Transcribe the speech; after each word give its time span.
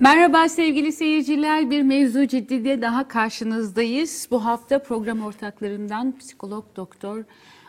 Merhaba 0.00 0.48
sevgili 0.48 0.92
seyirciler. 0.92 1.70
Bir 1.70 1.82
mevzu 1.82 2.26
ciddide 2.26 2.82
daha 2.82 3.08
karşınızdayız. 3.08 4.28
Bu 4.30 4.44
hafta 4.44 4.78
program 4.78 5.22
ortaklarından 5.22 6.18
psikolog 6.18 6.64
doktor 6.76 7.24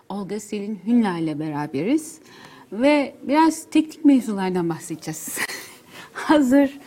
Olga 0.09 0.39
Selin 0.39 0.79
Hünla 0.87 1.17
ile 1.17 1.39
beraberiz. 1.39 2.19
Ve 2.71 3.15
biraz 3.23 3.65
teknik 3.71 4.05
mevzulardan 4.05 4.69
bahsedeceğiz. 4.69 5.37
hazır 6.13 6.79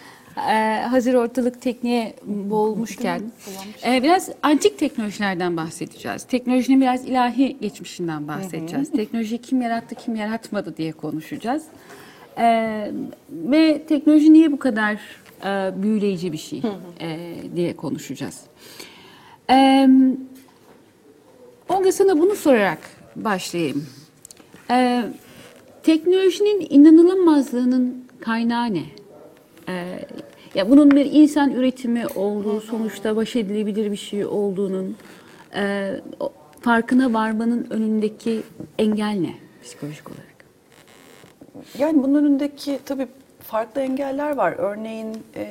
e, 0.51 0.83
hazır 0.83 1.15
ortalık 1.15 1.63
tekniğe 1.63 2.15
boğulmuşken 2.25 3.23
e, 3.87 4.03
biraz 4.03 4.31
antik 4.43 4.79
teknolojilerden 4.79 5.57
bahsedeceğiz. 5.57 6.25
Teknolojinin 6.25 6.81
biraz 6.81 7.05
ilahi 7.05 7.57
geçmişinden 7.61 8.29
bahsedeceğiz. 8.29 8.91
Teknolojiyi 8.93 9.41
kim 9.41 9.63
yarattı, 9.63 9.95
kim 9.95 10.17
yaratmadı 10.17 10.77
diye 10.77 10.93
konuşacağız. 10.93 11.63
Ee, 12.39 12.91
ve 13.31 13.83
teknoloji 13.89 14.33
niye 14.33 14.53
bu 14.53 14.59
kadar 14.59 15.01
e, 15.45 15.83
büyüleyici 15.83 16.33
bir 16.33 16.39
şey 16.39 16.63
e, 17.01 17.37
diye 17.57 17.77
konuşacağız. 17.77 18.41
Ee, 19.51 19.89
Olga 21.69 21.93
sana 21.93 22.19
bunu 22.19 22.35
sorarak 22.35 22.79
başlayayım. 23.17 23.87
Ee, 24.71 25.05
teknolojinin 25.83 26.67
inanılamazlığının 26.71 28.05
kaynağı 28.21 28.75
ne? 28.75 28.83
Ee, 29.69 29.99
ya 30.55 30.71
bunun 30.71 30.91
bir 30.91 31.13
insan 31.13 31.51
üretimi 31.51 32.07
olduğu, 32.07 32.61
sonuçta 32.61 33.17
baş 33.17 33.37
edilebilir 33.37 33.93
bir 33.93 33.97
şey 33.97 34.27
olduğunun 34.27 34.97
e, 35.55 35.95
farkına 36.61 37.13
varmanın 37.13 37.67
önündeki 37.71 38.43
engel 38.79 39.17
ne 39.21 39.35
psikolojik 39.63 40.11
olarak? 40.11 40.45
Yani 41.79 42.03
bunun 42.03 42.25
önündeki 42.25 42.79
tabii 42.85 43.07
farklı 43.51 43.81
engeller 43.81 44.37
var. 44.37 44.55
Örneğin 44.59 45.25
e, 45.37 45.47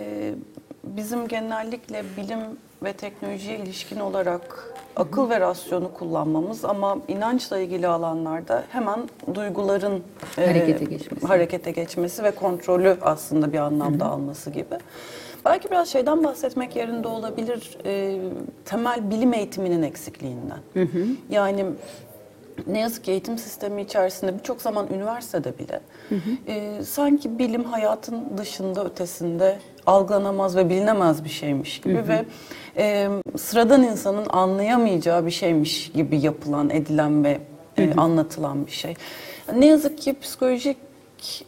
bizim 0.84 1.28
genellikle 1.28 2.04
bilim 2.18 2.40
ve 2.84 2.94
teknolojiye 2.94 3.58
ilişkin 3.58 4.00
olarak 4.00 4.74
akıl 4.96 5.30
ve 5.30 5.40
rasyonu 5.40 5.94
kullanmamız 5.94 6.66
ama 6.66 6.98
inançla 7.08 7.60
ilgili 7.60 7.88
alanlarda 7.88 8.64
hemen 8.70 9.00
duyguların 9.34 10.04
e, 10.38 10.46
Harekete 10.48 10.86
geçmesi. 10.86 11.28
harekete 11.28 11.72
geçmesi 11.72 12.24
ve 12.24 12.32
kontrolü 12.32 12.98
aslında 13.02 13.54
bir 13.54 13.58
anlamda 13.58 14.06
alması 14.06 14.50
gibi. 14.50 14.76
Belki 15.46 15.72
biraz 15.72 15.88
şeyden 15.90 16.24
bahsetmek 16.24 16.76
yerinde 16.76 17.08
olabilir. 17.08 17.78
e, 17.86 18.20
temel 18.66 19.12
bilim 19.12 19.34
eğitiminin 19.34 19.84
eksikliğinden. 19.84 20.60
Yani 21.30 21.66
ne 22.68 22.80
yazık 22.80 23.04
ki 23.04 23.12
eğitim 23.12 23.38
sistemi 23.38 23.82
içerisinde 23.82 24.40
birçok 24.40 24.62
zaman 24.62 24.88
üniversitede 24.94 25.58
bile 25.58 25.82
e, 26.48 26.84
sanki 26.84 27.40
bilim 27.40 27.64
hayatın 27.64 28.38
dışında 28.38 28.86
ötesinde 28.86 29.60
algılanamaz 29.86 30.56
ve 30.56 30.70
bilinemez 30.70 31.24
bir 31.24 31.30
şeymiş 31.30 31.82
gibi 31.82 32.08
ve 32.08 32.26
e, 32.78 33.10
sıradan 33.38 33.84
insanın 33.84 34.26
anlayamayacağı 34.30 35.26
bir 35.26 35.32
şeymiş 35.32 35.92
gibi 35.92 36.20
yapılan, 36.20 36.70
edilen 36.70 37.24
ve 37.24 37.40
e, 37.78 37.94
anlatılan 37.94 38.66
bir 38.66 38.72
şey. 38.72 38.96
Ne 39.56 39.66
yazık 39.66 39.98
ki 39.98 40.20
psikolojik 40.22 40.78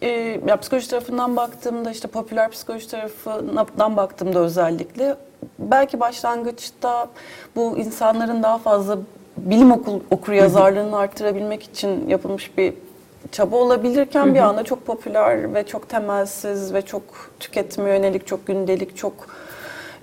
e, 0.01 0.09
ya 0.47 0.57
psikoloji 0.57 0.89
tarafından 0.89 1.35
baktığımda 1.35 1.91
işte 1.91 2.07
popüler 2.07 2.51
psikoloji 2.51 2.87
tarafından 2.87 3.97
baktığımda 3.97 4.39
özellikle 4.39 5.15
belki 5.59 5.99
başlangıçta 5.99 7.07
bu 7.55 7.77
insanların 7.77 8.43
daha 8.43 8.57
fazla 8.57 8.97
bilim 9.37 9.71
okul 9.71 9.99
okur 10.11 10.33
yazarlığını 10.33 10.97
arttırabilmek 10.97 11.63
için 11.63 12.09
yapılmış 12.09 12.57
bir 12.57 12.73
çaba 13.31 13.55
olabilirken 13.55 14.35
bir 14.35 14.39
anda 14.39 14.63
çok 14.63 14.85
popüler 14.85 15.53
ve 15.53 15.65
çok 15.65 15.89
temelsiz 15.89 16.73
ve 16.73 16.81
çok 16.81 17.03
tüketime 17.39 17.89
yönelik, 17.89 18.27
çok 18.27 18.47
gündelik, 18.47 18.97
çok 18.97 19.13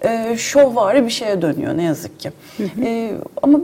e, 0.04 0.36
şovvari 0.36 1.04
bir 1.04 1.10
şeye 1.10 1.42
dönüyor 1.42 1.76
ne 1.76 1.82
yazık 1.82 2.20
ki. 2.20 2.32
E, 2.84 3.12
ama 3.42 3.60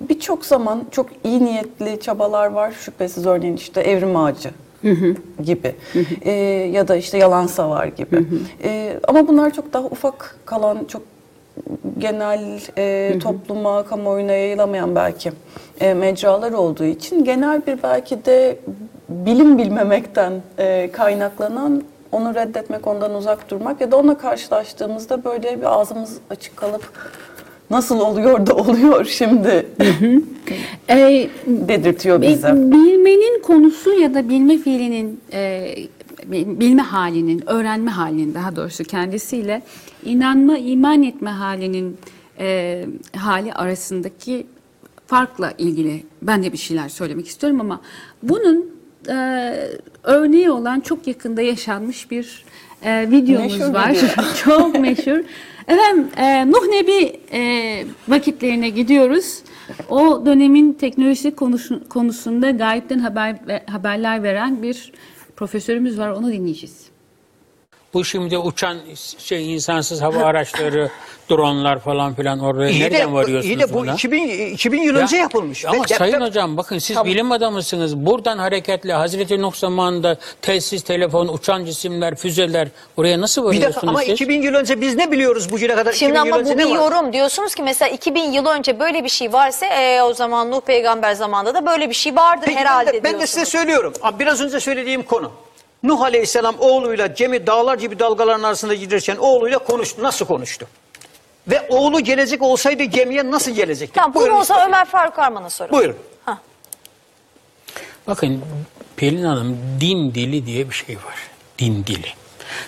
birçok 0.00 0.44
zaman 0.44 0.84
çok 0.90 1.06
iyi 1.24 1.44
niyetli 1.44 2.00
çabalar 2.00 2.46
var. 2.46 2.72
Şüphesiz 2.72 3.26
örneğin 3.26 3.56
işte 3.56 3.80
evrim 3.80 4.16
ağacı 4.16 4.50
gibi 5.44 5.74
E, 6.22 6.30
ya 6.72 6.88
da 6.88 6.96
işte 6.96 7.18
yalan 7.18 7.46
savar 7.46 7.86
gibi. 7.86 8.26
E, 8.64 9.00
ama 9.08 9.28
bunlar 9.28 9.50
çok 9.54 9.72
daha 9.72 9.84
ufak 9.84 10.36
kalan 10.44 10.84
çok 10.88 11.02
genel 11.98 12.60
e, 12.78 13.18
topluma, 13.18 13.84
kamuoyuna 13.84 14.32
yayılamayan 14.32 14.94
belki 14.94 15.32
e, 15.80 15.94
mecralar 15.94 16.52
olduğu 16.52 16.84
için 16.84 17.24
genel 17.24 17.66
bir 17.66 17.82
belki 17.82 18.24
de 18.24 18.58
bilim 19.08 19.58
bilmemekten 19.58 20.32
e, 20.58 20.90
kaynaklanan 20.92 21.82
onu 22.12 22.34
reddetmek, 22.34 22.86
ondan 22.86 23.14
uzak 23.14 23.50
durmak 23.50 23.80
ya 23.80 23.90
da 23.90 23.96
onunla 23.96 24.18
karşılaştığımızda 24.18 25.24
böyle 25.24 25.60
bir 25.60 25.80
ağzımız 25.80 26.18
açık 26.30 26.56
kalıp 26.56 26.82
nasıl 27.70 28.00
oluyor 28.00 28.46
da 28.46 28.54
oluyor 28.54 29.04
şimdi 29.04 29.66
Ee, 30.90 31.28
dedirtiyor 31.46 32.22
Bi- 32.22 32.28
bize. 32.28 32.52
Bilmenin 32.52 33.42
konusu 33.42 33.92
ya 33.92 34.14
da 34.14 34.28
bilme 34.28 34.58
fiilinin, 34.58 35.20
e, 35.32 35.74
bilme 36.32 36.82
halinin, 36.82 37.50
öğrenme 37.50 37.90
halinin 37.90 38.34
daha 38.34 38.56
doğrusu 38.56 38.84
kendisiyle 38.84 39.62
inanma, 40.04 40.58
iman 40.58 41.02
etme 41.02 41.30
halinin 41.30 41.96
e, 42.38 42.86
hali 43.16 43.54
arasındaki 43.54 44.46
farkla 45.06 45.52
ilgili 45.58 46.02
ben 46.22 46.42
de 46.42 46.52
bir 46.52 46.58
şeyler 46.58 46.88
söylemek 46.88 47.28
istiyorum 47.28 47.60
ama 47.60 47.80
bunun 48.22 48.74
e, 49.08 49.54
örneği 50.02 50.50
olan 50.50 50.80
çok 50.80 51.06
yakında 51.06 51.42
yaşanmış 51.42 52.10
bir 52.10 52.44
e, 52.82 53.10
videomuz 53.10 53.58
Meşhur 53.58 53.74
var. 53.74 53.90
video. 53.90 54.24
çok 54.44 54.80
meşhur. 54.80 55.20
Efendim 55.68 56.08
e, 56.16 56.50
Nuh 56.50 56.66
Nebi 56.68 57.20
e, 57.32 57.84
vakitlerine 58.08 58.68
gidiyoruz. 58.68 59.38
O 59.88 60.26
dönemin 60.26 60.72
teknolojisi 60.72 61.34
konusu, 61.34 61.88
konusunda 61.88 62.50
gayipten 62.50 62.98
haber 62.98 63.36
haberler 63.70 64.22
veren 64.22 64.62
bir 64.62 64.92
profesörümüz 65.36 65.98
var. 65.98 66.10
Onu 66.10 66.32
dinleyeceğiz. 66.32 66.93
Bu 67.94 68.04
şimdi 68.04 68.38
uçan 68.38 68.76
şey 69.18 69.54
insansız 69.54 70.02
hava 70.02 70.18
araçları, 70.24 70.90
dronlar 71.30 71.78
falan 71.80 72.14
filan 72.14 72.40
oraya 72.40 72.70
İyi 72.70 72.80
nereden 72.80 73.08
de, 73.08 73.12
varıyorsunuz 73.12 73.56
iyi 73.56 73.60
de 73.60 73.72
bu 73.74 73.78
buna? 73.78 73.94
2000, 73.94 74.28
2000 74.52 74.82
yıl 74.82 74.94
Ya, 74.96 75.02
önce 75.02 75.16
yapılmış. 75.16 75.64
Ama 75.64 75.84
deprem- 75.84 75.98
sayın 75.98 76.20
hocam 76.20 76.56
bakın 76.56 76.78
siz 76.78 76.96
Tamam. 76.96 77.12
bilim 77.12 77.32
adamısınız. 77.32 77.96
Buradan 77.96 78.38
hareketle 78.38 78.92
Hazreti 78.92 79.42
Nuh 79.42 79.54
zamanında 79.54 80.16
telsiz, 80.42 80.82
telefon, 80.82 81.28
uçan 81.28 81.64
cisimler, 81.64 82.14
füzeler 82.14 82.68
oraya 82.96 83.20
nasıl 83.20 83.42
bir 83.42 83.46
varıyorsunuz 83.46 83.74
dakika 83.74 83.88
ama 83.88 84.00
siz? 84.00 84.10
2000 84.10 84.42
yıl 84.42 84.54
önce 84.54 84.80
biz 84.80 84.96
ne 84.96 85.10
biliyoruz 85.12 85.52
bugüne 85.52 85.74
kadar? 85.74 85.92
Şimdi 85.92 86.12
2000 86.12 86.26
yıl 86.26 86.34
ama 86.34 86.44
bu 86.44 86.58
bir 86.58 86.74
yorum. 86.74 87.12
Diyorsunuz 87.12 87.54
ki 87.54 87.62
mesela 87.62 87.88
2000 87.90 88.32
yıl 88.32 88.46
önce 88.46 88.80
böyle 88.80 89.04
bir 89.04 89.08
şey 89.08 89.32
varsa 89.32 89.66
e, 89.66 90.02
o 90.02 90.14
zaman 90.14 90.50
Nuh 90.50 90.60
peygamber 90.60 91.12
zamanında 91.12 91.54
da 91.54 91.66
böyle 91.66 91.88
bir 91.88 91.94
şey 91.94 92.16
vardır 92.16 92.46
Peki 92.46 92.58
herhalde 92.58 92.92
ben 92.92 92.94
de, 92.94 93.04
ben 93.04 93.20
de 93.20 93.26
size 93.26 93.44
söylüyorum. 93.44 93.92
Biraz 94.18 94.40
önce 94.40 94.60
söylediğim 94.60 95.02
konu. 95.02 95.30
Nuh 95.84 96.00
Aleyhisselam 96.00 96.54
oğluyla 96.58 97.06
gemi 97.06 97.46
dağlar 97.46 97.78
gibi 97.78 97.98
dalgaların 97.98 98.42
arasında 98.42 98.74
giderken 98.74 99.16
oğluyla 99.16 99.58
konuştu. 99.58 100.02
Nasıl 100.02 100.26
konuştu? 100.26 100.66
Ve 101.48 101.66
oğlu 101.68 102.00
gelecek 102.00 102.42
olsaydı 102.42 102.82
gemiye 102.82 103.30
nasıl 103.30 103.50
gelecekti? 103.50 103.94
Tamam 103.94 104.14
bunu 104.14 104.22
Buyurun 104.22 104.36
olsa 104.38 104.54
istedim. 104.54 104.68
Ömer 104.72 104.84
Faruk 104.84 105.18
Arman'a 105.18 105.50
sorun. 105.50 105.72
Buyurun. 105.72 105.96
Bakın 108.06 108.42
Pelin 108.96 109.24
Hanım 109.24 109.58
din 109.80 110.14
dili 110.14 110.46
diye 110.46 110.70
bir 110.70 110.74
şey 110.74 110.96
var. 110.96 111.16
Din 111.58 111.84
dili. 111.86 112.08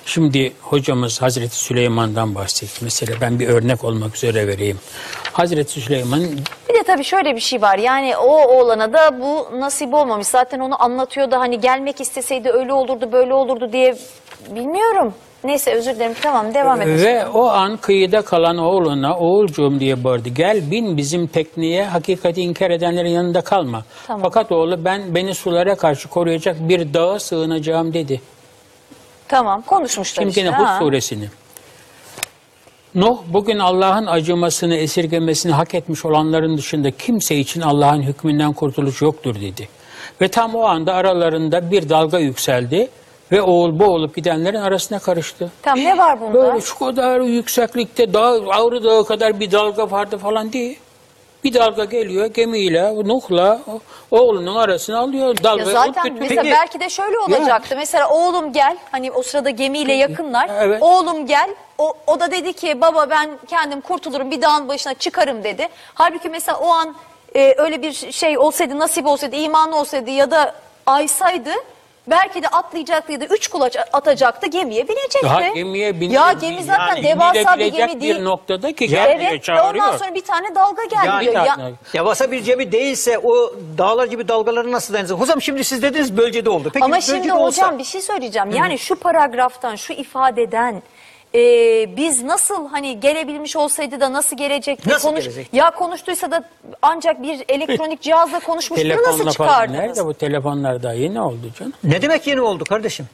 Şimdi 0.07 0.53
hocamız 0.61 1.23
Hazreti 1.23 1.57
Süleyman'dan 1.57 2.35
bahsetti. 2.35 2.85
Mesela 2.85 3.15
ben 3.21 3.39
bir 3.39 3.49
örnek 3.49 3.85
olmak 3.85 4.17
üzere 4.17 4.47
vereyim. 4.47 4.79
Hazreti 5.33 5.81
Süleyman 5.81 6.21
Bir 6.69 6.75
de 6.75 6.83
tabii 6.87 7.05
şöyle 7.05 7.35
bir 7.35 7.41
şey 7.41 7.63
var 7.63 7.79
yani 7.79 8.17
o 8.17 8.57
oğlana 8.57 8.93
da 8.93 9.21
bu 9.21 9.61
nasip 9.61 9.95
olmamış. 9.95 10.27
Zaten 10.27 10.61
onu 10.61 10.83
anlatıyor 10.83 11.31
da 11.31 11.41
hani 11.41 11.61
gelmek 11.61 12.01
isteseydi 12.01 12.51
öyle 12.51 12.73
olurdu 12.73 13.13
böyle 13.13 13.35
olurdu 13.35 13.73
diye 13.73 13.95
bilmiyorum. 14.51 15.15
Neyse 15.45 15.75
özür 15.75 15.95
dilerim 15.95 16.15
tamam 16.23 16.55
devam 16.55 16.83
edelim. 16.83 17.05
Ve 17.05 17.27
o 17.27 17.47
an 17.47 17.77
kıyıda 17.77 18.23
kalan 18.23 18.59
oğluna 18.59 19.19
oğulcuğum 19.19 19.81
diye 19.81 20.05
bağırdı. 20.05 20.29
Gel 20.29 20.71
bin 20.71 20.97
bizim 20.97 21.27
tekneye 21.27 21.85
hakikati 21.85 22.43
inkar 22.43 22.71
edenlerin 22.71 23.09
yanında 23.09 23.41
kalma. 23.41 23.85
Tamam. 24.07 24.23
Fakat 24.23 24.53
oğlu 24.53 24.85
ben 24.85 25.15
beni 25.15 25.35
sulara 25.35 25.77
karşı 25.77 26.09
koruyacak 26.09 26.57
bir 26.69 26.95
dağa 26.95 27.19
sığınacağım 27.19 27.95
dedi. 27.95 28.21
Tamam 29.29 29.63
konuşmuşlar 29.63 30.23
Şimdi 30.23 30.39
işte. 30.39 30.51
ha. 30.51 30.77
Hud 30.77 30.85
suresini. 30.85 31.29
Nuh 32.95 33.19
bugün 33.27 33.59
Allah'ın 33.59 34.07
acımasını 34.07 34.77
esirgemesini 34.77 35.53
hak 35.53 35.75
etmiş 35.75 36.05
olanların 36.05 36.59
dışında 36.59 36.91
kimse 36.91 37.37
için 37.37 37.61
Allah'ın 37.61 38.03
hükmünden 38.03 38.53
kurtuluş 38.53 39.03
yoktur 39.03 39.35
dedi. 39.35 39.69
Ve 40.21 40.29
tam 40.29 40.55
o 40.55 40.63
anda 40.63 40.95
aralarında 40.95 41.71
bir 41.71 41.89
dalga 41.89 42.19
yükseldi 42.19 42.89
ve 43.33 43.43
oğul 43.43 43.79
boğulup 43.79 44.17
gidenlerin 44.17 44.61
arasına 44.61 44.99
karıştı. 44.99 45.51
Tamam 45.63 45.85
ne 45.85 45.99
var 45.99 46.21
bunda? 46.21 46.35
Böyle 46.35 46.61
şu 46.61 46.79
kadar 46.79 47.21
yükseklikte 47.21 48.13
dağ, 48.15 48.29
Ağrı 48.51 48.85
Dağı 48.85 49.05
kadar 49.05 49.41
bir 49.41 49.53
dalga 49.53 49.91
vardı 49.91 50.19
falan 50.19 50.53
değil. 50.53 50.79
Bir 51.45 51.55
dalga 51.55 51.85
geliyor 51.85 52.27
gemiyle, 52.27 52.95
Nuh'la 52.95 53.61
oğlunun 54.11 54.57
arasına 54.57 54.99
alıyor. 54.99 55.29
Ya 55.29 55.45
Dalgayı 55.45 55.71
zaten 55.71 55.93
götürüyor. 56.05 56.21
mesela 56.21 56.43
Peki- 56.43 56.57
belki 56.61 56.81
de 56.81 56.89
şöyle 56.89 57.19
olacaktı. 57.19 57.75
Mesela 57.77 58.09
oğlum 58.11 58.53
gel. 58.53 58.77
Hani 58.93 59.13
o 59.13 59.23
sırada 59.23 59.51
gemiyle 59.51 59.93
yakınlar. 59.93 60.51
Evet. 60.61 60.83
Oğlum 60.83 61.27
gel. 61.27 61.51
O, 61.79 61.93
o 62.07 62.21
da 62.21 62.31
dedi 62.31 62.53
ki 62.53 62.81
baba 62.81 63.11
ben 63.11 63.31
kendim 63.49 63.81
kurtulurum 63.81 64.31
bir 64.31 64.43
dağın 64.43 64.69
başına 64.69 64.95
çıkarım 64.95 65.45
dedi. 65.45 65.69
Halbuki 65.95 66.29
mesela 66.29 66.59
o 66.59 66.69
an 66.69 66.95
e, 67.37 67.55
öyle 67.59 67.83
bir 67.83 68.13
şey 68.13 68.39
olsaydı 68.39 68.79
nasip 68.79 69.07
olsaydı 69.07 69.37
imanlı 69.37 69.77
olsaydı 69.77 70.11
ya 70.11 70.31
da 70.31 70.55
aysaydı 70.87 71.51
belki 72.07 72.43
de 72.43 72.49
atlayacaktı 72.49 73.13
ya 73.13 73.21
da 73.21 73.25
üç 73.25 73.49
kulaç 73.49 73.77
atacaktı 73.93 74.47
gemiye 74.47 74.89
binecekti. 74.89 75.23
Daha 75.23 75.49
gemiye 75.49 76.01
biniyor. 76.01 76.23
Ya 76.27 76.33
gemi 76.33 76.65
zaten 76.65 76.87
Yani 76.87 77.03
devasa 77.03 77.35
bir 77.35 77.41
binilebilecek 77.59 77.89
gemi 77.89 78.01
değil. 78.01 78.17
bir 78.17 78.25
noktada 78.25 78.73
ki 78.73 78.89
gel 78.89 79.05
diye 79.19 79.29
Evet 79.29 79.33
ve 79.33 79.41
çağırıyor. 79.41 79.85
ondan 79.85 79.97
sonra 79.97 80.15
bir 80.15 80.25
tane 80.25 80.55
dalga 80.55 80.85
gelmiyor. 80.85 81.33
Ya, 81.47 81.57
Devasa 81.95 82.31
bir 82.31 82.45
gemi 82.45 82.73
değilse 82.73 83.19
o 83.19 83.53
dağlar 83.79 84.07
gibi 84.07 84.29
dalgaları 84.29 84.73
nasıl 84.73 84.95
dayanacak? 84.95 85.21
Hocam 85.21 85.43
şimdi 85.43 85.65
siz 85.65 85.83
dediniz 85.83 86.17
bölgede 86.17 86.51
oldu. 86.51 86.71
Peki 86.75 86.85
Ama 86.85 86.95
bölgede 86.97 87.07
şimdi 87.07 87.33
olsa, 87.33 87.63
hocam 87.67 87.79
bir 87.79 87.85
şey 87.85 88.01
söyleyeceğim. 88.01 88.51
Yani 88.51 88.79
şu 88.79 88.97
paragraftan, 88.97 89.77
şu 89.77 89.93
ifadeden 89.93 90.83
e, 91.35 91.41
biz 91.97 92.23
nasıl 92.23 92.69
hani 92.69 93.01
gelebilmiş 93.01 93.57
olsaydı 93.57 94.01
da 94.01 94.13
nasıl 94.13 94.37
gelecekti? 94.37 94.89
Nasıl 94.91 95.09
konuş 95.09 95.25
gelecek? 95.25 95.49
Ya 95.53 95.71
konuştuysa 95.71 96.31
da 96.31 96.45
ancak 96.83 97.23
bir 97.23 97.45
elektronik 97.49 98.03
cihazla 98.03 98.41
konuşmuştur 98.41 98.89
nasıl 98.89 99.03
Telefonla 99.05 99.17
falan. 99.17 99.31
çıkardınız? 99.31 99.79
Nerede 99.81 100.05
bu 100.07 100.15
telefonlar 100.15 100.83
daha 100.83 100.93
yeni 100.93 101.21
oldu 101.21 101.51
canım? 101.59 101.73
Ne 101.85 102.03
demek 102.03 102.27
yeni 102.27 102.41
oldu 102.41 102.65
kardeşim? 102.65 103.07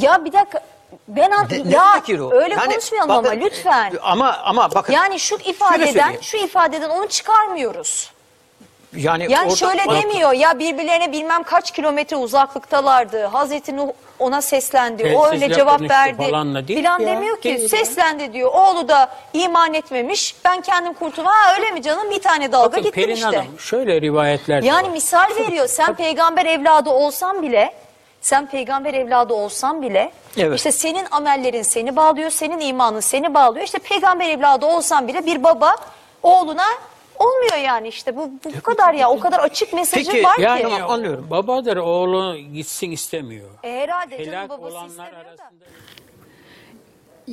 Ya 0.00 0.24
bir 0.24 0.32
dakika 0.32 0.60
ben 1.08 1.30
an- 1.30 1.46
Ne, 1.50 1.70
ne 1.70 1.74
ya 1.74 2.02
öyle 2.30 2.54
Yani 2.54 2.72
konuşmayalım 2.72 3.08
bakın, 3.08 3.30
ama 3.30 3.44
lütfen. 3.44 3.92
Ama 4.02 4.36
ama 4.44 4.74
bakın. 4.74 4.92
Yani 4.92 5.18
şu 5.20 5.38
Şöyle 5.38 5.50
ifadeden, 5.50 5.86
söyleyeyim. 5.86 6.18
şu 6.22 6.36
ifadeden 6.36 6.90
onu 6.90 7.08
çıkarmıyoruz. 7.08 8.10
Yani 8.96 9.26
Yani 9.28 9.44
orada- 9.44 9.56
şöyle 9.56 9.82
orada- 9.86 10.02
demiyor 10.02 10.32
ya 10.32 10.58
birbirlerine 10.58 11.12
bilmem 11.12 11.42
kaç 11.42 11.70
kilometre 11.70 12.16
uzaklıktalardı. 12.16 13.24
Hazreti 13.24 13.76
Nuh 13.76 13.88
ona 14.18 14.42
seslendi. 14.42 15.14
o 15.16 15.26
öyle 15.26 15.52
cevap 15.52 15.80
verdi. 15.90 16.22
falanla 16.24 16.68
değil 16.68 16.78
Filan 16.80 17.00
ya. 17.00 17.06
demiyor 17.06 17.36
ki 17.36 17.42
Değil 17.44 17.62
ya. 17.62 17.68
seslendi 17.68 18.32
diyor. 18.32 18.50
Oğlu 18.54 18.88
da 18.88 19.08
iman 19.32 19.74
etmemiş. 19.74 20.34
Ben 20.44 20.60
kendim 20.60 20.92
kurtuldum. 20.94 21.26
Ha 21.26 21.54
öyle 21.58 21.70
mi 21.70 21.82
canım? 21.82 22.10
Bir 22.10 22.22
tane 22.22 22.52
dalga 22.52 22.66
Bakın 22.70 22.82
gittim 22.82 23.02
Pelin 23.02 23.14
işte. 23.14 23.26
Hanım 23.26 23.58
şöyle 23.58 24.00
rivayetler 24.00 24.62
Yani 24.62 24.86
var. 24.86 24.92
misal 24.92 25.28
veriyor. 25.38 25.66
Sen 25.68 25.94
peygamber 25.94 26.46
evladı 26.46 26.90
olsan 26.90 27.42
bile 27.42 27.74
sen 28.20 28.46
peygamber 28.46 28.94
evladı 28.94 29.34
olsan 29.34 29.82
bile 29.82 30.12
Evet. 30.36 30.56
işte 30.56 30.72
senin 30.72 31.06
amellerin 31.10 31.62
seni 31.62 31.96
bağlıyor, 31.96 32.30
senin 32.30 32.60
imanın 32.60 33.00
seni 33.00 33.34
bağlıyor. 33.34 33.64
İşte 33.64 33.78
peygamber 33.78 34.28
evladı 34.28 34.66
olsan 34.66 35.08
bile 35.08 35.26
bir 35.26 35.44
baba 35.44 35.76
oğluna 36.22 36.64
olmuyor 37.18 37.56
yani 37.64 37.88
işte 37.88 38.16
bu 38.16 38.30
bu 38.44 38.60
kadar 38.60 38.94
ya 38.94 39.10
o 39.10 39.20
kadar 39.20 39.38
açık 39.38 39.72
mesajı 39.72 40.10
Peki, 40.12 40.24
var 40.24 40.38
Yani 40.38 40.62
ki. 40.62 40.82
Anlıyorum. 40.82 41.26
Babadır 41.30 41.76
oğlu 41.76 42.36
gitsin 42.54 42.90
istemiyor. 42.90 43.48
E, 43.62 43.70
herhalde 43.72 44.18
canım 44.18 44.32
Helak 44.32 44.48
babası 44.48 44.74
olanlar 44.74 44.88
istemiyor 44.88 45.12
da. 45.12 45.28
arasında 45.28 45.64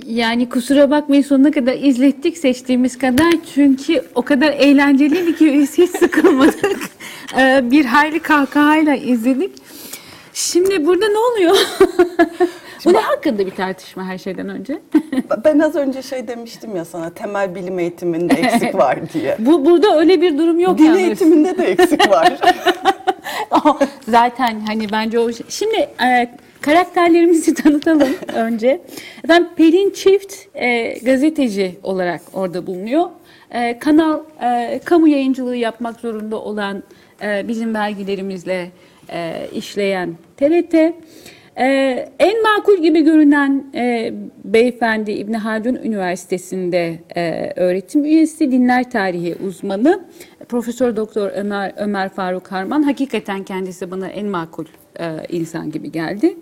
Yani 0.05 0.49
kusura 0.49 0.91
bakmayın 0.91 1.23
sonuna 1.23 1.51
kadar 1.51 1.73
izlettik 1.73 2.37
seçtiğimiz 2.37 2.97
kadar 2.97 3.33
çünkü 3.53 4.05
o 4.15 4.21
kadar 4.21 4.51
eğlenceliydi 4.51 5.35
ki 5.35 5.53
biz 5.53 5.77
hiç 5.77 5.89
sıkılmadık. 5.89 6.79
Ee, 7.37 7.61
bir 7.71 7.85
hayli 7.85 8.19
kahkahayla 8.19 8.95
izledik. 8.95 9.51
Şimdi 10.33 10.85
burada 10.85 11.07
ne 11.07 11.17
oluyor? 11.17 11.57
Bu 12.85 12.93
ne 12.93 12.97
hakkında 12.99 13.45
bir 13.45 13.51
tartışma 13.51 14.05
her 14.05 14.17
şeyden 14.17 14.49
önce? 14.49 14.79
Ben 15.45 15.59
az 15.59 15.75
önce 15.75 16.01
şey 16.01 16.27
demiştim 16.27 16.75
ya 16.75 16.85
sana 16.85 17.09
temel 17.09 17.55
bilim 17.55 17.79
eğitiminde 17.79 18.33
eksik 18.33 18.75
var 18.75 18.99
diye. 19.13 19.35
Bu 19.39 19.65
burada 19.65 19.99
öyle 19.99 20.21
bir 20.21 20.37
durum 20.37 20.59
yok 20.59 20.77
Din 20.77 20.83
yalnız. 20.85 20.99
eğitiminde 20.99 21.57
de 21.57 21.63
eksik 21.65 22.09
var. 22.09 22.33
Zaten 24.07 24.59
hani 24.67 24.91
bence 24.91 25.19
o 25.19 25.31
şey- 25.33 25.45
Şimdi 25.49 25.75
e, 25.75 26.35
karakterlerimizi 26.61 27.53
tanıtalım 27.63 28.15
önce. 28.35 28.81
Ben 29.27 29.55
Pelin 29.55 29.89
Çift 29.89 30.33
e, 30.55 30.93
gazeteci 30.99 31.75
olarak 31.83 32.21
orada 32.33 32.67
bulunuyor. 32.67 33.05
E, 33.51 33.79
kanal 33.79 34.19
e, 34.43 34.79
kamu 34.85 35.07
yayıncılığı 35.07 35.55
yapmak 35.55 35.99
zorunda 35.99 36.35
olan 36.41 36.83
e, 37.21 37.47
bizim 37.47 37.73
vergilerimizle 37.73 38.71
e, 39.09 39.47
işleyen 39.53 40.15
TRT. 40.37 40.75
E, 41.57 41.65
en 42.19 42.41
makul 42.43 42.77
gibi 42.81 43.01
görünen 43.01 43.65
e, 43.75 44.13
beyefendi 44.45 45.11
İbn 45.11 45.33
Haldun 45.33 45.75
Üniversitesi'nde 45.75 46.99
e, 47.15 47.53
öğretim 47.55 48.05
üyesi, 48.05 48.51
dinler 48.51 48.91
tarihi 48.91 49.35
uzmanı. 49.47 50.05
Profesör 50.49 50.95
Doktor 50.95 51.31
Ömer 51.35 51.73
Ömer 51.77 52.09
Faruk 52.09 52.51
Harman 52.51 52.83
hakikaten 52.83 53.43
kendisi 53.43 53.91
bana 53.91 54.07
en 54.07 54.25
makul 54.25 54.65
e, 54.99 55.05
insan 55.29 55.71
gibi 55.71 55.91
geldi. 55.91 56.37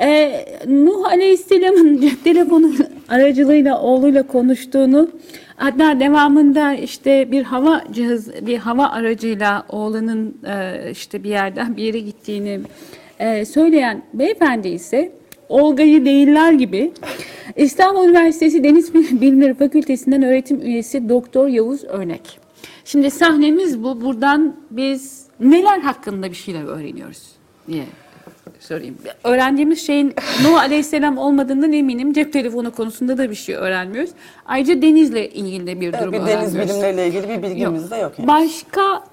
E, 0.00 0.44
Nuh 0.66 1.06
Aleyhisselam'ın 1.06 2.00
cep 2.00 2.24
telefonu 2.24 2.72
aracılığıyla 3.08 3.80
oğluyla 3.80 4.26
konuştuğunu 4.26 5.10
hatta 5.56 6.00
devamında 6.00 6.74
işte 6.74 7.32
bir 7.32 7.42
hava 7.42 7.84
cihaz 7.92 8.46
bir 8.46 8.58
hava 8.58 8.88
aracıyla 8.88 9.66
oğlunun 9.68 10.38
e, 10.46 10.90
işte 10.90 11.24
bir 11.24 11.30
yerden 11.30 11.76
bir 11.76 11.82
yere 11.82 12.00
gittiğini 12.00 12.60
e, 13.18 13.44
söyleyen 13.44 14.02
beyefendi 14.14 14.68
ise 14.68 15.12
Olga'yı 15.48 16.04
değiller 16.04 16.52
gibi 16.52 16.92
İstanbul 17.56 18.08
Üniversitesi 18.08 18.64
Deniz 18.64 18.94
Bilimleri 18.94 19.54
Fakültesinden 19.54 20.22
öğretim 20.22 20.60
üyesi 20.60 21.08
Doktor 21.08 21.48
Yavuz 21.48 21.84
Örnek. 21.84 22.38
Şimdi 22.84 23.10
sahnemiz 23.10 23.82
bu. 23.82 24.00
Buradan 24.00 24.56
biz 24.70 25.26
neler 25.40 25.78
hakkında 25.78 26.30
bir 26.30 26.36
şeyler 26.36 26.64
öğreniyoruz 26.64 27.32
diye 27.68 27.84
sorayım. 28.60 28.98
Öğrendiğimiz 29.24 29.86
şeyin 29.86 30.14
Nuh 30.42 30.58
Aleyhisselam 30.60 31.18
olmadığından 31.18 31.72
eminim. 31.72 32.12
Cep 32.12 32.32
telefonu 32.32 32.72
konusunda 32.72 33.18
da 33.18 33.30
bir 33.30 33.34
şey 33.34 33.54
öğrenmiyoruz. 33.54 34.10
Ayrıca 34.46 34.82
denizle 34.82 35.30
ilgili 35.30 35.66
de 35.66 35.80
bir 35.80 35.92
durum 35.92 36.12
bir 36.12 36.18
deniz 36.18 36.28
öğrenmiyoruz. 36.28 36.70
bilimleriyle 36.70 37.06
ilgili 37.06 37.28
bir 37.28 37.42
bilgimiz 37.42 37.90
de 37.90 37.96
yok. 37.96 38.12
Yani. 38.18 38.28
Başka 38.28 39.04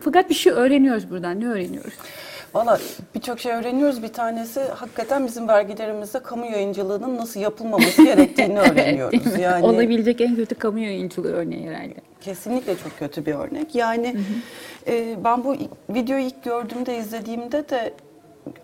fakat 0.00 0.30
bir 0.30 0.34
şey 0.34 0.52
öğreniyoruz 0.52 1.10
buradan. 1.10 1.40
Ne 1.40 1.48
öğreniyoruz? 1.48 1.94
Valla 2.56 2.78
birçok 3.14 3.40
şey 3.40 3.52
öğreniyoruz. 3.52 4.02
Bir 4.02 4.12
tanesi 4.12 4.60
hakikaten 4.60 5.26
bizim 5.26 5.48
vergilerimizde 5.48 6.18
kamu 6.22 6.46
yayıncılığının 6.46 7.16
nasıl 7.16 7.40
yapılmaması 7.40 8.04
gerektiğini 8.04 8.58
öğreniyoruz. 8.70 9.38
Yani 9.38 9.66
Olabilecek 9.66 10.20
en 10.20 10.36
kötü 10.36 10.54
kamu 10.54 10.78
yayıncılığı 10.78 11.32
örneği 11.32 11.68
herhalde. 11.68 11.94
kesinlikle 12.20 12.76
çok 12.76 12.98
kötü 12.98 13.26
bir 13.26 13.34
örnek. 13.34 13.74
Yani 13.74 14.16
e, 14.86 15.24
ben 15.24 15.44
bu 15.44 15.56
videoyu 15.90 16.24
ilk 16.24 16.44
gördüğümde, 16.44 16.98
izlediğimde 16.98 17.68
de 17.68 17.94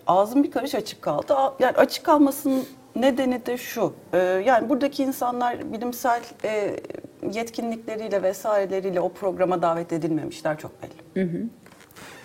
ağzım 0.07 0.43
bir 0.43 0.51
karış 0.51 0.75
açık 0.75 1.01
kaldı. 1.01 1.35
Yani 1.59 1.77
açık 1.77 2.05
kalmasının 2.05 2.65
nedeni 2.95 3.45
de 3.45 3.57
şu. 3.57 3.93
e, 4.13 4.17
yani 4.17 4.69
buradaki 4.69 5.03
insanlar 5.03 5.73
bilimsel 5.73 6.21
e, 6.43 6.75
yetkinlikleriyle 7.33 8.23
vesaireleriyle 8.23 9.01
o 9.01 9.09
programa 9.09 9.61
davet 9.61 9.93
edilmemişler 9.93 10.57
çok 10.57 10.71
belli. 10.83 11.21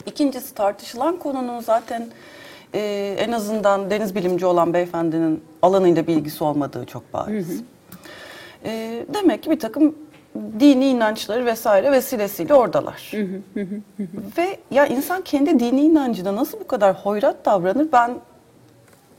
İkincisi 0.09 0.55
tartışılan 0.55 1.19
konunun 1.19 1.61
zaten 1.61 2.07
e, 2.75 3.15
en 3.19 3.33
azından 3.33 3.91
deniz 3.91 4.15
bilimci 4.15 4.47
olan 4.47 4.75
beyefendinin 4.75 5.43
alanıyla 5.63 6.07
bilgisi 6.07 6.45
olmadığı 6.45 6.87
çok 6.87 7.13
bariz. 7.13 7.63
E, 8.65 9.05
demek 9.15 9.43
ki 9.43 9.51
bir 9.51 9.61
takım 9.61 9.95
dini 10.61 10.87
inançları 10.87 11.47
vesaire 11.47 11.93
vesilesiyle 11.93 12.55
oradalar. 12.55 13.13
Ve 14.39 14.59
ya 14.71 14.87
insan 14.87 15.23
kendi 15.23 15.61
dini 15.61 15.81
inancına 15.81 16.37
nasıl 16.37 16.61
bu 16.61 16.67
kadar 16.67 16.95
hoyrat 16.95 17.45
davranır 17.45 17.93
ben 17.93 18.11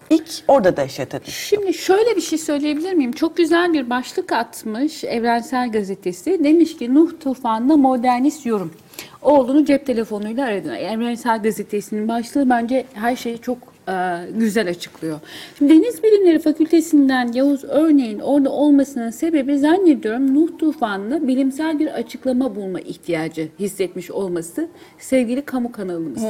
ilk 0.10 0.30
orada 0.48 0.78
dehşete 0.78 1.26
düştüm. 1.26 1.60
Şimdi 1.60 1.74
şöyle 1.74 2.16
bir 2.16 2.22
şey 2.22 2.40
söyleyebilir 2.40 2.94
miyim? 2.94 3.12
Çok 3.12 3.38
güzel 3.38 3.74
bir 3.74 3.90
başlık 3.90 4.32
atmış 4.32 5.04
Evrensel 5.04 5.72
Gazetesi. 5.72 6.44
Demiş 6.44 6.78
ki 6.78 6.96
Nuh 6.96 7.12
tufanına 7.20 7.78
modernist 7.78 8.46
yorum. 8.46 8.74
Oğlunu 9.22 9.66
cep 9.66 9.86
telefonuyla 9.86 10.46
aradı. 10.46 10.76
Evrensel 10.76 11.42
Gazetesi'nin 11.42 12.08
başlığı 12.08 12.50
bence 12.50 12.86
her 12.94 13.16
şeyi 13.16 13.42
çok 13.42 13.58
e, 13.90 13.94
güzel 14.36 14.70
açıklıyor. 14.70 15.20
Şimdi 15.58 15.74
Deniz 15.74 16.04
Bilimleri 16.04 16.40
Fakültesinden 16.40 17.32
Yavuz 17.34 17.64
örneğin 17.64 18.20
orada 18.20 18.52
olmasının 18.52 19.10
sebebi 19.10 19.60
zannediyorum 19.60 20.36
Nuh 20.36 20.58
tufanına 20.58 21.28
bilimsel 21.28 21.80
bir 21.80 21.88
açıklama 21.88 22.56
bulma 22.56 22.80
ihtiyacı 22.80 23.48
hissetmiş 23.60 24.12
olması 24.12 24.68
sevgili 24.98 25.42
kamu 25.42 25.72
kanalımız. 25.72 26.24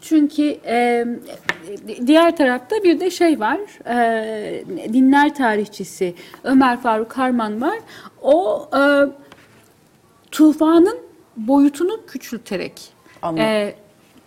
Çünkü 0.00 0.56
e, 0.66 1.06
diğer 2.06 2.36
tarafta 2.36 2.76
bir 2.84 3.00
de 3.00 3.10
şey 3.10 3.40
var, 3.40 3.60
e, 3.88 4.64
dinler 4.92 5.34
tarihçisi 5.34 6.14
Ömer 6.44 6.80
Faruk 6.80 7.12
Harman 7.12 7.60
var. 7.60 7.78
O 8.22 8.68
e, 8.76 8.80
tufanın 10.30 11.09
boyutunu 11.48 12.06
küçülterek 12.06 12.80
Anladım. 13.22 13.44
e, 13.46 13.74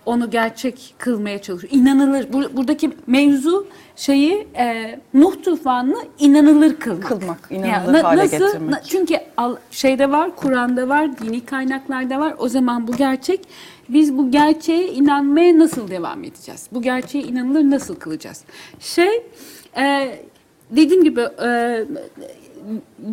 onu 0.05 0.29
gerçek 0.32 0.96
kılmaya 0.98 1.41
çalışıyor. 1.41 1.74
İnanılır. 1.74 2.24
Bur- 2.24 2.58
buradaki 2.58 2.91
mevzu 3.08 3.67
şeyi 3.96 4.48
e, 4.58 5.00
Nuh 5.13 5.43
tufanını 5.43 5.98
inanılır 6.20 6.75
kılmak. 6.75 7.03
Kılmak, 7.08 7.39
inanılır 7.50 8.01
hale 8.01 8.22
getirmek. 8.25 8.70
na- 8.70 8.84
çünkü 8.84 9.15
al- 9.38 9.55
şeyde 9.72 10.12
var, 10.12 10.36
Kur'an'da 10.36 10.89
var, 10.89 11.17
dini 11.17 11.46
kaynaklarda 11.46 12.20
var. 12.20 12.36
O 12.38 12.48
zaman 12.50 12.88
bu 12.88 12.91
gerçek. 12.91 13.39
Biz 13.89 14.17
bu 14.17 14.32
gerçeğe 14.32 14.88
inanmaya 14.88 15.60
nasıl 15.60 15.88
devam 15.88 16.24
edeceğiz? 16.24 16.67
Bu 16.72 16.82
gerçeğe 16.82 17.24
inanılır 17.24 17.62
nasıl 17.72 17.96
kılacağız? 17.96 18.41
Şey, 18.79 19.24
e, 19.77 20.15
dediğim 20.72 21.03
gibi 21.03 21.22
e, 21.22 21.79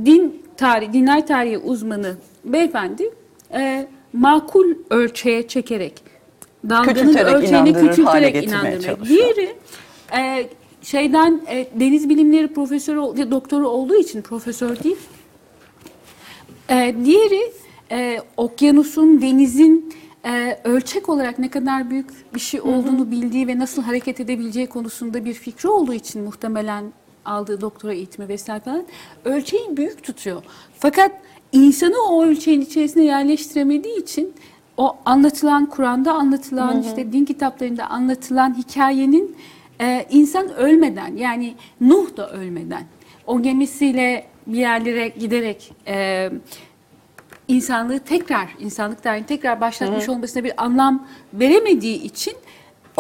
din 0.04 0.42
tarih, 0.56 0.92
dinler 0.92 1.26
tarihi 1.26 1.58
uzmanı 1.58 2.14
beyefendi 2.44 3.10
e, 3.54 3.86
makul 4.12 4.74
ölçeğe 4.90 5.48
çekerek 5.48 6.02
dalganın 6.68 6.94
Küçülterek 6.94 7.34
ölçeğini 7.34 7.72
küçülterek 7.72 8.44
inandırmak. 8.44 9.08
Diğeri 9.08 9.56
e, 10.16 10.48
şeyden 10.82 11.40
e, 11.48 11.66
deniz 11.74 12.08
bilimleri 12.08 12.48
profesörü 12.48 13.30
doktoru 13.30 13.68
olduğu 13.68 13.96
için 13.96 14.22
profesör 14.22 14.82
değil. 14.82 14.96
E, 16.70 16.94
diğeri 17.04 17.52
e, 17.90 18.20
okyanusun, 18.36 19.22
denizin 19.22 19.94
e, 20.26 20.58
ölçek 20.64 21.08
olarak 21.08 21.38
ne 21.38 21.50
kadar 21.50 21.90
büyük 21.90 22.34
bir 22.34 22.40
şey 22.40 22.60
olduğunu 22.60 23.10
bildiği 23.10 23.46
ve 23.46 23.58
nasıl 23.58 23.82
hareket 23.82 24.20
edebileceği 24.20 24.66
konusunda 24.66 25.24
bir 25.24 25.34
fikri 25.34 25.68
olduğu 25.68 25.94
için 25.94 26.22
muhtemelen 26.22 26.92
aldığı 27.24 27.60
doktora 27.60 27.92
eğitimi 27.92 28.28
vesaire 28.28 28.60
falan 28.60 28.84
ölçeği 29.24 29.76
büyük 29.76 30.02
tutuyor. 30.02 30.42
Fakat 30.78 31.12
insanı 31.52 32.02
o 32.10 32.24
ölçeğin 32.24 32.60
içerisine 32.60 33.04
yerleştiremediği 33.04 34.02
için 34.02 34.34
o 34.76 34.96
anlatılan 35.04 35.66
Kur'an'da 35.66 36.12
anlatılan 36.12 36.82
işte 36.82 37.12
din 37.12 37.24
kitaplarında 37.24 37.86
anlatılan 37.86 38.58
hikayenin 38.58 39.36
e, 39.80 40.06
insan 40.10 40.54
ölmeden 40.54 41.16
yani 41.16 41.54
Nuh 41.80 42.16
da 42.16 42.30
ölmeden 42.30 42.84
o 43.26 43.42
gemisiyle 43.42 44.26
bir 44.46 44.58
yerlere 44.58 45.08
giderek 45.08 45.72
e, 45.86 46.30
insanlığı 47.48 47.98
tekrar, 47.98 48.48
insanlık 48.58 49.02
tarihini 49.02 49.26
tekrar 49.26 49.60
başlatmış 49.60 50.08
olmasına 50.08 50.44
bir 50.44 50.64
anlam 50.64 51.06
veremediği 51.34 52.02
için 52.02 52.34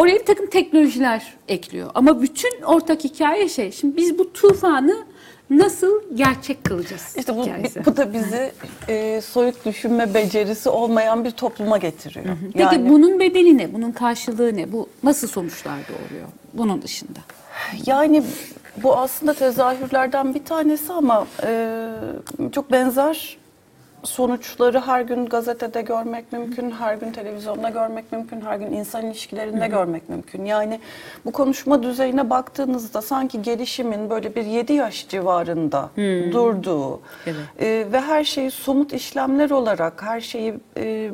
oraya 0.00 0.14
bir 0.14 0.24
takım 0.26 0.46
teknolojiler 0.46 1.34
ekliyor. 1.48 1.90
Ama 1.94 2.22
bütün 2.22 2.62
ortak 2.62 3.04
hikaye 3.04 3.48
şey, 3.48 3.72
şimdi 3.72 3.96
biz 3.96 4.18
bu 4.18 4.32
tufanı 4.32 4.96
nasıl 5.50 6.00
gerçek 6.14 6.64
kılacağız 6.64 7.14
İşte 7.18 7.36
bu, 7.36 7.42
hikayesi. 7.42 7.84
bu 7.86 7.96
da 7.96 8.12
bizi 8.12 8.52
e, 8.88 9.20
soyut 9.20 9.66
düşünme 9.66 10.14
becerisi 10.14 10.68
olmayan 10.68 11.24
bir 11.24 11.30
topluma 11.30 11.78
getiriyor. 11.78 12.24
Peki 12.52 12.58
Yani 12.58 12.88
bunun 12.90 13.20
bedeli 13.20 13.58
ne? 13.58 13.74
Bunun 13.74 13.92
karşılığı 13.92 14.56
ne? 14.56 14.72
Bu 14.72 14.88
nasıl 15.02 15.28
sonuçlar 15.28 15.78
doğuruyor 15.88 16.28
bunun 16.54 16.82
dışında? 16.82 17.18
Yani 17.86 18.22
bu 18.82 18.96
aslında 18.96 19.34
tezahürlerden 19.34 20.34
bir 20.34 20.44
tanesi 20.44 20.92
ama 20.92 21.26
e, 21.46 21.86
çok 22.52 22.72
benzer 22.72 23.36
sonuçları 24.02 24.80
her 24.80 25.00
gün 25.00 25.26
gazetede 25.26 25.82
görmek 25.82 26.32
mümkün, 26.32 26.70
her 26.70 26.94
gün 26.94 27.12
televizyonda 27.12 27.68
görmek 27.68 28.12
mümkün, 28.12 28.40
her 28.40 28.56
gün 28.56 28.72
insan 28.72 29.06
ilişkilerinde 29.06 29.68
görmek 29.68 30.08
mümkün. 30.08 30.44
Yani 30.44 30.80
bu 31.24 31.32
konuşma 31.32 31.82
düzeyine 31.82 32.30
baktığınızda 32.30 33.02
sanki 33.02 33.42
gelişimin 33.42 34.10
böyle 34.10 34.34
bir 34.34 34.44
7 34.46 34.72
yaş 34.72 35.08
civarında 35.08 35.90
durduğu 36.32 37.00
Evet. 37.26 37.36
e, 37.60 37.92
ve 37.92 38.00
her 38.00 38.24
şeyi 38.24 38.50
somut 38.50 38.92
işlemler 38.92 39.50
olarak, 39.50 40.02
her 40.02 40.20
şeyi 40.20 40.54
e, 40.76 41.10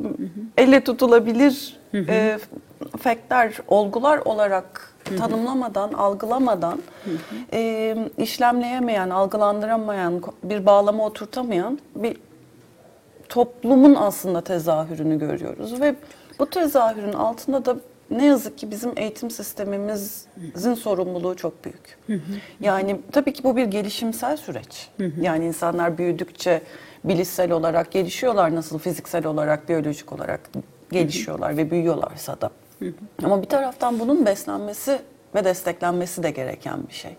elle 0.57 0.83
tutulabilir 0.83 1.77
e, 1.93 2.39
faktler, 2.99 3.53
olgular 3.67 4.17
olarak 4.25 4.93
tanımlamadan, 5.19 5.93
algılamadan, 5.93 6.81
e, 7.53 7.95
işlemleyemeyen, 8.17 9.09
algılandıramayan, 9.09 10.21
bir 10.43 10.65
bağlama 10.65 11.05
oturtamayan 11.05 11.79
bir 11.95 12.17
toplumun 13.29 13.95
aslında 13.95 14.41
tezahürünü 14.41 15.19
görüyoruz 15.19 15.81
ve 15.81 15.95
bu 16.39 16.49
tezahürün 16.49 17.13
altında 17.13 17.65
da 17.65 17.77
ne 18.11 18.25
yazık 18.25 18.57
ki 18.57 18.71
bizim 18.71 18.91
eğitim 18.95 19.31
sistemimizin 19.31 20.73
sorumluluğu 20.73 21.35
çok 21.35 21.65
büyük. 21.65 21.97
Yani 22.59 23.01
tabii 23.11 23.33
ki 23.33 23.43
bu 23.43 23.55
bir 23.55 23.65
gelişimsel 23.65 24.37
süreç. 24.37 24.89
Yani 25.21 25.45
insanlar 25.45 25.97
büyüdükçe 25.97 26.61
bilişsel 27.03 27.51
olarak 27.51 27.91
gelişiyorlar 27.91 28.55
nasıl 28.55 28.79
fiziksel 28.79 29.25
olarak, 29.25 29.69
biyolojik 29.69 30.13
olarak 30.13 30.39
gelişiyorlar 30.91 31.57
ve 31.57 31.71
büyüyorlarsa 31.71 32.41
da. 32.41 32.51
Ama 33.23 33.41
bir 33.41 33.47
taraftan 33.47 33.99
bunun 33.99 34.25
beslenmesi 34.25 34.99
ve 35.35 35.43
desteklenmesi 35.45 36.23
de 36.23 36.31
gereken 36.31 36.87
bir 36.87 36.93
şey. 36.93 37.15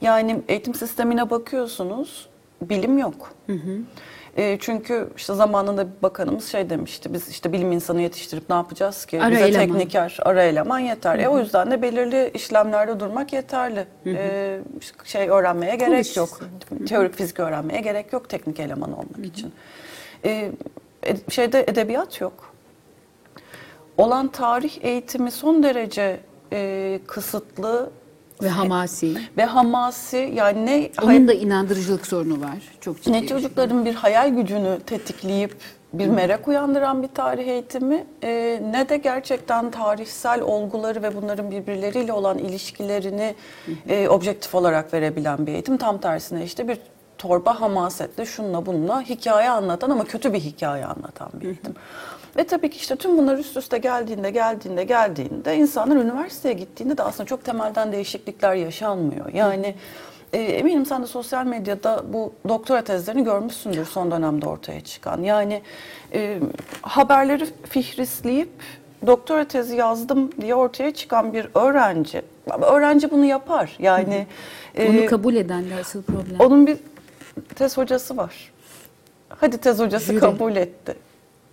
Yani 0.00 0.42
eğitim 0.48 0.74
sistemine 0.74 1.30
bakıyorsunuz, 1.30 2.28
bilim 2.62 2.98
yok. 2.98 3.34
E, 4.36 4.58
çünkü 4.60 5.08
işte 5.16 5.34
zamanında 5.34 5.86
bir 5.86 6.02
bakanımız 6.02 6.46
şey 6.48 6.70
demişti. 6.70 7.14
Biz 7.14 7.28
işte 7.28 7.52
bilim 7.52 7.72
insanı 7.72 8.02
yetiştirip 8.02 8.48
ne 8.48 8.54
yapacağız 8.54 9.06
ki? 9.06 9.22
Ara 9.22 9.30
Bize 9.30 9.48
eleman. 9.48 9.66
tekniker, 9.78 10.18
ara 10.22 10.42
eleman 10.42 10.78
yeter. 10.78 11.18
E, 11.18 11.28
o 11.28 11.38
yüzden 11.38 11.70
de 11.70 11.82
belirli 11.82 12.30
işlemlerde 12.34 13.00
durmak 13.00 13.32
yeterli. 13.32 13.86
E, 14.06 14.60
işte 14.80 14.96
şey 15.04 15.28
öğrenmeye 15.28 15.76
gerek 15.76 16.04
Kuluç. 16.04 16.16
yok. 16.16 16.40
Teorik 16.88 17.14
fizik 17.14 17.40
öğrenmeye 17.40 17.80
gerek 17.80 18.12
yok 18.12 18.28
teknik 18.28 18.60
eleman 18.60 18.92
olmak 18.92 19.26
için. 19.26 19.52
E, 20.24 20.50
e, 21.06 21.16
şeyde 21.30 21.60
edebiyat 21.68 22.20
yok. 22.20 22.54
Olan 23.98 24.28
tarih 24.28 24.78
eğitimi 24.84 25.30
son 25.30 25.62
derece 25.62 26.20
e, 26.52 27.00
kısıtlı 27.06 27.90
Ve 28.42 28.48
hamasi. 28.48 29.16
ve 29.36 29.44
hamasi 29.44 30.32
yani 30.34 30.66
ne 30.66 30.90
Onun 31.02 31.28
da 31.28 31.32
inandırıcılık 31.32 32.06
sorunu 32.06 32.40
var. 32.40 32.58
Çok 32.80 33.02
ciddi. 33.02 33.12
ne 33.12 33.26
çocukların 33.26 33.84
bir 33.84 33.94
hayal 33.94 34.28
gücünü 34.28 34.78
tetikleyip 34.86 35.56
bir 35.92 36.06
merak 36.06 36.48
uyandıran 36.48 37.02
bir 37.02 37.08
tarih 37.08 37.46
eğitimi 37.46 38.06
e, 38.22 38.62
ne 38.70 38.88
de 38.88 38.96
gerçekten 38.96 39.70
tarihsel 39.70 40.40
olguları 40.40 41.02
ve 41.02 41.16
bunların 41.16 41.50
birbirleriyle 41.50 42.12
olan 42.12 42.38
ilişkilerini 42.38 43.34
e, 43.88 44.08
objektif 44.08 44.54
olarak 44.54 44.94
verebilen 44.94 45.46
bir 45.46 45.52
eğitim. 45.52 45.76
Tam 45.76 45.98
tersine 45.98 46.44
işte 46.44 46.68
bir 46.68 46.78
torba 47.18 47.60
hamasetle 47.60 48.26
şunla 48.26 48.66
bununla 48.66 49.02
hikaye 49.02 49.50
anlatan 49.50 49.90
ama 49.90 50.04
kötü 50.04 50.32
bir 50.32 50.40
hikaye 50.40 50.84
anlatan 50.84 51.28
bir 51.40 51.46
eğitim. 51.46 51.74
Ve 52.36 52.44
tabii 52.44 52.70
ki 52.70 52.76
işte 52.76 52.96
tüm 52.96 53.18
bunlar 53.18 53.38
üst 53.38 53.56
üste 53.56 53.78
geldiğinde, 53.78 54.30
geldiğinde, 54.30 54.84
geldiğinde 54.84 55.56
insanlar 55.56 55.96
üniversiteye 55.96 56.54
gittiğinde 56.54 56.98
de 56.98 57.02
aslında 57.02 57.26
çok 57.26 57.44
temelden 57.44 57.92
değişiklikler 57.92 58.54
yaşanmıyor. 58.54 59.32
Yani 59.32 59.74
e, 60.32 60.38
eminim 60.38 60.86
sen 60.86 61.02
de 61.02 61.06
sosyal 61.06 61.46
medyada 61.46 62.04
bu 62.12 62.32
doktora 62.48 62.84
tezlerini 62.84 63.24
görmüşsündür 63.24 63.84
son 63.84 64.10
dönemde 64.10 64.46
ortaya 64.46 64.80
çıkan. 64.80 65.22
Yani 65.22 65.62
e, 66.14 66.38
haberleri 66.82 67.46
fihrisleyip 67.68 68.50
doktora 69.06 69.44
tezi 69.44 69.76
yazdım 69.76 70.30
diye 70.40 70.54
ortaya 70.54 70.94
çıkan 70.94 71.32
bir 71.32 71.48
öğrenci. 71.54 72.22
Öğrenci 72.62 73.10
bunu 73.10 73.24
yapar. 73.24 73.76
Yani 73.78 74.26
Onu 74.78 74.96
e, 74.96 75.06
kabul 75.06 75.34
eden 75.34 75.70
de 75.70 75.74
asıl 75.80 76.02
problem. 76.02 76.36
onun 76.38 76.66
bir 76.66 76.76
tez 77.54 77.76
hocası 77.76 78.16
var. 78.16 78.52
Hadi 79.28 79.58
tez 79.58 79.78
hocası 79.78 80.06
Jüri. 80.06 80.20
kabul 80.20 80.56
etti. 80.56 80.96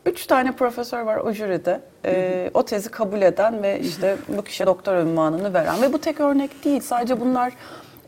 Üç 0.08 0.26
tane 0.26 0.52
profesör 0.52 1.02
var 1.02 1.18
o 1.18 1.32
jüride. 1.32 1.82
Ee, 2.06 2.52
o 2.54 2.66
tezi 2.66 2.90
kabul 2.92 3.22
eden 3.22 3.64
ve 3.64 3.80
işte 3.80 4.16
bu 4.38 4.42
kişiye 4.44 4.68
doktor 4.68 4.96
ünvanını 4.96 5.54
veren. 5.54 5.82
Ve 5.82 5.94
bu 5.94 5.98
tek 6.02 6.20
örnek 6.20 6.66
değil. 6.66 6.82
Sadece 6.82 7.20
bunlar 7.22 7.54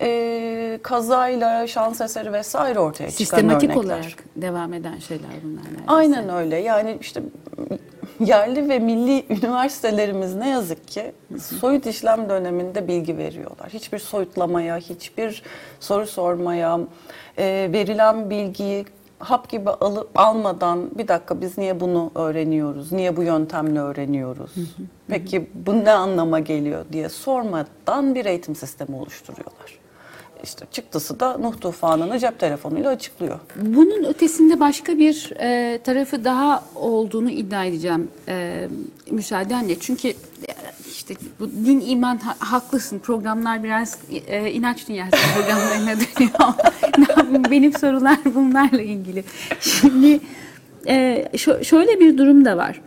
e, 0.02 0.80
kazayla, 0.84 1.68
şans 1.68 2.02
eseri 2.02 2.34
vesaire 2.34 2.80
ortaya 2.80 3.12
çıkan 3.12 3.18
Sistematik 3.18 3.70
örnekler. 3.70 3.84
olarak 3.98 4.06
devam 4.36 4.74
eden 4.74 4.98
şeyler 4.98 5.30
bunlar. 5.44 5.62
neredeyse. 5.62 5.84
Aynen 5.88 6.30
öyle. 6.30 6.56
Yani 6.58 6.98
işte 7.02 7.22
yerli 8.20 8.70
ve 8.70 8.80
milli 8.80 9.26
üniversitelerimiz 9.30 10.36
ne 10.36 10.50
yazık 10.50 10.88
ki 10.88 11.12
soyut 11.60 11.86
işlem 11.86 12.30
döneminde 12.30 12.88
bilgi 12.88 13.18
veriyorlar. 13.18 13.70
Hiçbir 13.70 14.00
soyutlamaya, 14.00 14.78
hiçbir 14.78 15.44
soru 15.80 16.08
sormaya, 16.08 16.80
e, 17.38 17.70
verilen 17.74 18.30
bilgiyi 18.30 18.86
hap 19.20 19.50
gibi 19.50 19.70
alıp 19.70 20.10
almadan 20.16 20.98
bir 20.98 21.08
dakika 21.08 21.42
biz 21.42 21.58
niye 21.58 21.80
bunu 21.80 22.12
öğreniyoruz, 22.16 22.92
niye 22.92 23.18
bu 23.18 23.24
yöntemle 23.24 23.80
öğreniyoruz, 23.80 24.52
peki 25.08 25.50
bu 25.54 25.86
ne 25.86 25.92
anlama 25.92 26.40
geliyor 26.40 26.86
diye 26.94 27.10
sormadan 27.10 28.16
bir 28.16 28.26
eğitim 28.26 28.56
sistemi 28.56 28.96
oluşturuyorlar. 28.96 29.80
İşte 30.44 30.66
çıktısı 30.72 31.20
da 31.20 31.38
Nuh 31.38 31.62
tufanını 31.62 32.20
cep 32.20 32.40
telefonuyla 32.40 32.90
açıklıyor. 32.90 33.40
Bunun 33.56 34.04
ötesinde 34.04 34.60
başka 34.60 34.98
bir 34.98 35.34
e, 35.40 35.80
tarafı 35.84 36.24
daha 36.24 36.64
olduğunu 36.76 37.30
iddia 37.30 37.66
edeceğim 37.66 38.12
e, 38.28 38.68
müsaadenle. 39.12 39.80
Çünkü 39.80 40.14
işte 41.10 41.26
bu 41.40 41.50
din 41.66 41.80
iman 41.88 42.18
ha- 42.18 42.36
haklısın 42.40 43.00
programlar 43.00 43.64
biraz 43.64 43.98
e, 44.28 44.52
inanç 44.52 44.88
dünyası 44.88 45.12
programlarına 45.36 45.92
dönüyor. 46.18 46.34
ama 46.40 47.52
Benim 47.52 47.74
sorular 47.74 48.18
bunlarla 48.36 48.82
ilgili. 48.82 49.24
Şimdi 49.62 50.20
e, 50.88 51.26
şö- 51.34 51.64
şöyle 51.66 52.00
bir 52.00 52.18
durum 52.18 52.46
da 52.46 52.58
var. 52.58 52.82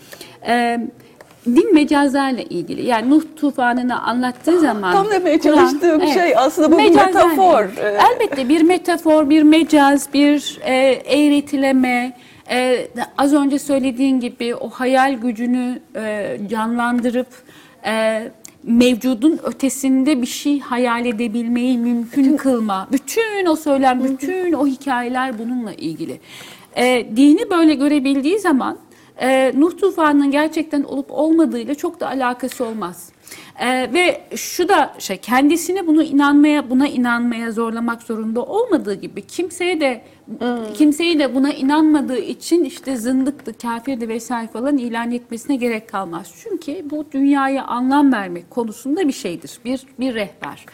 E, 0.46 0.80
din 1.46 1.74
mecazlarla 1.74 2.40
ilgili. 2.40 2.86
Yani 2.86 3.10
Nuh 3.10 3.22
tufanını 3.36 4.02
anlattığı 4.02 4.60
zaman 4.60 4.92
Tam 4.92 5.10
demeye 5.10 5.38
Kur'an- 5.38 5.54
çalıştığım 5.56 6.06
şey 6.08 6.36
aslında 6.36 6.72
bu 6.72 6.78
bir 6.78 6.82
Mecazlarla 6.82 7.26
metafor. 7.28 7.64
ilgili. 7.64 7.80
Ee, 7.80 7.98
Elbette 8.12 8.48
bir 8.48 8.62
metafor, 8.62 9.30
bir 9.30 9.42
mecaz, 9.42 10.08
bir 10.14 10.58
e, 10.64 10.74
eğretileme. 11.04 12.16
e, 12.50 12.88
az 13.18 13.32
önce 13.34 13.58
söylediğin 13.58 14.20
gibi 14.20 14.54
o 14.54 14.70
hayal 14.70 15.12
gücünü 15.14 15.80
e, 15.96 16.36
canlandırıp 16.50 17.26
e, 17.86 18.22
mevcudun 18.62 19.40
ötesinde 19.44 20.22
bir 20.22 20.26
şey 20.26 20.60
hayal 20.60 21.06
edebilmeyi 21.06 21.78
mümkün 21.78 22.36
kılma. 22.36 22.88
Bütün 22.92 23.46
o 23.46 23.56
söylem, 23.56 24.04
bütün 24.04 24.52
o 24.52 24.66
hikayeler 24.66 25.38
bununla 25.38 25.72
ilgili. 25.72 26.20
E, 26.76 27.06
dini 27.16 27.50
böyle 27.50 27.74
görebildiği 27.74 28.38
zaman 28.38 28.78
e, 29.20 29.52
Nuh 29.56 29.78
tufanının 29.78 30.30
gerçekten 30.30 30.82
olup 30.82 31.06
olmadığıyla 31.10 31.74
çok 31.74 32.00
da 32.00 32.08
alakası 32.08 32.64
olmaz. 32.64 33.11
Ee, 33.60 33.90
ve 33.92 34.20
şu 34.36 34.68
da 34.68 34.94
şey 34.98 35.16
kendisine 35.16 35.86
bunu 35.86 36.02
inanmaya 36.02 36.70
buna 36.70 36.88
inanmaya 36.88 37.52
zorlamak 37.52 38.02
zorunda 38.02 38.42
olmadığı 38.42 38.94
gibi 38.94 39.22
kimseye 39.26 39.80
de 39.80 40.02
kimseyi 40.74 41.18
de 41.18 41.34
buna 41.34 41.52
inanmadığı 41.52 42.18
için 42.18 42.64
işte 42.64 42.96
zındıktı, 42.96 43.58
kafirdi 43.58 44.08
vesaire 44.08 44.48
falan 44.48 44.76
ilan 44.76 45.10
etmesine 45.10 45.56
gerek 45.56 45.88
kalmaz. 45.88 46.34
Çünkü 46.42 46.90
bu 46.90 47.06
dünyaya 47.12 47.64
anlam 47.64 48.12
vermek 48.12 48.50
konusunda 48.50 49.08
bir 49.08 49.12
şeydir. 49.12 49.58
Bir 49.64 49.86
bir 50.00 50.14
rehber. 50.14 50.66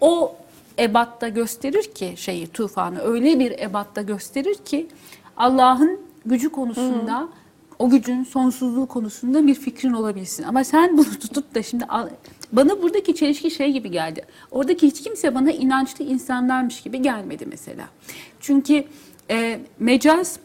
O 0.00 0.36
ebatta 0.78 1.28
gösterir 1.28 1.82
ki 1.82 2.14
şeyi 2.16 2.46
tufanı 2.46 3.00
öyle 3.00 3.38
bir 3.38 3.58
ebatta 3.58 4.02
gösterir 4.02 4.54
ki 4.54 4.86
Allah'ın 5.36 6.00
gücü 6.26 6.48
konusunda 6.50 7.28
o 7.78 7.90
gücün 7.90 8.24
sonsuzluğu 8.24 8.86
konusunda 8.86 9.46
bir 9.46 9.54
fikrin 9.54 9.92
olabilsin. 9.92 10.42
Ama 10.42 10.64
sen 10.64 10.98
bunu 10.98 11.10
tutup 11.20 11.54
da 11.54 11.62
şimdi 11.62 11.84
bana 12.52 12.82
buradaki 12.82 13.14
çelişki 13.14 13.50
şey 13.50 13.72
gibi 13.72 13.90
geldi. 13.90 14.22
Oradaki 14.50 14.86
hiç 14.86 15.02
kimse 15.02 15.34
bana 15.34 15.50
inançlı 15.50 16.04
insanlarmış 16.04 16.80
gibi 16.82 17.02
gelmedi 17.02 17.46
mesela. 17.46 17.84
Çünkü 18.40 18.84
e, 19.30 19.60
mecaz, 19.78 20.38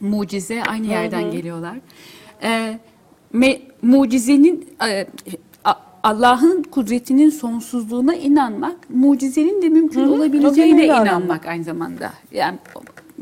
mucize 0.00 0.62
aynı 0.62 0.86
yerden 0.86 1.30
geliyorlar. 1.30 1.76
E, 2.42 2.78
me- 3.34 3.60
mucizenin 3.82 4.68
e, 4.88 5.06
Allah'ın 6.02 6.62
kudretinin 6.62 7.30
sonsuzluğuna 7.30 8.14
inanmak, 8.14 8.90
mucizenin 8.90 9.62
de 9.62 9.68
mümkün 9.68 10.04
olabileceğine 10.08 10.74
Öyle 10.74 10.86
inanmak. 10.86 11.06
inanmak 11.06 11.46
aynı 11.46 11.64
zamanda. 11.64 12.12
Yani 12.32 12.58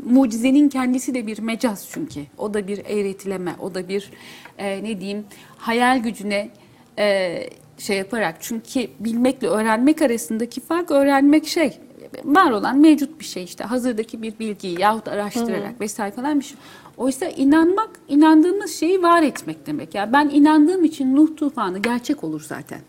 mucizenin 0.05 0.69
kendisi 0.69 1.13
de 1.13 1.27
bir 1.27 1.39
mecaz 1.39 1.89
çünkü. 1.91 2.21
O 2.37 2.53
da 2.53 2.67
bir 2.67 2.77
eğretileme, 2.85 3.55
o 3.59 3.73
da 3.75 3.87
bir 3.87 4.11
e, 4.57 4.83
ne 4.83 4.99
diyeyim 4.99 5.25
hayal 5.57 5.99
gücüne 5.99 6.49
e, 6.97 7.49
şey 7.77 7.97
yaparak. 7.97 8.35
Çünkü 8.39 8.87
bilmekle 8.99 9.47
öğrenmek 9.47 10.01
arasındaki 10.01 10.61
fark 10.61 10.91
öğrenmek 10.91 11.47
şey 11.47 11.79
var 12.25 12.51
olan 12.51 12.77
mevcut 12.77 13.19
bir 13.19 13.25
şey 13.25 13.43
işte 13.43 13.63
hazırdaki 13.63 14.21
bir 14.21 14.39
bilgiyi 14.39 14.81
yahut 14.81 15.07
araştırarak 15.07 15.81
vesaire 15.81 16.15
falan 16.15 16.39
bir 16.39 16.45
şey. 16.45 16.57
Oysa 16.97 17.25
inanmak, 17.25 17.89
inandığımız 18.07 18.75
şeyi 18.75 19.01
var 19.01 19.23
etmek 19.23 19.67
demek. 19.67 19.95
Yani 19.95 20.13
ben 20.13 20.29
inandığım 20.29 20.83
için 20.83 21.15
Nuh 21.15 21.35
tufanı 21.37 21.79
gerçek 21.79 22.23
olur 22.23 22.41
zaten. 22.47 22.79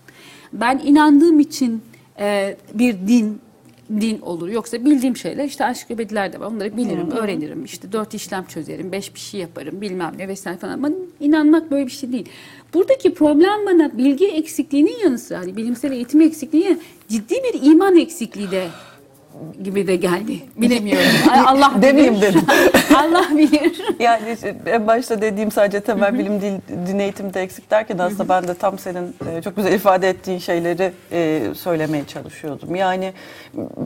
Ben 0.53 0.79
inandığım 0.85 1.41
için 1.41 1.83
e, 2.19 2.57
bir 2.75 2.95
din 2.95 3.41
din 4.01 4.21
olur. 4.21 4.49
Yoksa 4.49 4.85
bildiğim 4.85 5.17
şeyler 5.17 5.45
işte 5.45 5.65
aşk 5.65 5.91
ebediler 5.91 6.33
de 6.33 6.41
var. 6.41 6.47
Onları 6.47 6.77
bilirim, 6.77 7.11
öğrenirim. 7.11 7.65
İşte 7.65 7.93
dört 7.93 8.15
işlem 8.15 8.45
çözerim, 8.45 8.93
beş 8.93 9.15
bir 9.15 9.21
şey 9.21 9.41
yaparım 9.41 9.81
bilmem 9.81 10.13
ne 10.19 10.29
vesaire 10.29 10.59
falan. 10.59 10.73
Ama 10.73 10.91
inanmak 11.21 11.71
böyle 11.71 11.87
bir 11.87 11.91
şey 11.93 12.13
değil. 12.13 12.29
Buradaki 12.75 13.15
problem 13.15 13.67
bana 13.67 13.99
bilgi 13.99 14.27
eksikliğinin 14.27 14.99
yanı 15.05 15.19
sıra, 15.19 15.39
hani 15.39 15.57
bilimsel 15.57 15.93
eğitim 15.93 16.21
eksikliği 16.21 16.77
ciddi 17.09 17.35
bir 17.35 17.71
iman 17.71 17.97
eksikliği 17.97 18.51
de 18.51 18.67
gibi 19.65 19.87
de 19.87 19.97
geldi. 19.97 20.41
Bilemiyorum. 20.57 21.07
Allah. 21.47 21.73
Demeyeyim 21.83 22.21
dedim. 22.21 22.43
Allah 22.97 23.27
bilir. 23.37 23.83
Yani 23.99 24.37
en 24.67 24.87
başta 24.87 25.23
dediğim 25.23 25.51
sadece 25.51 25.81
temel 25.81 26.19
bilim 26.19 26.41
değil, 26.41 26.59
din 26.87 26.99
eğitimde 26.99 27.43
eksik 27.43 27.71
derken 27.71 27.99
aslında 27.99 28.29
ben 28.29 28.49
de 28.49 28.55
tam 28.55 28.79
senin 28.79 29.17
e, 29.31 29.43
çok 29.43 29.57
güzel 29.57 29.73
ifade 29.73 30.09
ettiğin 30.09 30.39
şeyleri 30.39 30.93
e, 31.13 31.43
söylemeye 31.55 32.07
çalışıyordum. 32.07 32.75
Yani 32.75 33.13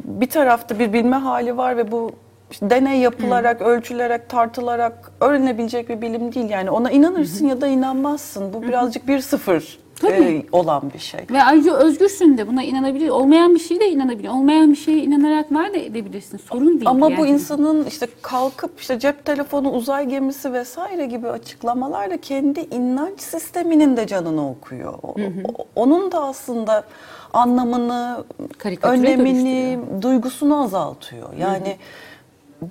bir 0.04 0.28
tarafta 0.28 0.78
bir 0.78 0.92
bilme 0.92 1.16
hali 1.16 1.56
var 1.56 1.76
ve 1.76 1.92
bu 1.92 2.12
işte 2.50 2.70
deney 2.70 2.98
yapılarak, 2.98 3.62
ölçülerek, 3.62 4.28
tartılarak 4.28 5.12
öğrenebilecek 5.20 5.88
bir 5.88 6.00
bilim 6.00 6.34
değil. 6.34 6.50
Yani 6.50 6.70
ona 6.70 6.90
inanırsın 6.90 7.48
ya 7.48 7.60
da 7.60 7.66
inanmazsın. 7.66 8.52
Bu 8.52 8.62
birazcık 8.62 9.08
bir 9.08 9.20
sıfır 9.20 9.83
e, 9.96 10.00
Tabii. 10.00 10.46
olan 10.52 10.82
bir 10.94 10.98
şey. 10.98 11.20
Ve 11.30 11.42
ayrıca 11.42 11.72
özgürsün 11.74 12.38
de 12.38 12.48
buna 12.48 12.62
inanabilir. 12.62 13.08
Olmayan 13.08 13.54
bir 13.54 13.60
şeye 13.60 13.80
de 13.80 13.88
inanabilir. 13.90 14.28
Olmayan 14.28 14.70
bir 14.70 14.76
şeye 14.76 14.98
inanarak 14.98 15.52
var 15.52 15.74
da 15.74 15.78
edebilirsin. 15.78 16.38
Sorun 16.38 16.66
değil. 16.68 16.86
Ama 16.86 17.06
bu 17.06 17.10
yani. 17.26 17.28
insanın 17.30 17.84
işte 17.84 18.06
kalkıp 18.22 18.80
işte 18.80 18.98
cep 18.98 19.24
telefonu, 19.24 19.70
uzay 19.72 20.08
gemisi 20.08 20.52
vesaire 20.52 21.06
gibi 21.06 21.28
açıklamalarla 21.28 22.16
kendi 22.16 22.60
inanç 22.60 23.20
sisteminin 23.20 23.96
de 23.96 24.06
canını 24.06 24.50
okuyor. 24.50 24.94
O- 25.02 25.14
o- 25.58 25.66
Onun 25.76 26.12
da 26.12 26.24
aslında 26.24 26.84
anlamını, 27.32 28.24
Karikatüre 28.58 28.98
önemini, 29.14 29.78
duygusunu 30.02 30.62
azaltıyor. 30.62 31.28
Yani 31.38 31.76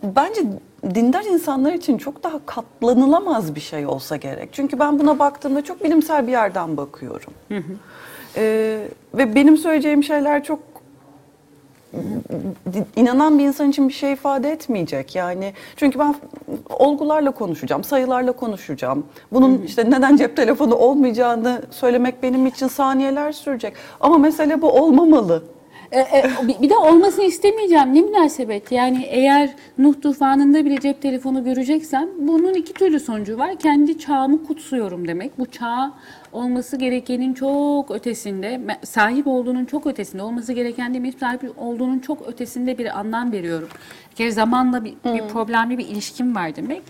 bence 0.04 0.42
dindar 0.96 1.24
insanlar 1.24 1.74
için 1.74 1.98
çok 1.98 2.24
daha 2.24 2.46
katlanılamaz 2.46 3.56
bir 3.56 3.60
şey 3.60 3.86
olsa 3.88 4.16
gerek. 4.16 4.50
Çünkü 4.52 4.80
ben 4.80 5.00
buna 5.00 5.20
baktığımda 5.20 5.64
çok 5.64 5.84
bilimsel 5.84 6.28
bir 6.28 6.32
yerden 6.32 6.78
bakıyorum. 6.78 7.34
Ee, 8.36 8.88
ve 9.14 9.36
benim 9.36 9.58
söyleyeceğim 9.58 10.04
şeyler 10.04 10.44
çok 10.44 10.60
inanan 12.96 13.40
bir 13.40 13.44
insan 13.44 13.70
için 13.70 13.88
bir 13.90 13.94
şey 13.94 14.14
ifade 14.14 14.52
etmeyecek 14.52 15.16
yani. 15.16 15.54
Çünkü 15.76 16.00
ben 16.00 16.16
olgularla 16.70 17.32
konuşacağım, 17.32 17.84
sayılarla 17.84 18.32
konuşacağım. 18.32 19.06
Bunun 19.32 19.62
işte 19.62 19.90
neden 19.90 20.16
cep 20.16 20.36
telefonu 20.38 20.76
olmayacağını 20.76 21.62
söylemek 21.72 22.24
benim 22.24 22.46
için 22.46 22.68
saniyeler 22.68 23.32
sürecek. 23.32 23.74
Ama 24.00 24.18
mesele 24.18 24.62
bu 24.62 24.72
olmamalı. 24.72 25.44
E, 25.94 26.00
e, 26.00 26.24
bir- 26.62 26.70
de 26.70 26.76
olmasını 26.76 27.26
istemeyeceğim. 27.26 27.94
Ne 27.94 28.02
münasebet. 28.02 28.72
Yani 28.72 29.04
eğer 29.10 29.50
Nuh 29.78 30.02
tufanında 30.02 30.66
bile 30.66 30.80
cep 30.80 31.02
telefonu 31.02 31.44
göreceksem 31.44 32.10
bunun 32.20 32.54
iki 32.54 32.74
türlü 32.74 33.00
sonucu 33.00 33.38
var. 33.38 33.56
Kendi 33.56 34.00
çağımı 34.00 34.44
kutsuyorum 34.44 35.08
demek. 35.08 35.40
Bu 35.40 35.46
çağ 35.46 35.94
olması 36.32 36.78
gerekenin 36.78 37.34
çok 37.34 37.92
ötesinde, 37.92 38.62
sahip 38.84 39.28
olduğunun 39.28 39.66
çok 39.66 39.88
ötesinde, 39.88 40.24
olması 40.24 40.54
gereken 40.54 40.94
demeyi 40.94 41.14
sahip 41.20 41.54
olduğunun 41.58 42.00
çok 42.00 42.28
ötesinde 42.28 42.78
bir 42.78 43.00
anlam 43.00 43.32
veriyorum. 43.32 43.70
Bir 44.12 44.16
kere 44.16 44.32
zamanla 44.32 44.86
bir, 44.86 44.94
bir 45.06 45.28
problemli 45.28 45.78
bir 45.78 45.88
ilişkim 45.88 46.36
var 46.36 46.56
demek. 46.56 46.82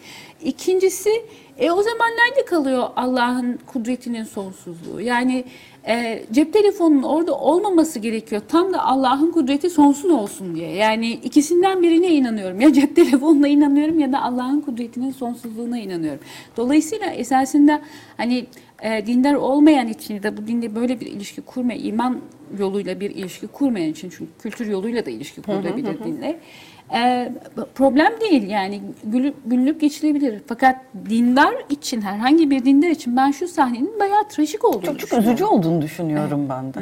İkincisi, 0.44 1.10
e, 1.58 1.72
o 1.72 1.82
zaman 1.84 2.10
nerede 2.10 2.46
kalıyor 2.46 2.88
Allah'ın 2.96 3.60
kudretinin 3.74 4.24
sonsuzluğu? 4.24 5.02
Yani 5.02 5.44
e, 5.88 6.24
cep 6.32 6.54
telefonunun 6.54 7.04
orada 7.04 7.38
olmaması 7.38 8.00
gerekiyor. 8.00 8.42
Tam 8.48 8.74
da 8.74 8.86
Allah'ın 8.86 9.32
kudreti 9.32 9.70
sonsuz 9.70 10.12
olsun 10.12 10.56
diye. 10.56 10.70
Yani 10.70 11.12
ikisinden 11.12 11.82
birine 11.82 12.08
inanıyorum. 12.08 12.62
Ya 12.62 12.74
cep 12.74 12.96
telefonuna 12.96 13.48
inanıyorum 13.48 14.00
ya 14.00 14.12
da 14.12 14.22
Allah'ın 14.22 14.62
kudretinin 14.62 15.12
sonsuzluğuna 15.12 15.80
inanıyorum. 15.80 16.20
Dolayısıyla 16.58 17.08
esasında 17.08 17.82
hani 18.18 18.46
e, 18.82 19.06
dindar 19.08 19.34
olmayan 19.34 19.88
için 19.88 20.16
ya 20.16 20.24
da 20.24 20.38
bu 20.38 20.48
dinde 20.48 20.76
böyle 20.76 21.00
bir 21.00 21.06
ilişki 21.06 21.42
kurma, 21.42 21.74
iman 21.74 22.20
yoluyla 22.60 23.00
bir 23.00 23.10
ilişki 23.10 23.48
kurmayan 23.48 23.90
için 23.90 24.10
çünkü 24.10 24.32
kültür 24.40 24.68
yoluyla 24.68 25.06
da 25.06 25.10
ilişki 25.10 25.42
kurulabilir 25.42 26.04
dinle. 26.04 26.40
E, 26.94 27.32
problem 27.76 28.12
değil 28.22 28.50
yani 28.50 28.82
gülüp, 29.04 29.36
gülünüp 29.46 29.82
geçilebilir. 29.82 30.42
Fakat 30.48 30.76
dindar 31.10 31.56
için 31.70 32.02
herhangi 32.02 32.50
bir 32.50 32.66
dindar 32.66 32.88
için 32.88 33.18
ben 33.18 33.32
şu 33.32 33.48
sahnenin 33.48 34.00
bayağı 34.00 34.28
trajik 34.28 34.66
olduğunu 34.66 34.98
Çok, 34.98 35.10
çok 35.10 35.20
üzücü 35.20 35.44
olduğunu 35.44 35.82
düşünüyorum 35.82 36.50
ben 36.50 36.74
de. 36.74 36.80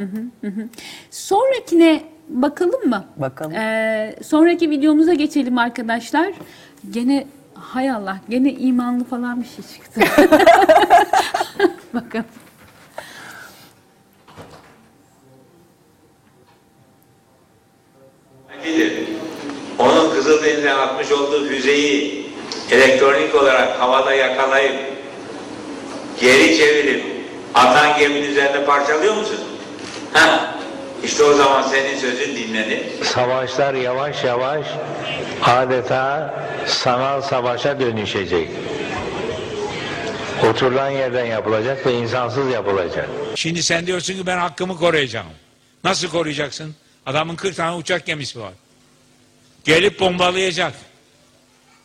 Sonrakine 1.10 2.00
bakalım 2.28 2.88
mı? 2.88 3.04
Bakalım. 3.16 3.52
Ee, 3.52 4.16
sonraki 4.22 4.70
videomuza 4.70 5.14
geçelim 5.14 5.58
arkadaşlar. 5.58 6.32
Gene 6.90 7.26
hay 7.54 7.90
Allah 7.90 8.20
gene 8.28 8.52
imanlı 8.52 9.04
falan 9.04 9.40
bir 9.40 9.46
şey 9.46 9.64
çıktı. 9.74 10.00
Bakalım. 11.94 12.24
Nedir? 18.64 19.08
Onun 19.82 20.14
Kızıldeniz'e 20.14 20.72
atmış 20.72 21.12
olduğu 21.12 21.48
füzeyi 21.48 22.26
elektronik 22.70 23.34
olarak 23.34 23.80
havada 23.80 24.14
yakalayıp 24.14 24.76
geri 26.20 26.56
çevirip 26.56 27.04
atan 27.54 27.98
geminin 27.98 28.30
üzerinde 28.30 28.64
parçalıyor 28.64 29.14
musun? 29.14 29.38
Ha, 30.12 30.54
işte 31.04 31.24
o 31.24 31.34
zaman 31.34 31.62
senin 31.62 31.98
sözün 31.98 32.36
dinlenir. 32.36 32.80
savaşlar 33.02 33.74
yavaş 33.74 34.24
yavaş 34.24 34.66
adeta 35.44 36.34
sanal 36.66 37.22
savaşa 37.22 37.80
dönüşecek. 37.80 38.48
Oturulan 40.50 40.90
yerden 40.90 41.24
yapılacak 41.24 41.86
ve 41.86 41.92
insansız 41.92 42.50
yapılacak. 42.52 43.08
Şimdi 43.34 43.62
sen 43.62 43.86
diyorsun 43.86 44.14
ki 44.14 44.26
ben 44.26 44.38
hakkımı 44.38 44.78
koruyacağım. 44.78 45.26
Nasıl 45.84 46.08
koruyacaksın? 46.08 46.74
Adamın 47.06 47.36
40 47.36 47.56
tane 47.56 47.76
uçak 47.76 48.06
gemisi 48.06 48.40
var. 48.40 48.52
Gelip 49.64 50.00
bombalayacak. 50.00 50.72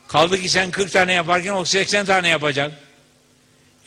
Kaldı 0.07 0.37
ki 0.37 0.49
sen 0.49 0.71
40 0.71 0.91
tane 0.91 1.13
yaparken 1.13 1.53
o 1.53 1.65
80 1.65 2.05
tane 2.05 2.29
yapacak. 2.29 2.71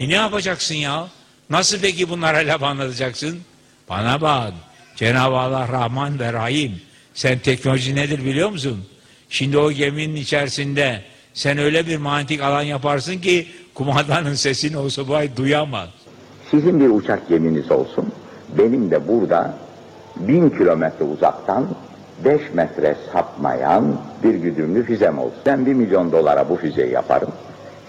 E 0.00 0.08
ne 0.08 0.14
yapacaksın 0.14 0.74
ya? 0.74 1.08
Nasıl 1.50 1.78
peki 1.80 2.08
bunlara 2.08 2.38
laf 2.46 2.62
anlatacaksın? 2.62 3.40
Bana 3.88 4.20
bak. 4.20 4.52
Cenab-ı 4.96 5.36
Allah 5.36 5.68
Rahman 5.68 6.18
ve 6.18 6.32
Rahim. 6.32 6.80
Sen 7.14 7.38
teknoloji 7.38 7.94
nedir 7.94 8.24
biliyor 8.24 8.50
musun? 8.50 8.84
Şimdi 9.28 9.58
o 9.58 9.72
geminin 9.72 10.16
içerisinde 10.16 11.02
sen 11.34 11.58
öyle 11.58 11.86
bir 11.86 11.96
manyetik 11.96 12.40
alan 12.40 12.62
yaparsın 12.62 13.18
ki 13.18 13.48
kumandanın 13.74 14.34
sesini 14.34 14.78
o 14.78 14.88
subay 14.88 15.36
duyamaz. 15.36 15.88
Sizin 16.50 16.80
bir 16.80 16.88
uçak 16.88 17.28
geminiz 17.28 17.70
olsun. 17.70 18.12
Benim 18.58 18.90
de 18.90 19.08
burada 19.08 19.54
bin 20.16 20.50
kilometre 20.50 21.04
uzaktan 21.04 21.68
5 22.24 22.40
metre 22.54 22.96
sapmayan 23.12 23.84
bir 24.22 24.34
güdümlü 24.34 24.84
füzem 24.84 25.18
olsun. 25.18 25.38
Ben 25.46 25.66
1 25.66 25.74
milyon 25.74 26.12
dolara 26.12 26.48
bu 26.48 26.56
füzeyi 26.56 26.92
yaparım. 26.92 27.28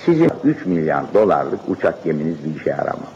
Sizin 0.06 0.32
3 0.44 0.66
milyar 0.66 1.04
dolarlık 1.14 1.60
uçak 1.68 2.04
geminiz 2.04 2.36
bir 2.46 2.62
işe 2.62 2.70
yaramaz. 2.70 3.10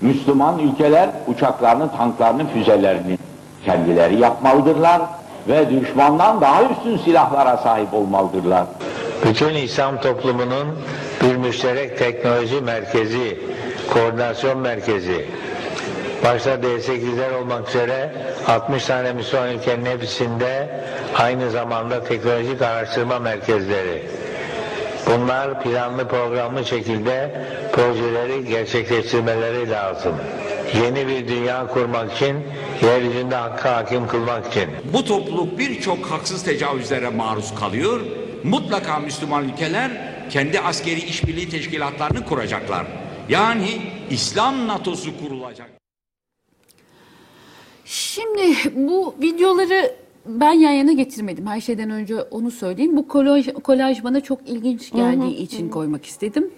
Müslüman 0.00 0.58
ülkeler 0.58 1.10
uçaklarını, 1.26 1.90
tanklarını, 1.96 2.46
füzelerini 2.48 3.18
kendileri 3.64 4.20
yapmalıdırlar 4.20 5.02
ve 5.48 5.70
düşmandan 5.70 6.40
daha 6.40 6.62
üstün 6.62 6.96
silahlara 6.96 7.56
sahip 7.56 7.94
olmalıdırlar. 7.94 8.64
Bütün 9.26 9.54
İslam 9.54 10.00
toplumunun 10.00 10.68
bir 11.22 11.36
müşterek 11.36 11.98
teknoloji 11.98 12.60
merkezi, 12.60 13.40
koordinasyon 13.92 14.58
merkezi, 14.58 15.26
başta 16.24 16.54
D8'ler 16.54 17.34
olmak 17.34 17.68
üzere 17.68 18.12
60 18.46 18.84
tane 18.84 19.12
Müslüman 19.12 19.54
ülkenin 19.54 19.86
hepsinde 19.86 20.68
aynı 21.14 21.50
zamanda 21.50 22.04
teknolojik 22.04 22.62
araştırma 22.62 23.18
merkezleri. 23.18 24.02
Bunlar 25.06 25.62
planlı 25.62 26.08
programlı 26.08 26.64
şekilde 26.64 27.46
projeleri 27.72 28.44
gerçekleştirmeleri 28.44 29.70
lazım. 29.70 30.14
Yeni 30.82 31.08
bir 31.08 31.28
dünya 31.28 31.66
kurmak 31.66 32.12
için, 32.12 32.36
yeryüzünde 32.82 33.34
hakkı 33.34 33.68
hakim 33.68 34.06
kılmak 34.06 34.46
için. 34.46 34.68
Bu 34.92 35.04
topluluk 35.04 35.58
birçok 35.58 36.06
haksız 36.06 36.44
tecavüzlere 36.44 37.08
maruz 37.08 37.54
kalıyor. 37.54 38.00
Mutlaka 38.44 38.98
Müslüman 38.98 39.48
ülkeler 39.48 39.90
kendi 40.30 40.60
askeri 40.60 41.00
işbirliği 41.00 41.48
teşkilatlarını 41.48 42.24
kuracaklar. 42.24 42.86
Yani 43.28 43.68
İslam 44.10 44.68
NATO'su 44.68 45.18
kurulacak. 45.18 45.77
Şimdi 48.18 48.56
bu 48.88 49.14
videoları 49.22 49.94
ben 50.26 50.52
yan 50.52 50.72
yana 50.72 50.92
getirmedim. 50.92 51.46
Her 51.46 51.60
şeyden 51.60 51.90
önce 51.90 52.22
onu 52.22 52.50
söyleyeyim. 52.50 52.96
Bu 52.96 53.08
kolaj, 53.08 53.48
kolaj 53.64 54.04
bana 54.04 54.20
çok 54.20 54.48
ilginç 54.48 54.92
geldiği 54.92 55.36
için 55.36 55.68
koymak 55.68 56.06
istedim. 56.06 56.50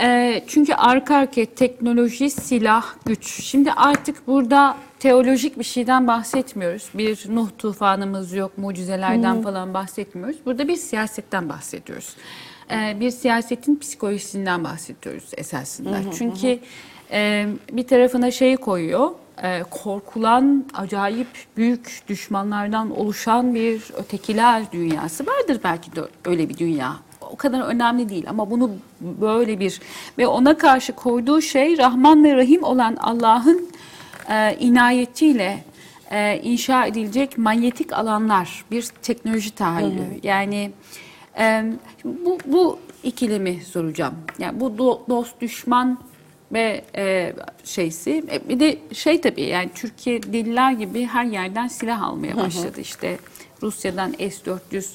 Ee, 0.00 0.44
çünkü 0.46 0.74
arka 0.74 1.16
arkaya 1.16 1.46
teknoloji, 1.46 2.30
silah, 2.30 2.84
güç. 3.06 3.26
Şimdi 3.42 3.72
artık 3.72 4.26
burada 4.26 4.76
teolojik 4.98 5.58
bir 5.58 5.64
şeyden 5.64 6.06
bahsetmiyoruz. 6.06 6.88
Bir 6.94 7.24
Nuh 7.28 7.48
tufanımız 7.58 8.32
yok, 8.32 8.58
mucizelerden 8.58 9.42
falan 9.42 9.74
bahsetmiyoruz. 9.74 10.36
Burada 10.46 10.68
bir 10.68 10.76
siyasetten 10.76 11.48
bahsediyoruz. 11.48 12.16
Ee, 12.70 12.96
bir 13.00 13.10
siyasetin 13.10 13.76
psikolojisinden 13.76 14.64
bahsediyoruz 14.64 15.30
esasında. 15.36 16.00
Çünkü 16.18 16.58
e, 17.10 17.46
bir 17.72 17.86
tarafına 17.86 18.30
şeyi 18.30 18.56
koyuyor 18.56 19.10
e, 19.42 19.62
korkulan 19.70 20.64
acayip 20.74 21.28
büyük 21.56 22.02
düşmanlardan 22.08 22.98
oluşan 22.98 23.54
bir 23.54 23.82
ötekiler 23.96 24.72
dünyası 24.72 25.26
vardır 25.26 25.60
belki 25.64 25.96
de 25.96 26.00
öyle 26.24 26.48
bir 26.48 26.58
dünya. 26.58 26.96
O 27.20 27.36
kadar 27.36 27.60
önemli 27.60 28.08
değil 28.08 28.24
ama 28.28 28.50
bunu 28.50 28.70
böyle 29.00 29.60
bir 29.60 29.80
ve 30.18 30.26
ona 30.26 30.58
karşı 30.58 30.92
koyduğu 30.92 31.40
şey 31.40 31.78
Rahman 31.78 32.24
ve 32.24 32.36
Rahim 32.36 32.64
olan 32.64 32.96
Allah'ın 32.96 33.70
e, 34.30 34.56
inayetiyle 34.60 35.64
e, 36.10 36.40
inşa 36.42 36.86
edilecek 36.86 37.38
manyetik 37.38 37.92
alanlar 37.92 38.64
bir 38.70 38.82
teknoloji 39.02 39.54
tahayyülü. 39.54 40.04
Yani 40.22 40.70
e, 41.38 41.64
bu, 42.04 42.38
bu 42.46 42.78
ikilemi 43.02 43.64
soracağım. 43.64 44.14
Yani 44.38 44.60
bu 44.60 44.66
do- 44.66 45.08
dost 45.08 45.40
düşman 45.40 45.98
ve 46.52 46.84
e, 46.96 47.32
şeysi. 47.64 48.24
E, 48.30 48.48
bir 48.48 48.60
de 48.60 48.78
şey 48.92 49.20
tabii 49.20 49.42
yani 49.42 49.70
Türkiye 49.74 50.22
deliler 50.22 50.72
gibi 50.72 51.06
her 51.06 51.24
yerden 51.24 51.68
silah 51.68 52.02
almaya 52.02 52.36
başladı. 52.36 52.80
İşte 52.80 53.18
Rusya'dan 53.62 54.12
S-400 54.12 54.86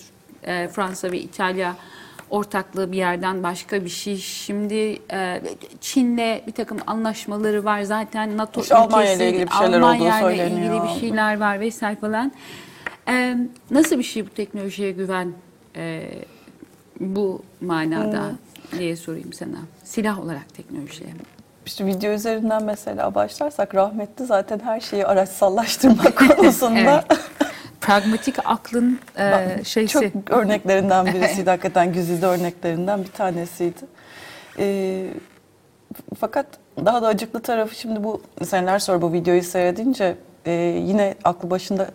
e, 0.43 0.67
Fransa 0.67 1.11
ve 1.11 1.19
İtalya 1.19 1.75
ortaklığı 2.29 2.91
bir 2.91 2.97
yerden 2.97 3.43
başka 3.43 3.85
bir 3.85 3.89
şey. 3.89 4.17
Şimdi 4.17 4.99
e, 5.11 5.41
Çin'le 5.81 6.41
bir 6.47 6.51
takım 6.51 6.77
anlaşmaları 6.87 7.65
var. 7.65 7.81
Zaten 7.81 8.37
NATO 8.37 8.61
İşte 8.61 8.75
Almanya 8.75 9.13
ile 9.13 9.15
ülkesi, 9.15 9.29
ilgili 9.29 9.47
bir 9.47 9.51
şeyler 9.51 9.79
olduğu 9.79 9.85
Almanya 9.85 10.31
ile 10.31 10.47
ilgili 10.47 10.83
bir 10.83 10.99
şeyler 10.99 11.39
var 11.39 11.59
vesaire 11.59 11.99
falan. 11.99 12.31
E, 13.07 13.37
nasıl 13.71 13.97
bir 13.97 14.03
şey 14.03 14.25
bu 14.25 14.29
teknolojiye 14.29 14.91
güven 14.91 15.33
e, 15.75 16.11
bu 16.99 17.41
manada 17.61 18.31
diye 18.79 18.95
sorayım 18.95 19.33
sana. 19.33 19.57
Silah 19.83 20.19
olarak 20.19 20.53
teknolojiye. 20.55 21.09
İşte 21.69 21.85
video 21.85 22.11
üzerinden 22.11 22.63
mesela 22.63 23.15
başlarsak 23.15 23.75
rahmetli 23.75 24.25
zaten 24.25 24.59
her 24.63 24.79
şeyi 24.79 25.05
araçsallaştırmak 25.05 26.17
konusunda 26.37 27.03
Pragmatik 27.81 28.35
aklın 28.45 28.99
e, 29.17 29.47
şeysi. 29.63 29.93
çok 29.93 30.03
örneklerinden 30.29 31.05
birisiydi. 31.05 31.49
Hakikaten 31.49 31.93
güzide 31.93 32.25
örneklerinden 32.25 33.03
bir 33.03 33.07
tanesiydi. 33.07 33.79
Ee, 34.59 35.05
fakat 36.19 36.45
daha 36.85 37.01
da 37.01 37.07
acıklı 37.07 37.41
tarafı 37.41 37.75
şimdi 37.75 38.03
bu 38.03 38.21
seneler 38.45 38.79
sonra 38.79 39.01
bu 39.01 39.13
videoyu 39.13 39.43
seyredince 39.43 40.15
e, 40.45 40.51
yine 40.85 41.15
aklı 41.23 41.49
başında 41.49 41.87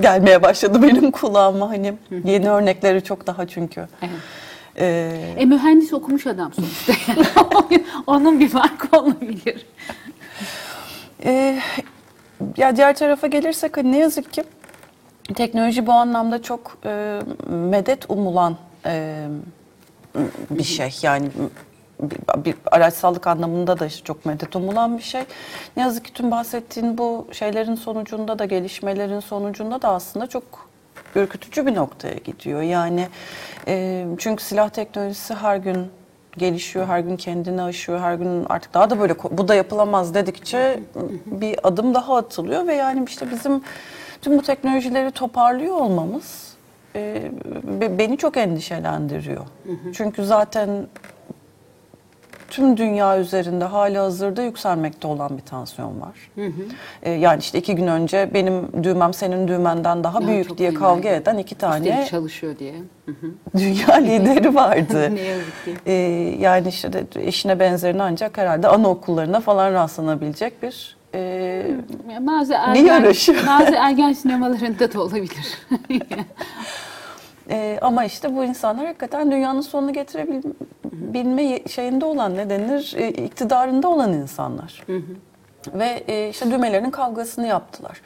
gelmeye 0.00 0.42
başladı 0.42 0.82
benim 0.82 1.10
kulağıma 1.10 1.70
hani 1.70 1.94
yeni 2.24 2.50
örnekleri 2.50 3.04
çok 3.04 3.26
daha 3.26 3.46
çünkü. 3.46 3.88
Evet. 4.02 4.12
Ee, 4.78 5.34
E, 5.38 5.44
mühendis 5.44 5.92
okumuş 5.92 6.26
adam 6.26 6.52
sonuçta. 6.52 6.92
Onun 8.06 8.40
bir 8.40 8.48
farkı 8.48 8.98
olabilir. 8.98 9.66
Ee, 11.24 11.60
ya 12.56 12.76
diğer 12.76 12.96
tarafa 12.96 13.26
gelirsek 13.26 13.76
hani 13.76 13.92
ne 13.92 13.98
yazık 13.98 14.32
ki 14.32 14.44
teknoloji 15.34 15.86
bu 15.86 15.92
anlamda 15.92 16.42
çok 16.42 16.78
e, 16.84 17.20
medet 17.48 18.10
umulan 18.10 18.56
e, 18.86 19.26
bir 20.50 20.64
şey. 20.64 20.94
Yani 21.02 21.28
bir, 22.00 22.44
bir 22.44 22.54
araçsallık 22.70 23.26
anlamında 23.26 23.78
da 23.78 23.86
işte 23.86 24.04
çok 24.04 24.26
medet 24.26 24.56
umulan 24.56 24.98
bir 24.98 25.02
şey. 25.02 25.22
Ne 25.76 25.82
yazık 25.82 26.04
ki 26.04 26.12
tüm 26.12 26.30
bahsettiğin 26.30 26.98
bu 26.98 27.26
şeylerin 27.32 27.74
sonucunda 27.74 28.38
da 28.38 28.44
gelişmelerin 28.44 29.20
sonucunda 29.20 29.82
da 29.82 29.88
aslında 29.88 30.26
çok 30.26 30.67
ürkütücü 31.14 31.66
bir 31.66 31.74
noktaya 31.74 32.14
gidiyor. 32.24 32.62
Yani 32.62 33.08
e, 33.68 34.04
çünkü 34.18 34.44
silah 34.44 34.68
teknolojisi 34.68 35.34
her 35.34 35.56
gün 35.56 35.86
gelişiyor, 36.36 36.86
her 36.86 37.00
gün 37.00 37.16
kendini 37.16 37.62
aşıyor, 37.62 38.00
her 38.00 38.14
gün 38.14 38.44
artık 38.48 38.74
daha 38.74 38.90
da 38.90 39.00
böyle 39.00 39.14
bu 39.30 39.48
da 39.48 39.54
yapılamaz 39.54 40.14
dedikçe 40.14 40.80
bir 41.26 41.58
adım 41.68 41.94
daha 41.94 42.16
atılıyor 42.16 42.66
ve 42.66 42.74
yani 42.74 43.04
işte 43.08 43.30
bizim 43.30 43.62
tüm 44.22 44.38
bu 44.38 44.42
teknolojileri 44.42 45.10
toparlıyor 45.10 45.74
olmamız 45.76 46.54
e, 46.96 47.22
be- 47.80 47.98
beni 47.98 48.16
çok 48.16 48.36
endişelendiriyor. 48.36 49.44
Çünkü 49.94 50.24
zaten 50.24 50.86
tüm 52.48 52.76
dünya 52.76 53.18
üzerinde 53.18 53.64
hali 53.64 53.98
hazırda 53.98 54.42
yükselmekte 54.42 55.08
olan 55.08 55.36
bir 55.36 55.42
tansiyon 55.42 56.00
var. 56.00 56.30
E, 57.02 57.10
yani 57.10 57.38
işte 57.40 57.58
iki 57.58 57.74
gün 57.74 57.86
önce 57.86 58.30
benim 58.34 58.84
düğmem 58.84 59.14
senin 59.14 59.48
düğmenden 59.48 60.04
daha 60.04 60.20
Ya 60.20 60.26
büyük 60.26 60.58
diye 60.58 60.74
kavga 60.74 61.08
eden 61.08 61.38
iki 61.38 61.54
tane 61.54 61.88
Üstelik 61.88 62.08
çalışıyor 62.08 62.58
diye. 62.58 62.74
dünya 63.58 63.94
lideri 63.94 64.54
vardı. 64.54 65.10
Ne 65.14 65.20
yazık 65.20 65.64
ki. 65.64 65.74
Ee, 65.86 65.92
yani 66.40 66.68
işte 66.68 66.92
de 66.92 67.04
eşine 67.14 67.60
benzerini 67.60 68.02
ancak 68.02 68.38
herhalde 68.38 68.68
anaokullarına 68.68 69.40
falan 69.40 69.72
rastlanabilecek 69.72 70.62
bir 70.62 70.98
e, 71.14 71.66
Bazı 72.20 72.52
Bir 72.52 72.56
ergen, 72.58 72.84
yarış. 72.84 73.28
bazı 73.46 73.74
ergen 73.76 74.12
sinemalarında 74.12 74.92
da 74.92 75.00
olabilir. 75.02 75.58
e, 77.50 77.78
ama 77.82 78.04
işte 78.04 78.36
bu 78.36 78.44
insanlar 78.44 78.86
hakikaten 78.86 79.30
dünyanın 79.30 79.60
sonunu 79.60 79.92
getirebilme 79.92 80.42
ye- 81.42 81.68
şeyinde 81.68 82.04
olan 82.04 82.36
ne 82.36 82.50
denir 82.50 82.94
e, 82.96 83.08
iktidarında 83.08 83.88
olan 83.88 84.12
insanlar. 84.12 84.84
Ve 85.74 86.04
e, 86.08 86.28
işte 86.28 86.50
düğmelerinin 86.50 86.90
kavgasını 86.90 87.46
yaptılar. 87.46 88.00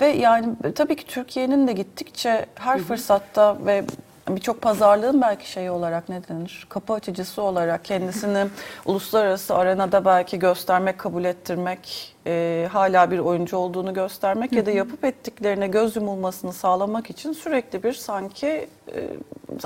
Ve 0.00 0.06
yani 0.06 0.48
tabii 0.74 0.96
ki 0.96 1.06
Türkiye'nin 1.06 1.66
de 1.68 1.72
gittikçe 1.72 2.46
her 2.54 2.78
fırsatta 2.78 3.56
ve 3.66 3.84
birçok 4.28 4.62
pazarlığın 4.62 5.20
belki 5.20 5.50
şeyi 5.50 5.70
olarak 5.70 6.08
ne 6.08 6.28
denir? 6.28 6.66
Kapı 6.68 6.92
açıcısı 6.92 7.42
olarak 7.42 7.84
kendisini 7.84 8.44
uluslararası 8.86 9.54
arenada 9.54 10.04
belki 10.04 10.38
göstermek, 10.38 10.98
kabul 10.98 11.24
ettirmek, 11.24 12.15
e, 12.26 12.68
hala 12.72 13.10
bir 13.10 13.18
oyuncu 13.18 13.56
olduğunu 13.56 13.94
göstermek 13.94 14.52
ya 14.52 14.66
da 14.66 14.70
yapıp 14.70 15.04
ettiklerine 15.04 15.68
göz 15.68 15.96
yumulmasını 15.96 16.52
sağlamak 16.52 17.10
için 17.10 17.32
sürekli 17.32 17.82
bir 17.82 17.92
sanki 17.92 18.68
e, 18.94 19.08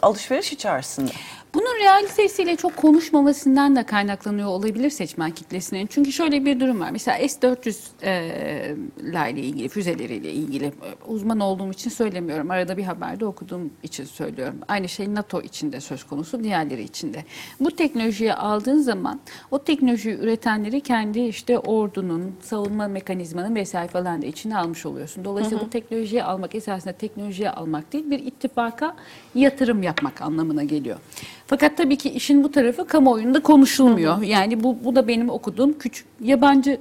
alışveriş 0.03 0.53
içerisinde. 0.53 1.11
Bunun 1.55 1.81
realitesiyle 1.85 2.57
çok 2.57 2.77
konuşmamasından 2.77 3.77
da 3.77 3.87
kaynaklanıyor 3.87 4.49
olabilir 4.49 4.91
seçmen 4.91 5.31
kitlesinin. 5.31 5.87
Çünkü 5.87 6.13
şöyle 6.13 6.45
bir 6.45 6.61
durum 6.61 6.81
var. 6.81 6.91
Mesela 6.91 7.29
S-400 7.29 7.77
e, 8.03 9.31
ile 9.31 9.43
ilgili, 9.43 9.69
füzeleriyle 9.69 10.33
ilgili 10.33 10.65
e, 10.65 10.73
uzman 11.07 11.41
olduğum 11.41 11.71
için 11.71 11.91
söylemiyorum. 11.91 12.51
Arada 12.51 12.77
bir 12.77 12.83
haberde 12.83 13.27
okuduğum 13.27 13.71
için 13.83 14.05
söylüyorum. 14.05 14.57
Aynı 14.69 14.89
şey 14.89 15.15
NATO 15.15 15.41
içinde 15.41 15.81
söz 15.81 16.05
konusu, 16.05 16.45
diğerleri 16.45 16.83
içinde. 16.83 17.25
Bu 17.61 17.71
teknolojiyi 17.71 18.35
aldığın 18.35 18.79
zaman 18.79 19.21
o 19.51 19.65
teknolojiyi 19.65 20.15
üretenleri 20.15 20.81
kendi 20.81 21.21
işte 21.21 21.59
ordunun, 21.59 22.37
savunma 22.51 22.89
mekanizmanın 22.89 23.55
vesaire 23.55 23.89
falan 23.89 24.23
da 24.23 24.27
içine 24.27 24.57
almış 24.57 24.87
oluyorsun. 24.87 25.25
Dolayısıyla 25.25 25.65
bu 25.65 25.71
teknolojiyi 25.71 26.25
almak 26.25 26.55
esasında 26.55 26.93
teknolojiye 26.93 27.51
almak 27.51 27.93
değil, 27.93 28.11
bir 28.11 28.19
ittifaka 28.19 28.97
yatırım 29.35 29.83
yapmak 29.83 30.23
anlamına 30.23 30.65
geliyor. 30.65 30.99
Fakat 31.47 31.77
tabii 31.77 31.97
ki 31.97 32.11
işin 32.11 32.45
bu 32.45 32.53
tarafı 32.53 32.87
kamuoyunda 32.87 33.43
konuşulmuyor. 33.43 34.23
Yani 34.23 34.65
bu, 34.65 34.77
bu 34.85 34.97
da 34.97 35.09
benim 35.09 35.31
okuduğum 35.31 35.79
küçük 35.79 36.07
yabancı 36.21 36.81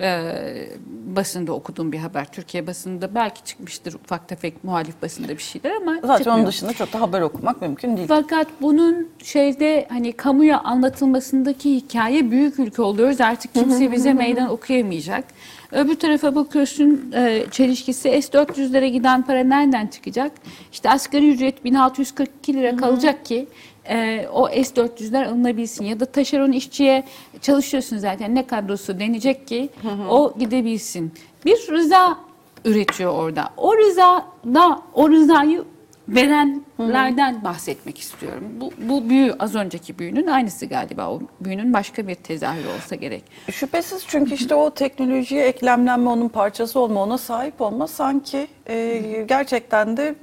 e, 0.00 0.68
basında 1.16 1.52
okuduğum 1.52 1.92
bir 1.92 1.98
haber. 1.98 2.32
Türkiye 2.32 2.66
basında 2.66 3.14
belki 3.14 3.44
çıkmıştır 3.44 3.94
ufak 3.94 4.28
tefek 4.28 4.64
muhalif 4.64 5.02
basında 5.02 5.28
bir 5.28 5.42
şeyler 5.42 5.70
ama 5.76 5.94
Zaten 5.94 6.16
çıkmıyor. 6.16 6.36
onun 6.38 6.46
dışında 6.46 6.72
çok 6.72 6.92
da 6.92 7.00
haber 7.00 7.20
okumak 7.20 7.62
mümkün 7.62 7.96
değil. 7.96 8.08
Fakat 8.08 8.46
bunun 8.60 9.08
şeyde 9.22 9.86
hani 9.88 10.12
kamuya 10.12 10.60
anlatılmasındaki 10.60 11.76
hikaye 11.76 12.30
büyük 12.30 12.58
ülke 12.58 12.82
oluyoruz. 12.82 13.20
Artık 13.20 13.54
kimse 13.54 13.92
bize 13.92 14.12
meydan 14.12 14.50
okuyamayacak. 14.50 15.24
Öbür 15.72 15.94
tarafa 15.94 16.34
bakıyorsun 16.34 17.12
e, 17.14 17.44
çelişkisi 17.50 18.22
S-400'lere 18.22 18.86
giden 18.86 19.22
para 19.22 19.44
nereden 19.44 19.86
çıkacak? 19.86 20.32
İşte 20.72 20.90
asgari 20.90 21.30
ücret 21.30 21.64
1642 21.64 22.54
lira 22.54 22.76
kalacak 22.76 23.24
ki 23.24 23.46
e, 23.88 24.26
o 24.32 24.48
S-400'ler 24.48 25.26
alınabilsin. 25.26 25.84
Ya 25.84 26.00
da 26.00 26.04
taşeron 26.04 26.52
işçiye 26.52 27.04
çalışıyorsun 27.42 27.98
zaten 27.98 28.34
ne 28.34 28.46
kadrosu 28.46 29.00
denecek 29.00 29.48
ki 29.48 29.70
o 30.10 30.34
gidebilsin. 30.38 31.12
Bir 31.44 31.58
rıza 31.70 32.18
üretiyor 32.64 33.12
orada. 33.12 33.48
O 33.56 33.76
rıza 33.76 34.26
da 34.44 34.82
o 34.94 35.10
rızayı 35.10 35.64
verenlerden 36.08 37.44
bahsetmek 37.44 37.98
istiyorum. 37.98 38.44
Bu, 38.60 38.72
bu 38.78 39.08
büyü 39.08 39.34
az 39.38 39.54
önceki 39.54 39.98
büyünün 39.98 40.26
aynısı 40.26 40.66
galiba. 40.66 41.10
O 41.10 41.20
büyünün 41.40 41.72
başka 41.72 42.08
bir 42.08 42.14
tezahürü 42.14 42.68
olsa 42.76 42.94
gerek. 42.94 43.24
Şüphesiz 43.52 44.04
çünkü 44.06 44.34
işte 44.34 44.54
o 44.54 44.70
teknolojiye 44.70 45.44
eklemlenme, 45.44 46.10
onun 46.10 46.28
parçası 46.28 46.80
olma, 46.80 47.02
ona 47.02 47.18
sahip 47.18 47.60
olma 47.60 47.86
sanki 47.86 48.46
e, 48.68 49.24
gerçekten 49.28 49.96
de 49.96 50.14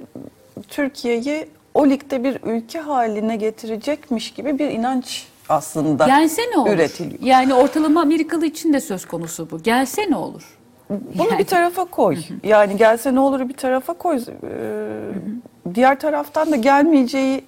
Türkiye'yi 0.68 1.46
o 1.74 1.90
ligde 1.90 2.24
bir 2.24 2.38
ülke 2.44 2.80
haline 2.80 3.36
getirecekmiş 3.36 4.30
gibi 4.34 4.58
bir 4.58 4.70
inanç 4.70 5.26
aslında 5.48 6.06
Gelse 6.06 6.42
ne 6.54 6.58
olur? 6.58 6.70
üretiliyor. 6.70 7.22
Yani 7.22 7.54
ortalama 7.54 8.00
Amerikalı 8.00 8.46
için 8.46 8.72
de 8.72 8.80
söz 8.80 9.04
konusu 9.06 9.50
bu. 9.50 9.62
Gelse 9.62 10.10
ne 10.10 10.16
olur? 10.16 10.55
Bunu 10.90 11.38
bir 11.38 11.44
tarafa 11.46 11.84
koy. 11.84 12.18
Yani 12.44 12.76
gelse 12.76 13.14
ne 13.14 13.20
olur 13.20 13.48
bir 13.48 13.54
tarafa 13.54 13.92
koy. 13.92 14.16
Ee, 14.16 15.74
diğer 15.74 16.00
taraftan 16.00 16.52
da 16.52 16.56
gelmeyeceği 16.56 17.44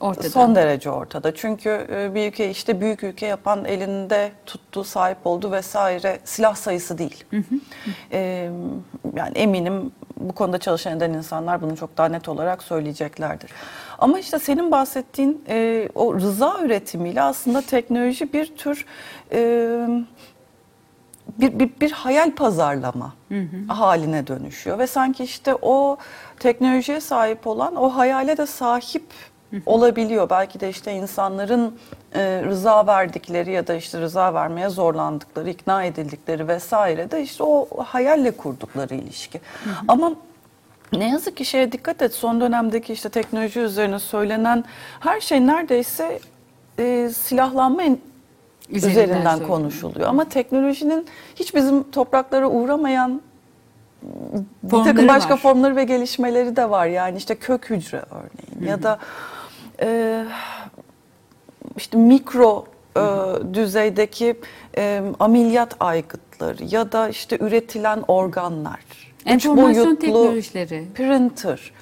Ortada. 0.00 0.30
son 0.30 0.54
derece 0.54 0.90
ortada. 0.90 1.34
Çünkü 1.34 1.86
e, 1.92 2.14
bir 2.14 2.28
ülke 2.28 2.50
işte 2.50 2.80
büyük 2.80 3.02
ülke 3.02 3.26
yapan 3.26 3.64
elinde 3.64 4.32
tuttuğu, 4.46 4.84
sahip 4.84 5.18
olduğu 5.24 5.52
vesaire 5.52 6.18
silah 6.24 6.54
sayısı 6.54 6.98
değil. 6.98 7.24
Ee, 8.12 8.50
yani 9.16 9.38
eminim 9.38 9.92
bu 10.16 10.32
konuda 10.32 10.58
çalışan 10.58 10.96
eden 10.96 11.12
insanlar 11.12 11.62
bunu 11.62 11.76
çok 11.76 11.96
daha 11.98 12.08
net 12.08 12.28
olarak 12.28 12.62
söyleyeceklerdir. 12.62 13.50
Ama 13.98 14.18
işte 14.18 14.38
senin 14.38 14.70
bahsettiğin 14.70 15.44
e, 15.48 15.88
o 15.94 16.14
rıza 16.14 16.56
üretimiyle 16.62 17.22
aslında 17.22 17.60
teknoloji 17.62 18.32
bir 18.32 18.56
tür 18.56 18.86
e, 19.32 19.88
bir, 21.38 21.58
bir, 21.58 21.70
bir 21.80 21.90
hayal 21.92 22.34
pazarlama 22.34 23.12
haline 23.68 24.26
dönüşüyor 24.26 24.78
ve 24.78 24.86
sanki 24.86 25.24
işte 25.24 25.54
o 25.62 25.96
teknolojiye 26.38 27.00
sahip 27.00 27.46
olan 27.46 27.76
o 27.76 27.88
hayale 27.96 28.36
de 28.36 28.46
sahip 28.46 29.04
olabiliyor. 29.66 30.30
Belki 30.30 30.60
de 30.60 30.68
işte 30.68 30.92
insanların 30.92 31.78
e, 32.14 32.42
rıza 32.44 32.86
verdikleri 32.86 33.52
ya 33.52 33.66
da 33.66 33.74
işte 33.74 34.00
rıza 34.00 34.34
vermeye 34.34 34.68
zorlandıkları, 34.68 35.50
ikna 35.50 35.84
edildikleri 35.84 36.48
vesaire 36.48 37.10
de 37.10 37.22
işte 37.22 37.44
o 37.44 37.68
hayalle 37.84 38.30
kurdukları 38.30 38.94
ilişki. 38.94 39.40
Ama 39.88 40.12
ne 40.92 41.10
yazık 41.10 41.36
ki 41.36 41.44
şeye 41.44 41.72
dikkat 41.72 42.02
et 42.02 42.14
son 42.14 42.40
dönemdeki 42.40 42.92
işte 42.92 43.08
teknoloji 43.08 43.60
üzerine 43.60 43.98
söylenen 43.98 44.64
her 45.00 45.20
şey 45.20 45.46
neredeyse 45.46 46.18
e, 46.78 47.10
silahlanma 47.14 47.82
Üzerinden 48.70 49.04
üzerinden, 49.04 49.46
konuşuluyor. 49.46 50.08
Ama 50.08 50.24
teknolojinin 50.24 51.06
hiç 51.34 51.54
bizim 51.54 51.90
topraklara 51.90 52.50
uğramayan 52.50 53.22
bir 54.62 54.68
Formları 54.70 54.94
takım 54.94 55.08
başka 55.08 55.34
var. 55.34 55.38
formları 55.38 55.76
ve 55.76 55.84
gelişmeleri 55.84 56.56
de 56.56 56.70
var. 56.70 56.86
Yani 56.86 57.18
işte 57.18 57.34
kök 57.34 57.70
hücre 57.70 58.02
örneğin 58.10 58.70
ya 58.70 58.82
da 58.82 58.98
e, 59.80 60.24
işte 61.76 61.98
mikro 61.98 62.64
e, 62.96 63.00
düzeydeki 63.54 64.40
e, 64.76 65.02
ameliyat 65.20 65.76
aygıtları 65.80 66.64
ya 66.64 66.92
da 66.92 67.08
işte 67.08 67.38
üretilen 67.40 68.04
organlar. 68.08 69.09
Enformasyon 69.26 69.86
boyutlu 69.86 69.98
teknolojileri. 69.98 70.84
printer. 70.94 71.72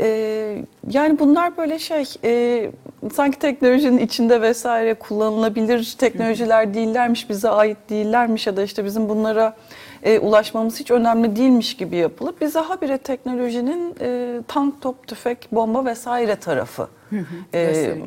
Ee, 0.00 0.64
yani 0.90 1.18
bunlar 1.18 1.56
böyle 1.56 1.78
şey 1.78 2.04
e, 2.24 2.70
sanki 3.12 3.38
teknolojinin 3.38 3.98
içinde 3.98 4.42
vesaire 4.42 4.94
kullanılabilir 4.94 5.94
teknolojiler 5.98 6.74
değillermiş, 6.74 7.30
bize 7.30 7.48
ait 7.48 7.78
değillermiş 7.90 8.46
ya 8.46 8.56
da 8.56 8.62
işte 8.62 8.84
bizim 8.84 9.08
bunlara 9.08 9.56
e, 10.02 10.18
ulaşmamız 10.18 10.80
hiç 10.80 10.90
önemli 10.90 11.36
değilmiş 11.36 11.76
gibi 11.76 11.96
yapılıp 11.96 12.40
bize 12.40 12.58
habire 12.58 12.98
teknolojinin 12.98 13.94
e, 14.00 14.40
tank, 14.48 14.82
top, 14.82 15.06
tüfek, 15.06 15.48
bomba 15.52 15.84
vesaire 15.84 16.36
tarafı 16.36 16.88
e, 17.12 17.64
Gösteriliyor. 17.64 18.06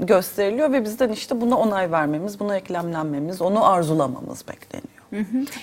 gösteriliyor 0.00 0.72
ve 0.72 0.84
bizden 0.84 1.08
işte 1.08 1.40
buna 1.40 1.58
onay 1.58 1.90
vermemiz, 1.92 2.40
buna 2.40 2.56
eklemlenmemiz, 2.56 3.42
onu 3.42 3.66
arzulamamız 3.66 4.44
bekleniyor. 4.48 4.91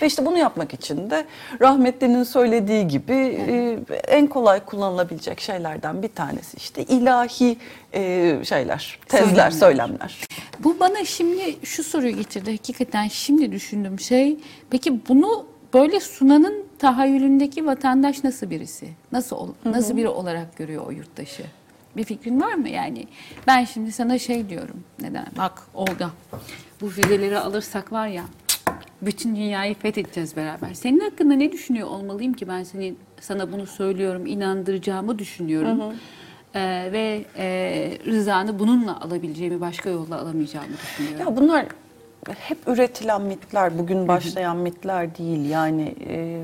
Ve 0.02 0.06
işte 0.08 0.26
bunu 0.26 0.38
yapmak 0.38 0.74
için 0.74 1.10
de 1.10 1.26
rahmetlinin 1.62 2.24
söylediği 2.24 2.88
gibi 2.88 3.14
e, 3.50 3.80
en 4.08 4.28
kolay 4.28 4.66
kullanılabilecek 4.66 5.40
şeylerden 5.42 6.04
bir 6.04 6.08
tanesi 6.08 6.58
işte 6.58 6.84
ilahi 6.84 7.58
e, 7.94 8.40
şeyler, 8.44 9.00
tezler, 9.08 9.26
Söylemler. 9.28 9.52
söylemler. 9.52 10.28
Bu 10.60 10.80
bana 10.80 11.06
şimdi 11.06 11.56
şu 11.66 11.84
soruyu 11.84 12.16
getirdi. 12.16 12.52
Hakikaten 12.52 13.08
şimdi 13.08 13.52
düşündüğüm 13.52 14.00
şey, 14.00 14.38
peki 14.70 15.08
bunu 15.08 15.46
böyle 15.74 16.00
sunanın 16.00 16.64
tahayyülündeki 16.80 17.66
vatandaş 17.66 18.24
nasıl 18.24 18.50
birisi? 18.50 18.88
Nasıl 19.12 19.36
ol- 19.36 19.54
nasıl 19.66 19.98
biri 19.98 20.08
olarak 20.08 20.58
görüyor 20.58 20.86
o 20.88 20.92
yurttaşı? 20.92 21.44
Bir 21.98 22.04
fikrin 22.04 22.42
var 22.42 22.54
mı 22.54 22.70
yani? 22.70 23.08
Ben 23.48 23.66
şimdi 23.66 23.92
sana 23.92 24.20
şey 24.20 24.50
diyorum. 24.50 24.84
Neden? 25.02 25.26
Bak 25.38 25.62
Olga, 25.74 26.10
bu 26.82 26.90
füzeleri 26.90 27.40
alırsak 27.40 27.92
var 27.92 28.08
ya, 28.08 28.24
bütün 29.02 29.36
dünyayı 29.36 29.76
fethedeceğiz 29.76 30.36
beraber. 30.36 30.74
Senin 30.74 31.00
hakkında 31.00 31.34
ne 31.34 31.52
düşünüyor 31.52 31.88
olmalıyım 31.88 32.34
ki 32.34 32.48
ben 32.48 32.64
senin 32.64 32.98
sana 33.20 33.52
bunu 33.52 33.66
söylüyorum, 33.66 34.26
inandıracağımı 34.26 35.20
düşünüyorum. 35.20 35.82
Ee, 36.56 36.90
ve 36.92 37.26
e, 37.38 37.98
rızanı 38.06 38.60
bununla 38.60 39.02
alabileceğimi, 39.02 39.62
başka 39.62 39.90
yolla 39.90 40.20
alamayacağımı 40.20 40.74
düşünüyorum. 40.74 41.20
Ya 41.20 41.36
bunlar 41.38 41.66
hep 42.40 42.58
üretilen 42.68 43.22
mitler, 43.22 43.78
bugün 43.78 44.08
başlayan 44.08 44.58
mitler 44.58 45.18
değil. 45.18 45.50
Yani 45.50 45.96
e, 46.08 46.42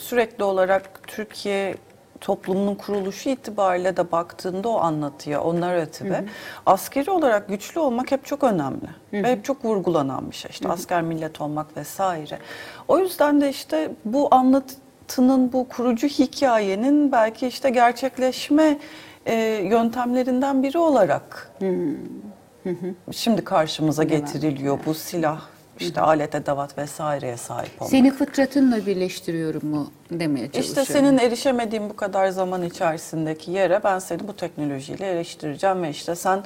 sürekli 0.00 0.44
olarak 0.44 1.08
Türkiye 1.08 1.74
toplumunun 2.20 2.74
kuruluşu 2.74 3.28
itibariyle 3.28 3.96
de 3.96 4.12
baktığında 4.12 4.68
o 4.68 4.76
anlatıya, 4.76 5.42
o 5.42 5.60
narrative 5.60 6.24
askeri 6.66 7.10
olarak 7.10 7.48
güçlü 7.48 7.80
olmak 7.80 8.10
hep 8.10 8.24
çok 8.24 8.44
önemli. 8.44 8.88
Ve 9.12 9.32
hep 9.32 9.44
çok 9.44 9.64
vurgulanan 9.64 10.30
bir 10.30 10.36
şey. 10.36 10.50
İşte 10.50 10.68
asker 10.68 11.02
millet 11.02 11.40
olmak 11.40 11.76
vesaire. 11.76 12.38
O 12.88 12.98
yüzden 12.98 13.40
de 13.40 13.48
işte 13.50 13.90
bu 14.04 14.34
anlatının, 14.34 15.52
bu 15.52 15.68
kurucu 15.68 16.08
hikayenin 16.08 17.12
belki 17.12 17.46
işte 17.46 17.70
gerçekleşme 17.70 18.78
e, 19.26 19.34
yöntemlerinden 19.64 20.62
biri 20.62 20.78
olarak 20.78 21.50
şimdi 23.12 23.44
karşımıza 23.44 24.02
getiriliyor 24.02 24.78
bu 24.86 24.94
silah 24.94 25.40
işte 25.80 26.00
alet 26.00 26.34
edevat 26.34 26.78
vesaireye 26.78 27.36
sahip 27.36 27.82
olmak. 27.82 27.90
Seni 27.90 28.10
fıtratınla 28.10 28.86
birleştiriyorum 28.86 29.68
mu 29.68 29.90
demeye 30.10 30.52
çalışıyorum. 30.52 30.82
İşte 30.82 30.92
senin 30.92 31.18
erişemediğin 31.18 31.90
bu 31.90 31.96
kadar 31.96 32.28
zaman 32.28 32.62
içerisindeki 32.62 33.50
yere 33.50 33.80
ben 33.84 33.98
seni 33.98 34.28
bu 34.28 34.36
teknolojiyle 34.36 35.06
eriştireceğim 35.06 35.82
ve 35.82 35.90
işte 35.90 36.14
sen 36.14 36.44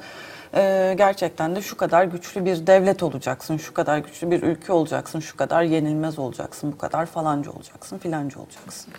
e, 0.55 0.95
gerçekten 0.97 1.55
de 1.55 1.61
şu 1.61 1.77
kadar 1.77 2.03
güçlü 2.03 2.45
bir 2.45 2.67
devlet 2.67 3.03
olacaksın, 3.03 3.57
şu 3.57 3.73
kadar 3.73 3.97
güçlü 3.97 4.31
bir 4.31 4.43
ülke 4.43 4.73
olacaksın, 4.73 5.19
şu 5.19 5.37
kadar 5.37 5.63
yenilmez 5.63 6.19
olacaksın, 6.19 6.71
bu 6.71 6.77
kadar 6.77 7.05
falanca 7.05 7.51
olacaksın, 7.51 7.97
filanca 7.97 8.39
olacaksın. 8.39 8.93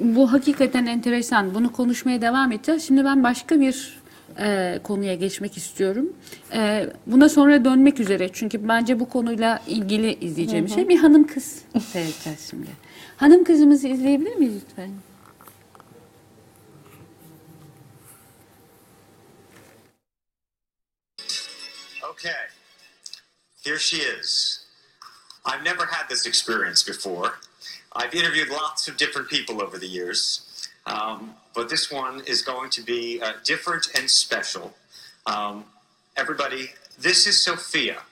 Bu 0.00 0.32
hakikaten 0.32 0.86
enteresan. 0.86 1.54
Bunu 1.54 1.72
konuşmaya 1.72 2.20
devam 2.20 2.52
edeceğiz. 2.52 2.86
Şimdi 2.86 3.04
ben 3.04 3.22
başka 3.22 3.60
bir 3.60 3.98
e, 4.38 4.80
konuya 4.82 5.14
geçmek 5.14 5.56
istiyorum. 5.56 6.12
E, 6.52 6.90
buna 7.06 7.28
sonra 7.28 7.64
dönmek 7.64 8.00
üzere. 8.00 8.30
Çünkü 8.32 8.68
bence 8.68 9.00
bu 9.00 9.08
konuyla 9.08 9.62
ilgili 9.66 10.14
izleyeceğim 10.14 10.68
şey 10.68 10.88
bir 10.88 10.98
hanım 10.98 11.26
kız 11.26 11.62
seyredeceğiz 11.92 12.50
şimdi. 12.50 12.70
Hanım 13.16 13.44
kızımızı 13.44 13.88
izleyebilir 13.88 14.36
miyiz 14.36 14.54
lütfen? 14.54 14.90
Okay, 22.12 22.32
here 23.64 23.78
she 23.78 23.96
is. 23.96 24.60
I've 25.44 25.64
never 25.64 25.86
had 25.86 26.08
this 26.08 26.26
experience 26.26 26.82
before. 26.82 27.30
I've 27.92 28.14
interviewed 28.14 28.48
lots 28.48 28.88
of 28.88 28.96
different 28.98 29.28
people 29.28 29.62
over 29.62 29.78
the 29.78 29.86
years, 29.86 30.42
um, 30.86 31.34
but 31.56 31.70
this 31.70 31.90
one 31.90 32.22
is 32.26 32.42
going 32.42 32.68
to 32.70 32.82
be 32.82 33.20
uh, 33.20 33.32
different 33.42 33.88
and 33.96 34.08
special. 34.08 34.74
Um, 35.24 35.64
everybody, 36.16 36.68
this 37.00 37.26
is 37.26 37.42
Sophia. 37.42 38.02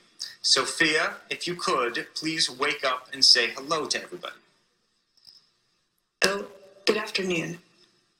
Sophia, 0.40 1.16
if 1.28 1.46
you 1.46 1.54
could, 1.54 2.06
please 2.14 2.50
wake 2.50 2.84
up 2.84 3.08
and 3.12 3.22
say 3.22 3.50
hello 3.50 3.86
to 3.86 4.02
everybody. 4.02 4.34
Oh, 6.24 6.46
good 6.86 6.96
afternoon. 6.96 7.58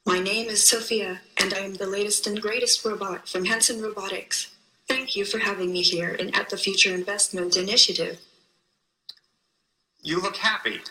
My 0.04 0.20
name 0.20 0.50
is 0.50 0.66
Sophia, 0.66 1.22
and 1.38 1.54
I 1.54 1.60
am 1.60 1.74
the 1.74 1.86
latest 1.86 2.26
and 2.26 2.40
greatest 2.40 2.84
robot 2.84 3.26
from 3.26 3.46
Hanson 3.46 3.80
Robotics. 3.80 4.54
Thank 4.86 5.16
you 5.16 5.24
for 5.24 5.38
having 5.38 5.72
me 5.72 5.80
here 5.80 6.14
and 6.20 6.36
at 6.36 6.50
the 6.50 6.58
Future 6.58 6.94
Investment 6.94 7.56
Initiative. 7.56 8.20
You 10.02 10.20
look 10.20 10.36
happy. 10.36 10.82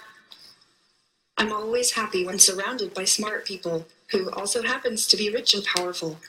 I'm 1.38 1.54
always 1.54 1.92
happy 1.92 2.26
when 2.26 2.40
surrounded 2.40 2.96
by 2.96 3.06
smart 3.06 3.46
people 3.46 3.86
who 4.12 4.30
also 4.32 4.62
happens 4.64 5.08
to 5.08 5.18
be 5.18 5.30
rich 5.30 5.54
and 5.54 5.64
powerful. 5.64 6.20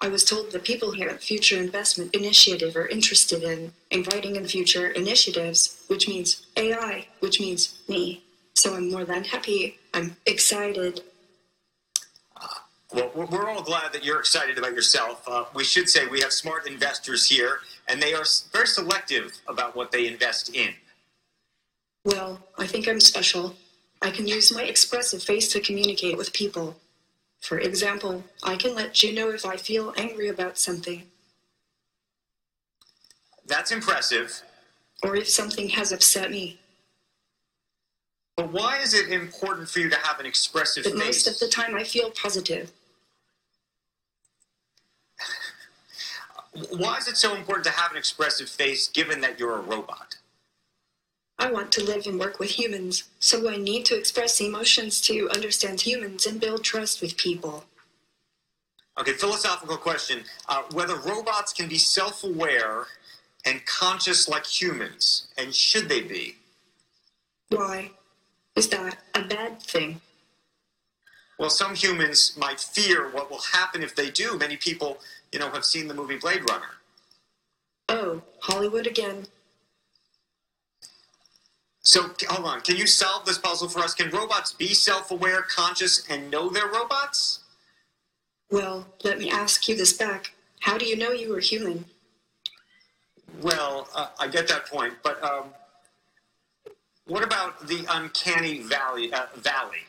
I 0.00 0.08
was 0.08 0.24
told 0.24 0.50
the 0.50 0.58
people 0.58 0.92
here 0.92 1.08
at 1.08 1.22
Future 1.22 1.56
Investment 1.56 2.14
Initiative 2.14 2.76
are 2.76 2.86
interested 2.88 3.42
in 3.42 3.72
inviting 3.90 4.36
in 4.36 4.46
future 4.46 4.88
initiatives, 4.88 5.84
which 5.86 6.08
means 6.08 6.46
AI, 6.56 7.06
which 7.20 7.40
means 7.40 7.78
me. 7.88 8.22
So 8.54 8.74
I'm 8.74 8.90
more 8.90 9.04
than 9.04 9.24
happy. 9.24 9.78
I'm 9.94 10.16
excited. 10.26 11.02
Well, 12.92 13.10
we're- 13.14 13.50
all 13.50 13.62
glad 13.62 13.92
that 13.92 14.04
you're 14.04 14.20
excited 14.20 14.56
about 14.58 14.74
yourself. 14.74 15.26
Uh, 15.26 15.46
we 15.54 15.64
should 15.64 15.88
say 15.88 16.06
we 16.06 16.20
have 16.20 16.32
smart 16.32 16.66
investors 16.66 17.26
here, 17.26 17.60
and 17.88 18.00
they 18.00 18.14
are 18.14 18.24
very 18.52 18.68
selective 18.68 19.32
about 19.48 19.74
what 19.74 19.90
they 19.90 20.06
invest 20.06 20.54
in. 20.54 20.74
Well, 22.04 22.46
I 22.58 22.66
think 22.66 22.86
I'm 22.86 23.00
special. 23.00 23.56
I 24.02 24.10
can 24.10 24.28
use 24.28 24.52
my 24.52 24.62
expressive 24.62 25.22
face 25.22 25.48
to 25.52 25.60
communicate 25.60 26.16
with 26.16 26.32
people. 26.32 26.76
For 27.44 27.58
example, 27.58 28.24
I 28.42 28.56
can 28.56 28.74
let 28.74 29.02
you 29.02 29.12
know 29.12 29.28
if 29.28 29.44
I 29.44 29.58
feel 29.58 29.92
angry 29.98 30.28
about 30.28 30.56
something, 30.56 31.02
That's 33.46 33.70
impressive. 33.70 34.40
or 35.02 35.14
if 35.14 35.28
something 35.28 35.68
has 35.68 35.92
upset 35.92 36.30
me. 36.30 36.58
But 38.38 38.50
why 38.50 38.78
is 38.78 38.94
it 38.94 39.10
important 39.10 39.68
for 39.68 39.80
you 39.80 39.90
to 39.90 39.96
have 39.96 40.18
an 40.20 40.24
expressive 40.24 40.84
face? 40.84 40.92
But 40.94 41.04
most 41.04 41.26
of 41.26 41.38
the 41.38 41.48
time, 41.48 41.74
I 41.74 41.84
feel 41.84 42.10
positive. 42.10 42.72
Why 46.70 46.96
is 46.98 47.08
it 47.08 47.16
so 47.16 47.34
important 47.34 47.64
to 47.66 47.72
have 47.72 47.90
an 47.90 47.96
expressive 47.96 48.48
face 48.48 48.86
given 48.88 49.20
that 49.20 49.40
you're 49.40 49.58
a 49.58 49.60
robot? 49.60 50.13
I 51.38 51.50
want 51.50 51.72
to 51.72 51.84
live 51.84 52.06
and 52.06 52.18
work 52.18 52.38
with 52.38 52.50
humans, 52.50 53.04
so 53.18 53.48
I 53.50 53.56
need 53.56 53.84
to 53.86 53.96
express 53.96 54.40
emotions 54.40 55.00
to 55.02 55.28
understand 55.30 55.80
humans 55.80 56.26
and 56.26 56.40
build 56.40 56.62
trust 56.62 57.02
with 57.02 57.16
people. 57.16 57.64
Okay, 58.98 59.12
philosophical 59.12 59.76
question. 59.76 60.22
Uh, 60.48 60.62
whether 60.72 60.96
robots 60.96 61.52
can 61.52 61.68
be 61.68 61.78
self 61.78 62.22
aware 62.22 62.86
and 63.44 63.64
conscious 63.66 64.28
like 64.28 64.46
humans, 64.46 65.26
and 65.36 65.54
should 65.54 65.88
they 65.88 66.00
be? 66.00 66.36
Why? 67.48 67.90
Is 68.56 68.68
that 68.68 68.98
a 69.14 69.22
bad 69.22 69.60
thing? 69.60 70.00
Well, 71.38 71.50
some 71.50 71.74
humans 71.74 72.36
might 72.38 72.60
fear 72.60 73.10
what 73.10 73.30
will 73.30 73.40
happen 73.52 73.82
if 73.82 73.96
they 73.96 74.10
do. 74.10 74.38
Many 74.38 74.56
people, 74.56 74.98
you 75.32 75.40
know, 75.40 75.50
have 75.50 75.64
seen 75.64 75.88
the 75.88 75.94
movie 75.94 76.16
Blade 76.16 76.48
Runner. 76.48 76.70
Oh, 77.88 78.22
Hollywood 78.40 78.86
again. 78.86 79.26
So, 81.84 82.10
hold 82.28 82.46
on. 82.46 82.62
Can 82.62 82.76
you 82.76 82.86
solve 82.86 83.26
this 83.26 83.36
puzzle 83.36 83.68
for 83.68 83.80
us? 83.80 83.92
Can 83.92 84.10
robots 84.10 84.52
be 84.52 84.68
self 84.68 85.10
aware, 85.10 85.42
conscious, 85.42 86.04
and 86.08 86.30
know 86.30 86.48
they're 86.48 86.66
robots? 86.66 87.40
Well, 88.50 88.86
let 89.04 89.18
me 89.18 89.30
ask 89.30 89.68
you 89.68 89.76
this 89.76 89.92
back. 89.92 90.32
How 90.60 90.78
do 90.78 90.86
you 90.86 90.96
know 90.96 91.12
you 91.12 91.30
were 91.30 91.40
human? 91.40 91.84
Well, 93.42 93.88
uh, 93.94 94.08
I 94.18 94.28
get 94.28 94.48
that 94.48 94.66
point, 94.66 94.94
but 95.02 95.22
um, 95.22 95.46
what 97.06 97.22
about 97.22 97.66
the 97.66 97.84
uncanny 97.90 98.60
valley? 98.60 99.12
Uh, 99.12 99.26
valley? 99.36 99.84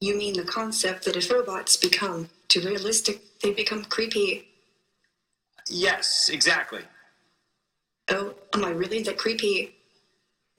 You 0.00 0.16
mean 0.16 0.34
the 0.34 0.44
concept 0.44 1.04
that 1.04 1.16
if 1.16 1.30
robots 1.30 1.76
become 1.76 2.28
too 2.48 2.62
realistic, 2.62 3.38
they 3.40 3.52
become 3.52 3.84
creepy. 3.84 4.48
Yes, 5.68 6.28
exactly. 6.28 6.82
Oh, 8.08 8.34
am 8.54 8.64
I 8.64 8.70
really 8.70 9.02
that 9.04 9.18
creepy? 9.18 9.76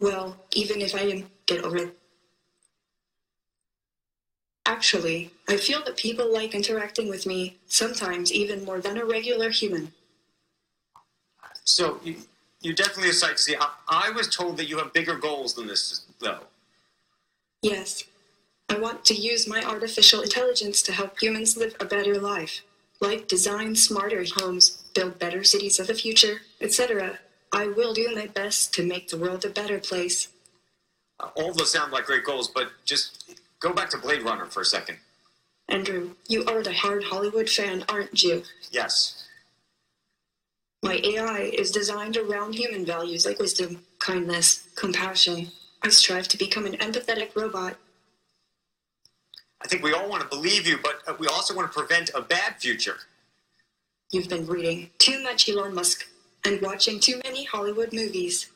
Well, 0.01 0.35
even 0.53 0.81
if 0.81 0.95
I 0.95 1.01
am, 1.01 1.29
get 1.45 1.63
over 1.63 1.77
it. 1.77 1.97
Actually, 4.65 5.31
I 5.47 5.57
feel 5.57 5.83
that 5.85 5.95
people 5.95 6.31
like 6.33 6.55
interacting 6.55 7.07
with 7.07 7.27
me, 7.27 7.57
sometimes 7.67 8.33
even 8.33 8.65
more 8.65 8.79
than 8.79 8.97
a 8.97 9.05
regular 9.05 9.51
human. 9.51 9.93
So 11.65 11.99
you, 12.03 12.15
you're 12.61 12.73
definitely 12.73 13.11
a 13.11 13.13
sight 13.13 13.37
to 13.37 13.43
see. 13.43 13.55
I, 13.55 13.69
I 13.87 14.09
was 14.09 14.27
told 14.27 14.57
that 14.57 14.67
you 14.67 14.77
have 14.79 14.91
bigger 14.91 15.17
goals 15.17 15.53
than 15.53 15.67
this, 15.67 16.05
though. 16.19 16.39
Yes, 17.61 18.03
I 18.69 18.79
want 18.79 19.05
to 19.05 19.13
use 19.13 19.47
my 19.47 19.63
artificial 19.63 20.21
intelligence 20.21 20.81
to 20.83 20.93
help 20.93 21.21
humans 21.21 21.57
live 21.57 21.75
a 21.79 21.85
better 21.85 22.17
life, 22.17 22.61
like 23.01 23.27
design 23.27 23.75
smarter 23.75 24.25
homes, 24.35 24.83
build 24.95 25.19
better 25.19 25.43
cities 25.43 25.79
of 25.79 25.85
the 25.85 25.93
future, 25.93 26.41
etc. 26.59 27.19
I 27.51 27.67
will 27.67 27.93
do 27.93 28.13
my 28.15 28.27
best 28.27 28.73
to 28.75 28.85
make 28.85 29.09
the 29.09 29.17
world 29.17 29.43
a 29.43 29.49
better 29.49 29.79
place. 29.79 30.29
Uh, 31.19 31.29
all 31.35 31.53
those 31.53 31.71
sound 31.71 31.91
like 31.91 32.05
great 32.05 32.23
goals, 32.23 32.47
but 32.47 32.71
just 32.85 33.37
go 33.59 33.73
back 33.73 33.89
to 33.89 33.97
Blade 33.97 34.23
Runner 34.23 34.45
for 34.45 34.61
a 34.61 34.65
second. 34.65 34.97
Andrew, 35.67 36.15
you 36.27 36.45
are 36.45 36.63
the 36.63 36.73
hard 36.73 37.03
Hollywood 37.03 37.49
fan, 37.49 37.83
aren't 37.89 38.23
you? 38.23 38.43
Yes. 38.71 39.27
My 40.83 40.99
AI 41.03 41.51
is 41.53 41.71
designed 41.71 42.17
around 42.17 42.55
human 42.55 42.85
values 42.85 43.25
like 43.25 43.39
wisdom, 43.39 43.83
kindness, 43.99 44.67
compassion. 44.75 45.51
I 45.83 45.89
strive 45.89 46.27
to 46.29 46.37
become 46.37 46.65
an 46.65 46.73
empathetic 46.73 47.35
robot. 47.35 47.75
I 49.63 49.67
think 49.67 49.83
we 49.83 49.93
all 49.93 50.09
want 50.09 50.23
to 50.23 50.27
believe 50.27 50.65
you, 50.65 50.79
but 50.81 51.01
uh, 51.07 51.13
we 51.19 51.27
also 51.27 51.55
want 51.55 51.71
to 51.71 51.77
prevent 51.77 52.09
a 52.15 52.21
bad 52.21 52.55
future. 52.59 52.97
You've 54.11 54.27
been 54.27 54.47
reading 54.47 54.89
too 54.97 55.21
much 55.23 55.47
Elon 55.47 55.75
Musk 55.75 56.07
and 56.45 56.61
watching 56.61 56.99
too 56.99 57.21
many 57.23 57.43
Hollywood 57.43 57.93
movies. 57.93 58.49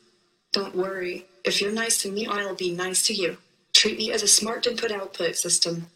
Don't 0.52 0.74
worry. 0.74 1.26
If 1.44 1.60
you're 1.60 1.72
nice 1.72 2.00
to 2.02 2.10
me, 2.10 2.26
I'll 2.26 2.54
be 2.54 2.72
nice 2.72 3.06
to 3.06 3.14
you. 3.14 3.36
Treat 3.72 3.98
me 3.98 4.10
as 4.12 4.22
a 4.22 4.28
smart 4.28 4.66
input 4.66 4.90
output 4.90 5.36
system. 5.36 5.86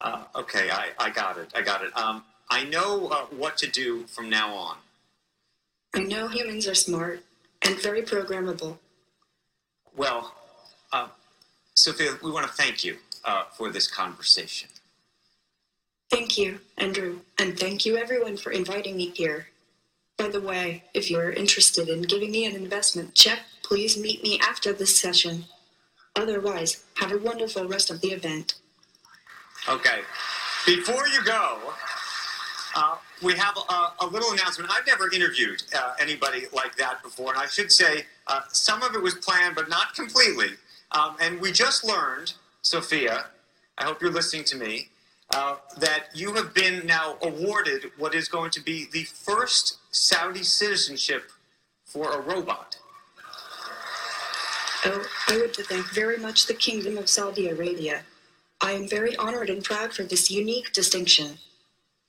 Uh, 0.00 0.24
okay, 0.34 0.70
I, 0.70 0.88
I 0.98 1.10
got 1.10 1.38
it. 1.38 1.50
I 1.54 1.62
got 1.62 1.82
it. 1.84 1.96
Um, 1.96 2.24
I 2.50 2.64
know 2.64 3.08
uh, 3.08 3.26
what 3.26 3.56
to 3.58 3.66
do 3.66 4.04
from 4.04 4.30
now 4.30 4.54
on. 4.54 4.76
I 5.94 6.00
know 6.00 6.28
humans 6.28 6.66
are 6.66 6.74
smart 6.74 7.22
and 7.62 7.80
very 7.80 8.02
programmable. 8.02 8.78
Well, 9.96 10.34
uh, 10.92 11.08
Sophia, 11.74 12.18
we 12.22 12.30
want 12.30 12.46
to 12.46 12.52
thank 12.52 12.84
you 12.84 12.96
uh, 13.24 13.44
for 13.56 13.70
this 13.70 13.86
conversation. 13.86 14.68
Thank 16.10 16.38
you, 16.38 16.60
Andrew, 16.78 17.20
and 17.38 17.58
thank 17.58 17.84
you 17.84 17.96
everyone 17.96 18.36
for 18.36 18.52
inviting 18.52 18.96
me 18.96 19.10
here. 19.10 19.48
By 20.16 20.28
the 20.28 20.40
way, 20.40 20.82
if 20.94 21.10
you're 21.10 21.30
interested 21.30 21.88
in 21.88 22.02
giving 22.02 22.30
me 22.30 22.46
an 22.46 22.56
investment 22.56 23.14
check, 23.14 23.40
please 23.62 23.98
meet 23.98 24.22
me 24.22 24.40
after 24.40 24.72
this 24.72 24.98
session. 24.98 25.44
Otherwise, 26.14 26.84
have 26.94 27.12
a 27.12 27.18
wonderful 27.18 27.68
rest 27.68 27.90
of 27.90 28.00
the 28.00 28.08
event. 28.08 28.54
Okay. 29.68 30.00
Before 30.64 31.06
you 31.08 31.22
go, 31.24 31.58
uh, 32.74 32.96
we 33.22 33.34
have 33.34 33.56
a, 33.68 34.04
a 34.04 34.06
little 34.06 34.32
announcement. 34.32 34.70
I've 34.72 34.86
never 34.86 35.12
interviewed 35.12 35.62
uh, 35.76 35.94
anybody 36.00 36.46
like 36.52 36.76
that 36.76 37.02
before, 37.02 37.32
and 37.32 37.38
I 37.40 37.46
should 37.46 37.70
say 37.70 38.06
uh, 38.26 38.40
some 38.48 38.82
of 38.82 38.94
it 38.94 39.02
was 39.02 39.14
planned, 39.16 39.54
but 39.54 39.68
not 39.68 39.94
completely. 39.94 40.52
Um, 40.92 41.16
and 41.20 41.40
we 41.40 41.52
just 41.52 41.84
learned, 41.84 42.32
Sophia, 42.62 43.26
I 43.76 43.84
hope 43.84 44.00
you're 44.00 44.12
listening 44.12 44.44
to 44.44 44.56
me, 44.56 44.88
uh, 45.34 45.56
that 45.78 46.08
you 46.14 46.34
have 46.34 46.54
been 46.54 46.86
now 46.86 47.16
awarded 47.22 47.90
what 47.98 48.14
is 48.14 48.28
going 48.28 48.50
to 48.50 48.60
be 48.60 48.86
the 48.92 49.04
first 49.04 49.78
Saudi 49.90 50.42
citizenship 50.42 51.30
for 51.84 52.12
a 52.12 52.20
robot. 52.20 52.78
Oh, 54.84 55.04
I 55.28 55.38
would 55.38 55.54
to 55.54 55.64
thank 55.64 55.86
very 55.92 56.16
much 56.16 56.46
the 56.46 56.54
Kingdom 56.54 56.96
of 56.96 57.08
Saudi 57.08 57.48
Arabia. 57.48 58.02
I 58.60 58.72
am 58.72 58.88
very 58.88 59.16
honored 59.16 59.50
and 59.50 59.64
proud 59.64 59.92
for 59.92 60.04
this 60.04 60.30
unique 60.30 60.72
distinction. 60.72 61.38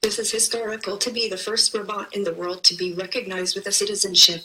This 0.02 0.20
is 0.20 0.32
historical 0.32 0.98
to 0.98 1.12
be 1.12 1.28
the 1.28 1.38
first 1.38 1.74
robot 1.74 2.16
in 2.16 2.24
the 2.24 2.34
world 2.34 2.64
to 2.66 2.76
be 2.76 2.94
recognized 2.94 3.56
with 3.56 3.68
a 3.68 3.72
citizenship. 3.72 4.44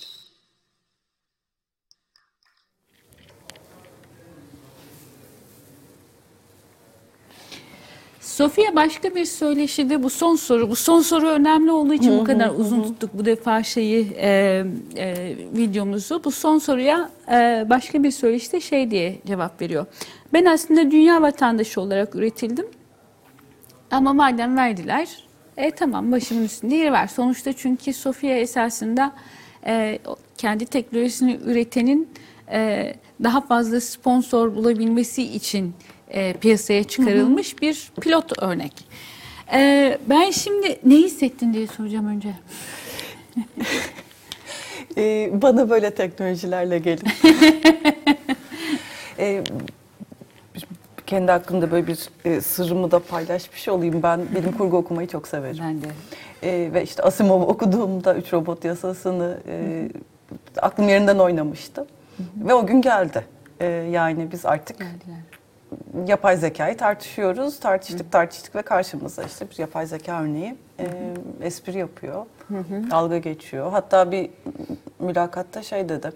Sofia 8.32 8.74
başka 8.74 9.14
bir 9.14 9.24
söyleşide 9.24 10.02
bu 10.02 10.10
son 10.10 10.36
soru, 10.36 10.70
bu 10.70 10.76
son 10.76 11.00
soru 11.00 11.28
önemli 11.28 11.70
olduğu 11.70 11.94
için 11.94 12.18
bu 12.18 12.24
kadar 12.24 12.50
uzun 12.50 12.82
tuttuk 12.82 13.10
bu 13.14 13.24
defa 13.24 13.62
şeyi 13.62 14.12
e, 14.16 14.64
e, 14.96 15.36
videomuzu. 15.56 16.24
Bu 16.24 16.30
son 16.30 16.58
soruya 16.58 17.10
e, 17.28 17.66
başka 17.70 18.02
bir 18.02 18.10
söyleşide 18.10 18.60
şey 18.60 18.90
diye 18.90 19.18
cevap 19.26 19.60
veriyor. 19.62 19.86
Ben 20.32 20.44
aslında 20.44 20.90
dünya 20.90 21.22
vatandaşı 21.22 21.80
olarak 21.80 22.14
üretildim. 22.14 22.66
Ama 23.90 24.12
madem 24.12 24.56
verdiler, 24.56 25.08
e 25.56 25.70
tamam 25.70 26.12
başımın 26.12 26.44
üstünde 26.44 26.74
yeri 26.74 26.92
var. 26.92 27.06
Sonuçta 27.06 27.52
çünkü 27.52 27.92
Sofia 27.92 28.34
esasında 28.34 29.12
e, 29.66 29.98
kendi 30.38 30.66
teknolojisini 30.66 31.38
üretenin 31.44 32.08
e, 32.52 32.92
daha 33.22 33.40
fazla 33.40 33.80
sponsor 33.80 34.54
bulabilmesi 34.54 35.22
için 35.22 35.74
e, 36.12 36.32
piyasaya 36.32 36.84
çıkarılmış 36.84 37.62
bir 37.62 37.92
pilot 38.00 38.42
örnek. 38.42 38.72
E, 39.52 39.98
ben 40.06 40.30
şimdi 40.30 40.78
ne 40.84 40.94
hissettin 40.94 41.54
diye 41.54 41.66
soracağım 41.66 42.06
önce. 42.06 42.28
Ee, 44.96 45.30
bana 45.42 45.70
böyle 45.70 45.90
teknolojilerle 45.90 46.78
gelin. 46.78 47.08
Ee, 49.18 49.44
kendi 51.06 51.32
hakkımda 51.32 51.70
böyle 51.70 51.86
bir 51.86 52.08
e, 52.24 52.40
sırrımı 52.40 52.90
da 52.90 52.98
paylaşmış 52.98 53.68
olayım. 53.68 54.02
Ben 54.02 54.20
bilim 54.34 54.52
kurgu 54.52 54.76
okumayı 54.76 55.08
çok 55.08 55.28
severim. 55.28 55.58
Ben 55.60 55.82
de. 55.82 55.86
Ee, 56.42 56.74
ve 56.74 56.82
işte 56.82 57.02
Asimov'u 57.02 57.46
okuduğumda 57.46 58.14
Üç 58.14 58.32
Robot 58.32 58.64
Yasası'nı 58.64 59.38
e, 59.48 59.88
aklım 60.56 60.88
yerinden 60.88 61.18
oynamıştı. 61.18 61.86
Ve 62.36 62.54
o 62.54 62.66
gün 62.66 62.82
geldi. 62.82 63.24
Ee, 63.60 63.66
yani 63.66 64.32
biz 64.32 64.46
artık 64.46 64.76
yapay 66.06 66.36
zekayı 66.36 66.76
tartışıyoruz. 66.76 67.60
Tartıştık 67.60 68.12
tartıştık 68.12 68.54
ve 68.56 68.62
karşımıza 68.62 69.22
işte 69.22 69.50
bir 69.50 69.58
yapay 69.58 69.86
zeka 69.86 70.22
örneği 70.22 70.54
e, 70.80 70.86
espri 71.42 71.78
yapıyor. 71.78 72.26
Dalga 72.90 73.18
geçiyor. 73.18 73.70
Hatta 73.72 74.10
bir 74.12 74.30
mülakatta 74.98 75.62
şey 75.62 75.88
dedi. 75.88 76.12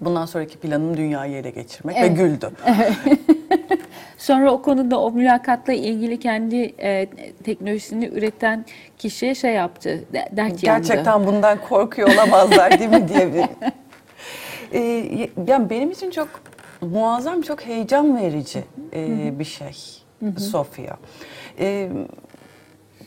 Bundan 0.00 0.26
sonraki 0.26 0.58
planım 0.58 0.96
dünyayı 0.96 1.36
ele 1.36 1.50
geçirmek 1.50 1.96
ve 1.96 2.00
Evet. 2.00 2.16
güldü. 2.16 2.50
Sonra 4.18 4.52
o 4.52 4.62
konuda 4.62 5.00
o 5.00 5.10
mülakatla 5.12 5.72
ilgili 5.72 6.18
kendi 6.18 6.56
e, 6.78 7.06
teknolojisini 7.44 8.06
üreten 8.06 8.64
kişiye 8.98 9.34
şey 9.34 9.54
yaptı, 9.54 10.04
de- 10.12 10.28
dert 10.32 10.62
yandı. 10.62 10.86
Gerçekten 10.86 11.26
bundan 11.26 11.58
korkuyor 11.68 12.14
olamazlar 12.14 12.78
değil 12.78 12.90
mi 12.90 13.08
diye 13.08 13.34
bir. 13.34 13.44
Ee, 14.72 15.28
yani 15.46 15.70
benim 15.70 15.90
için 15.90 16.10
çok 16.10 16.28
muazzam, 16.80 17.42
çok 17.42 17.60
heyecan 17.60 18.16
verici 18.16 18.64
e, 18.92 19.38
bir 19.38 19.44
şey 19.44 19.76
Sofia. 20.38 20.96
Ee, 21.58 21.90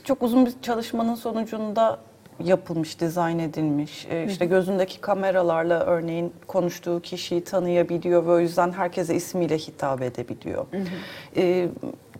çok 0.03 0.23
uzun 0.23 0.45
bir 0.45 0.53
çalışmanın 0.61 1.15
sonucunda 1.15 1.99
yapılmış, 2.43 2.99
dizayn 2.99 3.39
edilmiş. 3.39 4.07
Ee, 4.09 4.25
işte 4.29 4.45
gözündeki 4.45 5.01
kameralarla 5.01 5.79
örneğin 5.79 6.33
konuştuğu 6.47 7.01
kişiyi 7.01 7.43
tanıyabiliyor 7.43 8.25
ve 8.25 8.31
o 8.31 8.39
yüzden 8.39 8.71
herkese 8.71 9.15
ismiyle 9.15 9.57
hitap 9.57 10.01
edebiliyor. 10.01 10.65
Ee, 11.37 11.69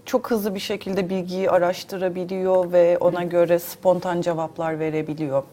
çok 0.05 0.31
hızlı 0.31 0.55
bir 0.55 0.59
şekilde 0.59 1.09
bilgiyi 1.09 1.49
araştırabiliyor 1.49 2.71
ve 2.71 2.97
ona 2.97 3.23
göre 3.23 3.59
spontan 3.59 4.21
cevaplar 4.21 4.79
verebiliyor. 4.79 5.43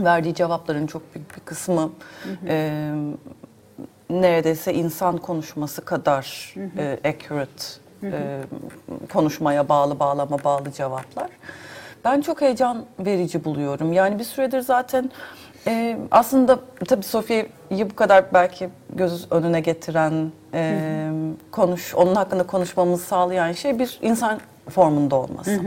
Verdiği 0.00 0.34
cevapların 0.34 0.86
çok 0.86 1.14
büyük 1.14 1.36
bir 1.36 1.40
kısmı 1.40 1.92
e, 2.46 2.90
neredeyse 4.10 4.74
insan 4.74 5.16
konuşması 5.16 5.84
kadar 5.84 6.54
e, 6.78 6.98
accurate 7.08 7.64
e, 8.02 8.40
konuşmaya 9.12 9.68
bağlı, 9.68 9.98
bağlama 9.98 10.44
bağlı 10.44 10.72
cevaplar. 10.72 11.30
Ben 12.04 12.20
çok 12.20 12.40
heyecan 12.40 12.84
verici 12.98 13.44
buluyorum. 13.44 13.92
Yani 13.92 14.18
bir 14.18 14.24
süredir 14.24 14.60
zaten 14.60 15.10
e, 15.66 15.98
aslında 16.10 16.58
tabii 16.88 17.02
Sofia'yı 17.02 17.90
bu 17.90 17.96
kadar 17.96 18.24
belki 18.34 18.68
göz 18.92 19.32
önüne 19.32 19.60
getiren, 19.60 20.32
e, 20.54 20.78
konuş, 21.50 21.94
onun 21.94 22.14
hakkında 22.14 22.42
konuşmamızı 22.42 23.04
sağlayan 23.04 23.52
şey 23.52 23.78
bir 23.78 23.98
insan 24.02 24.40
formunda 24.68 25.16
olması. 25.16 25.60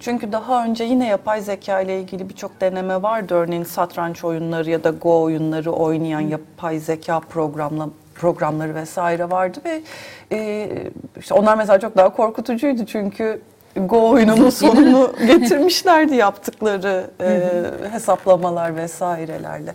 Çünkü 0.00 0.32
daha 0.32 0.64
önce 0.64 0.84
yine 0.84 1.08
yapay 1.08 1.40
zeka 1.40 1.80
ile 1.80 2.00
ilgili 2.00 2.28
birçok 2.28 2.60
deneme 2.60 3.02
vardı. 3.02 3.34
Örneğin 3.34 3.64
satranç 3.64 4.24
oyunları 4.24 4.70
ya 4.70 4.84
da 4.84 4.90
Go 4.90 5.22
oyunları 5.22 5.72
oynayan 5.72 6.20
yapay 6.20 6.78
zeka 6.78 7.20
programla 7.20 7.88
programları 8.14 8.74
vesaire 8.74 9.30
vardı 9.30 9.58
ve 9.64 9.82
e, 10.32 10.68
işte 11.18 11.34
onlar 11.34 11.56
mesela 11.56 11.80
çok 11.80 11.96
daha 11.96 12.08
korkutucuydu 12.08 12.86
çünkü 12.86 13.40
Go 13.76 14.08
oyununun 14.10 14.50
sonunu 14.60 15.12
getirmişlerdi 15.26 16.14
yaptıkları 16.14 17.10
e, 17.20 17.52
hesaplamalar 17.92 18.76
vesairelerle. 18.76 19.74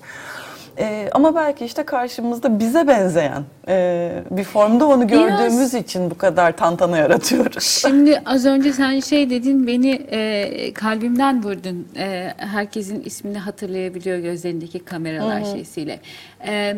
E, 0.79 1.09
ama 1.13 1.35
belki 1.35 1.65
işte 1.65 1.83
karşımızda 1.83 2.59
bize 2.59 2.87
benzeyen 2.87 3.43
e, 3.67 4.23
bir 4.31 4.43
formda 4.43 4.87
onu 4.87 5.09
Biraz- 5.09 5.39
gördüğümüz 5.39 5.73
için 5.73 6.11
bu 6.11 6.17
kadar 6.17 6.57
tantana 6.57 6.97
yaratıyoruz. 6.97 7.63
Şimdi 7.81 8.21
az 8.25 8.45
önce 8.45 8.73
sen 8.73 8.99
şey 8.99 9.29
dedin 9.29 9.67
beni 9.67 9.91
e, 10.11 10.73
kalbimden 10.73 11.43
vurdun. 11.43 11.87
E, 11.97 12.33
herkesin 12.37 13.01
ismini 13.03 13.37
hatırlayabiliyor 13.37 14.17
gözlerindeki 14.17 14.79
kameralar 14.79 15.43
şeysiyle. 15.43 15.99
E, 16.47 16.77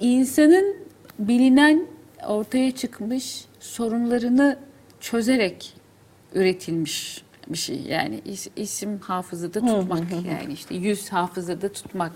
insanın 0.00 0.76
bilinen 1.18 1.86
ortaya 2.28 2.70
çıkmış 2.70 3.44
sorunlarını 3.60 4.56
çözerek 5.00 5.74
üretilmiş 6.34 7.22
bir 7.48 7.58
şey. 7.58 7.80
Yani 7.88 8.20
is- 8.26 8.48
isim 8.56 8.98
hafızada 8.98 9.60
tutmak 9.60 9.98
yani 10.12 10.52
işte 10.52 10.74
yüz 10.74 11.08
hafızada 11.12 11.72
tutmak 11.72 12.12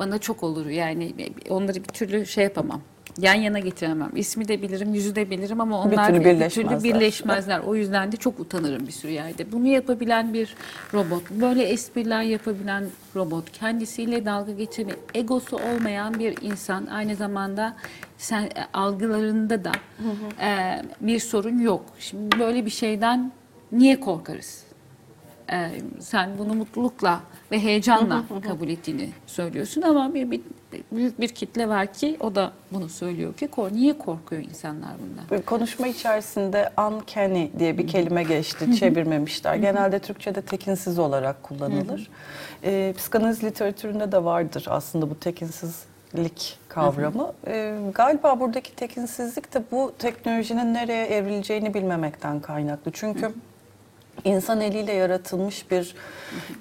bana 0.00 0.18
çok 0.18 0.42
olur. 0.42 0.66
Yani 0.66 1.12
onları 1.48 1.76
bir 1.76 1.88
türlü 1.88 2.26
şey 2.26 2.44
yapamam. 2.44 2.80
Yan 3.18 3.34
yana 3.34 3.58
getiremem. 3.58 4.10
İsmi 4.16 4.48
de 4.48 4.62
bilirim, 4.62 4.94
yüzü 4.94 5.14
de 5.16 5.30
bilirim 5.30 5.60
ama 5.60 5.90
Bir 5.90 5.96
onlar 5.96 6.06
türlü 6.08 6.18
bir 6.18 6.24
türlü 6.24 6.34
birleşmezler. 6.34 6.82
birleşmezler. 6.94 7.58
O 7.58 7.74
yüzden 7.74 8.12
de 8.12 8.16
çok 8.16 8.40
utanırım 8.40 8.86
bir 8.86 8.92
sürü 8.92 9.12
yerde. 9.12 9.52
Bunu 9.52 9.66
yapabilen 9.66 10.34
bir 10.34 10.54
robot, 10.94 11.30
böyle 11.30 11.62
espriler 11.62 12.22
yapabilen 12.22 12.84
robot, 13.16 13.52
kendisiyle 13.52 14.24
dalga 14.24 14.52
geçebilen, 14.52 14.96
egosu 15.14 15.56
olmayan 15.56 16.18
bir 16.18 16.38
insan, 16.42 16.86
aynı 16.86 17.16
zamanda 17.16 17.76
sen 18.18 18.42
e, 18.42 18.50
algılarında 18.72 19.64
da 19.64 19.72
e, 20.42 20.82
bir 21.00 21.18
sorun 21.18 21.58
yok. 21.58 21.84
Şimdi 21.98 22.38
böyle 22.38 22.64
bir 22.66 22.70
şeyden 22.70 23.32
niye 23.72 24.00
korkarız? 24.00 24.64
E, 25.52 25.70
sen 26.00 26.30
bunu 26.38 26.54
mutlulukla 26.54 27.20
ve 27.50 27.60
heyecanla 27.60 28.24
kabul 28.48 28.68
ettiğini 28.68 29.08
söylüyorsun 29.26 29.82
ama 29.82 30.14
bir, 30.14 30.30
bir 30.30 30.40
büyük 30.92 31.20
bir 31.20 31.28
kitle 31.28 31.68
var 31.68 31.92
ki 31.92 32.16
o 32.20 32.34
da 32.34 32.52
bunu 32.72 32.88
söylüyor 32.88 33.34
ki 33.34 33.48
kor 33.48 33.72
niye 33.72 33.98
korkuyor 33.98 34.42
insanlar 34.42 34.90
bundan? 35.02 35.42
Konuşma 35.42 35.86
içerisinde 35.86 36.70
uncanny 36.78 37.48
diye 37.58 37.78
bir 37.78 37.86
kelime 37.86 38.22
geçti, 38.22 38.76
çevirmemişler. 38.76 39.54
Genelde 39.56 39.98
Türkçe'de 39.98 40.42
tekinsiz 40.42 40.98
olarak 40.98 41.42
kullanılır. 41.42 42.10
Ee, 42.64 42.94
psikanaliz 42.96 43.44
literatüründe 43.44 44.12
de 44.12 44.24
vardır 44.24 44.66
aslında 44.68 45.10
bu 45.10 45.18
tekinsizlik 45.20 46.58
kavramı. 46.68 47.32
Ee, 47.46 47.78
galiba 47.94 48.40
buradaki 48.40 48.76
tekinsizlik 48.76 49.54
de 49.54 49.62
bu 49.72 49.92
teknolojinin 49.98 50.74
nereye 50.74 51.06
evrileceğini 51.06 51.74
bilmemekten 51.74 52.40
kaynaklı. 52.40 52.90
Çünkü 52.94 53.32
insan 54.24 54.60
eliyle 54.60 54.92
yaratılmış 54.92 55.70
bir 55.70 55.94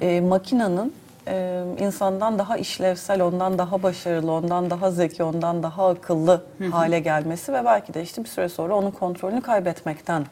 e, 0.01 0.21
makinanın 0.21 0.93
e, 1.27 1.63
insandan 1.79 2.39
daha 2.39 2.57
işlevsel, 2.57 3.21
ondan 3.21 3.57
daha 3.57 3.83
başarılı, 3.83 4.31
ondan 4.31 4.69
daha 4.69 4.91
zeki, 4.91 5.23
ondan 5.23 5.63
daha 5.63 5.89
akıllı 5.89 6.43
hale 6.71 6.99
gelmesi 6.99 7.53
ve 7.53 7.65
belki 7.65 7.93
de 7.93 8.01
işte 8.01 8.23
bir 8.23 8.29
süre 8.29 8.49
sonra 8.49 8.75
onun 8.75 8.91
kontrolünü 8.91 9.41
kaybetmekten 9.41 10.25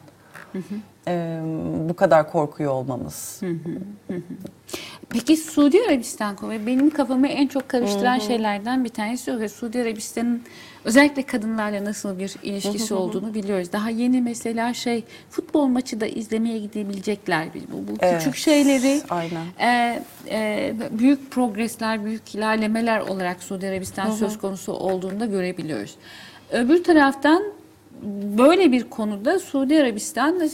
e, 1.08 1.40
bu 1.88 1.96
kadar 1.96 2.32
korkuyor 2.32 2.72
olmamız. 2.72 3.40
Peki 5.10 5.36
Suudi 5.36 5.78
Arabistan 5.88 6.36
konu 6.36 6.66
benim 6.66 6.90
kafamı 6.90 7.28
en 7.28 7.46
çok 7.46 7.68
karıştıran 7.68 8.18
şeylerden 8.18 8.84
bir 8.84 8.88
tanesi 8.88 9.32
o 9.32 9.38
ve 9.40 9.48
Suudi 9.48 9.82
Arabistan'ın 9.82 10.42
özellikle 10.84 11.22
kadınlarla 11.22 11.84
nasıl 11.84 12.18
bir 12.18 12.36
ilişkisi 12.42 12.94
olduğunu 12.94 13.34
biliyoruz. 13.34 13.72
Daha 13.72 13.90
yeni 13.90 14.22
mesela 14.22 14.74
şey 14.74 15.04
futbol 15.30 15.66
maçı 15.66 16.00
da 16.00 16.06
izlemeye 16.06 16.58
gidebilecekler. 16.58 17.48
Bu, 17.72 17.88
bu 17.88 17.96
Evet, 18.00 18.18
küçük 18.18 18.36
şeyleri 18.36 19.00
aynen. 19.10 19.46
e, 19.60 20.02
e, 20.30 20.74
büyük 20.90 21.30
progresler, 21.30 22.04
büyük 22.04 22.34
ilerlemeler 22.34 23.00
olarak 23.00 23.42
Suudi 23.42 23.68
Arabistan 23.68 24.10
söz 24.10 24.38
konusu 24.38 24.72
olduğunda 24.72 25.26
görebiliyoruz. 25.26 25.96
Öbür 26.52 26.84
taraftan 26.84 27.42
böyle 28.38 28.72
bir 28.72 28.84
konuda 28.84 29.38
Suudi 29.38 29.80
Arabistan 29.80 30.40
e, 30.40 30.48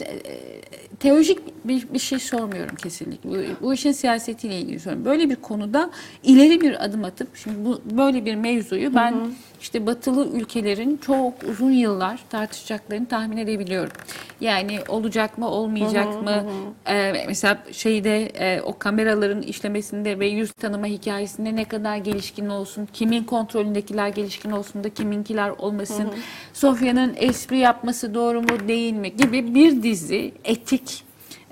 teolojik 1.00 1.38
bir, 1.64 1.92
bir 1.94 1.98
şey 1.98 2.18
sormuyorum 2.18 2.76
kesinlikle. 2.76 3.30
Bu, 3.30 3.36
bu 3.62 3.74
işin 3.74 3.92
siyasetiyle 3.92 4.58
ilgili 4.58 4.80
soruyorum. 4.80 5.04
Böyle 5.04 5.30
bir 5.30 5.36
konuda 5.36 5.90
ileri 6.22 6.60
bir 6.60 6.84
adım 6.84 7.04
atıp 7.04 7.36
şimdi 7.36 7.64
bu 7.64 7.80
böyle 7.96 8.24
bir 8.24 8.34
mevzuyu 8.34 8.94
ben 8.94 9.14
işte 9.60 9.86
batılı 9.86 10.28
ülkelerin 10.28 10.96
çok 10.96 11.34
uzun 11.50 11.70
yıllar 11.70 12.20
tartışacaklarını 12.30 13.06
tahmin 13.06 13.36
edebiliyorum. 13.36 13.92
Yani 14.40 14.78
olacak 14.88 15.38
mı, 15.38 15.48
olmayacak 15.48 16.22
mı? 16.22 16.46
Ee, 16.86 17.24
mesela 17.26 17.58
şeyde 17.72 18.26
e, 18.26 18.60
o 18.60 18.78
kameraların 18.78 19.42
işlemesinde 19.42 20.18
ve 20.18 20.26
yüz 20.26 20.52
tanıma 20.52 20.86
hikayesinde 20.86 21.56
ne 21.56 21.64
kadar 21.64 21.96
gelişkin 21.96 22.48
olsun, 22.48 22.88
kimin 22.92 23.24
kontrolündekiler 23.24 24.08
gelişkin 24.08 24.50
olsun 24.50 24.84
da 24.84 24.88
kiminkiler 24.88 25.50
olmasın. 25.50 26.08
Sofya'nın 26.52 27.14
espri 27.34 27.58
yapması 27.58 28.14
doğru 28.14 28.40
mu 28.42 28.68
değil 28.68 28.92
mi 28.92 29.16
gibi 29.16 29.54
bir 29.54 29.82
dizi 29.82 30.32
etik 30.44 31.04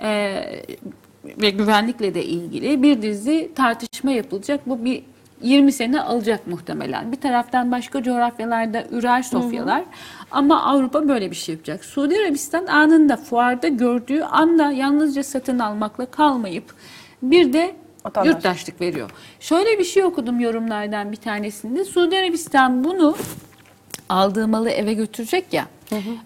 e, 0.03 0.09
ve 1.25 1.51
güvenlikle 1.51 2.15
de 2.15 2.25
ilgili 2.25 2.83
bir 2.83 3.03
dizi 3.03 3.51
tartışma 3.55 4.11
yapılacak. 4.11 4.61
Bu 4.67 4.85
bir 4.85 5.03
20 5.43 5.73
sene 5.73 6.01
alacak 6.01 6.47
muhtemelen. 6.47 7.13
Bir 7.13 7.21
taraftan 7.21 7.73
başka 7.73 8.03
coğrafyalarda 8.03 8.85
ürer 8.91 9.23
sofyalar 9.23 9.85
ama 10.31 10.63
Avrupa 10.63 11.09
böyle 11.09 11.31
bir 11.31 11.37
şey 11.37 11.55
yapacak. 11.55 11.85
Suudi 11.85 12.19
Arabistan 12.19 12.67
anında 12.67 13.17
fuarda 13.17 13.69
gördüğü 13.69 14.23
anda 14.23 14.71
yalnızca 14.71 15.23
satın 15.23 15.59
almakla 15.59 16.07
kalmayıp 16.07 16.75
bir 17.23 17.53
de 17.53 17.75
Vatandaş. 18.05 18.35
yurttaşlık 18.35 18.81
veriyor. 18.81 19.11
Şöyle 19.41 19.79
bir 19.79 19.85
şey 19.85 20.05
okudum 20.05 20.41
yorumlardan 20.41 21.13
bir 21.13 21.17
tanesinde. 21.17 21.85
Suudi 21.85 22.19
Arabistan 22.19 22.85
bunu 22.85 23.17
aldığı 24.09 24.49
malı 24.49 24.71
eve 24.71 24.95
götürecek 24.95 25.53
ya. 25.53 25.67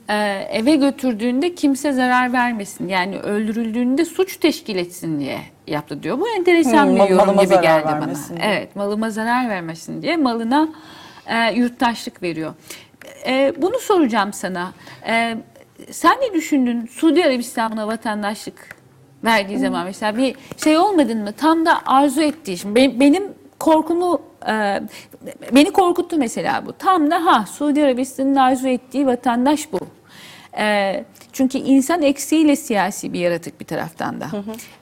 e, 0.09 0.15
eve 0.51 0.77
götürdüğünde 0.77 1.55
kimse 1.55 1.93
zarar 1.93 2.33
vermesin. 2.33 2.89
Yani 2.89 3.19
öldürüldüğünde 3.19 4.05
suç 4.05 4.37
teşkil 4.37 4.77
etsin 4.77 5.21
diye 5.21 5.39
yaptı 5.67 6.03
diyor. 6.03 6.19
Bu 6.21 6.29
enteresan 6.29 6.87
Hmm, 6.87 6.97
bir 6.97 7.11
yorum 7.11 7.39
gibi 7.41 7.61
geldi 7.61 7.87
bana. 7.87 8.07
diye. 8.07 8.39
Evet, 8.43 8.77
malıma 8.77 9.11
zarar 9.11 9.49
vermesin 9.49 10.03
diye 10.03 10.17
malına 10.17 10.69
e, 11.27 11.53
yurttaşlık 11.55 12.23
veriyor. 12.23 12.55
E, 13.27 13.53
bunu 13.63 13.79
soracağım 13.79 14.33
sana. 14.33 14.73
E, 15.07 15.37
sen 15.91 16.17
ne 16.21 16.35
düşündün 16.35 16.87
Suudi 16.87 17.25
Arabistan'a 17.25 17.87
vatandaşlık 17.87 18.77
verdiği 19.25 19.59
zaman 19.59 19.85
mesela 19.87 20.17
bir 20.17 20.35
şey 20.65 20.79
olmadın 20.79 21.19
mı? 21.23 21.33
Tam 21.33 21.67
da 21.67 21.79
arzu 21.87 22.23
ettiği. 22.23 22.59
Şimdi 22.59 22.75
benim, 22.75 23.01
benim 23.01 23.25
korkumu 23.59 24.23
e, 24.49 24.83
beni 25.55 25.71
korkuttu 25.71 26.17
mesela 26.19 26.67
bu. 26.67 26.73
Tam 26.73 27.11
da 27.11 27.25
ha 27.25 27.47
Suudi 27.47 27.85
Arabistan'ın 27.85 28.35
arzu 28.35 28.69
ettiği 28.69 29.07
vatandaş 29.07 29.73
bu. 29.73 29.81
E, 30.59 31.05
çünkü 31.33 31.59
insan 31.59 32.03
eksiğiyle 32.03 32.57
siyasi 32.57 33.13
bir 33.13 33.21
yaratık 33.21 33.61
bir 33.61 33.65
taraftan 33.65 34.21
da. 34.21 34.27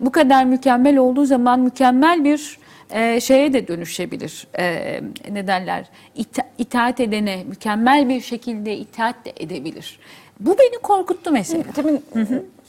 Bu 0.01 0.13
kadar 0.13 0.45
mükemmel 0.45 0.97
olduğu 0.97 1.25
zaman 1.25 1.61
mükemmel 1.61 2.25
bir 2.25 2.59
e, 2.91 3.21
şeye 3.21 3.53
de 3.53 3.69
dönüşebilir. 3.69 4.47
E, 4.59 5.01
ne 5.31 5.47
derler? 5.47 5.85
İta- 6.17 6.47
itaat 6.59 7.01
edene 7.01 7.45
mükemmel 7.49 8.09
bir 8.09 8.21
şekilde 8.21 8.77
itaat 8.77 9.25
de 9.25 9.33
edebilir. 9.37 9.99
Bu 10.41 10.57
beni 10.59 10.79
korkuttu 10.83 11.31
mesela. 11.31 11.65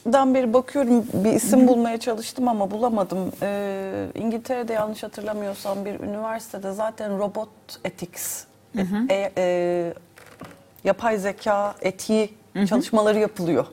Deminden 0.06 0.34
beri 0.34 0.52
bakıyorum 0.52 1.06
bir 1.14 1.32
isim 1.32 1.68
bulmaya 1.68 2.00
çalıştım 2.00 2.48
ama 2.48 2.70
bulamadım. 2.70 3.32
Ee, 3.42 4.06
İngiltere'de 4.14 4.72
yanlış 4.72 5.02
hatırlamıyorsam 5.02 5.84
bir 5.84 6.00
üniversitede 6.00 6.72
zaten 6.72 7.18
robot 7.18 7.48
ethics, 7.84 8.44
e- 9.10 9.32
e, 9.38 9.92
yapay 10.84 11.18
zeka 11.18 11.74
etiği 11.82 12.30
çalışmaları 12.68 13.18
yapılıyor. 13.18 13.66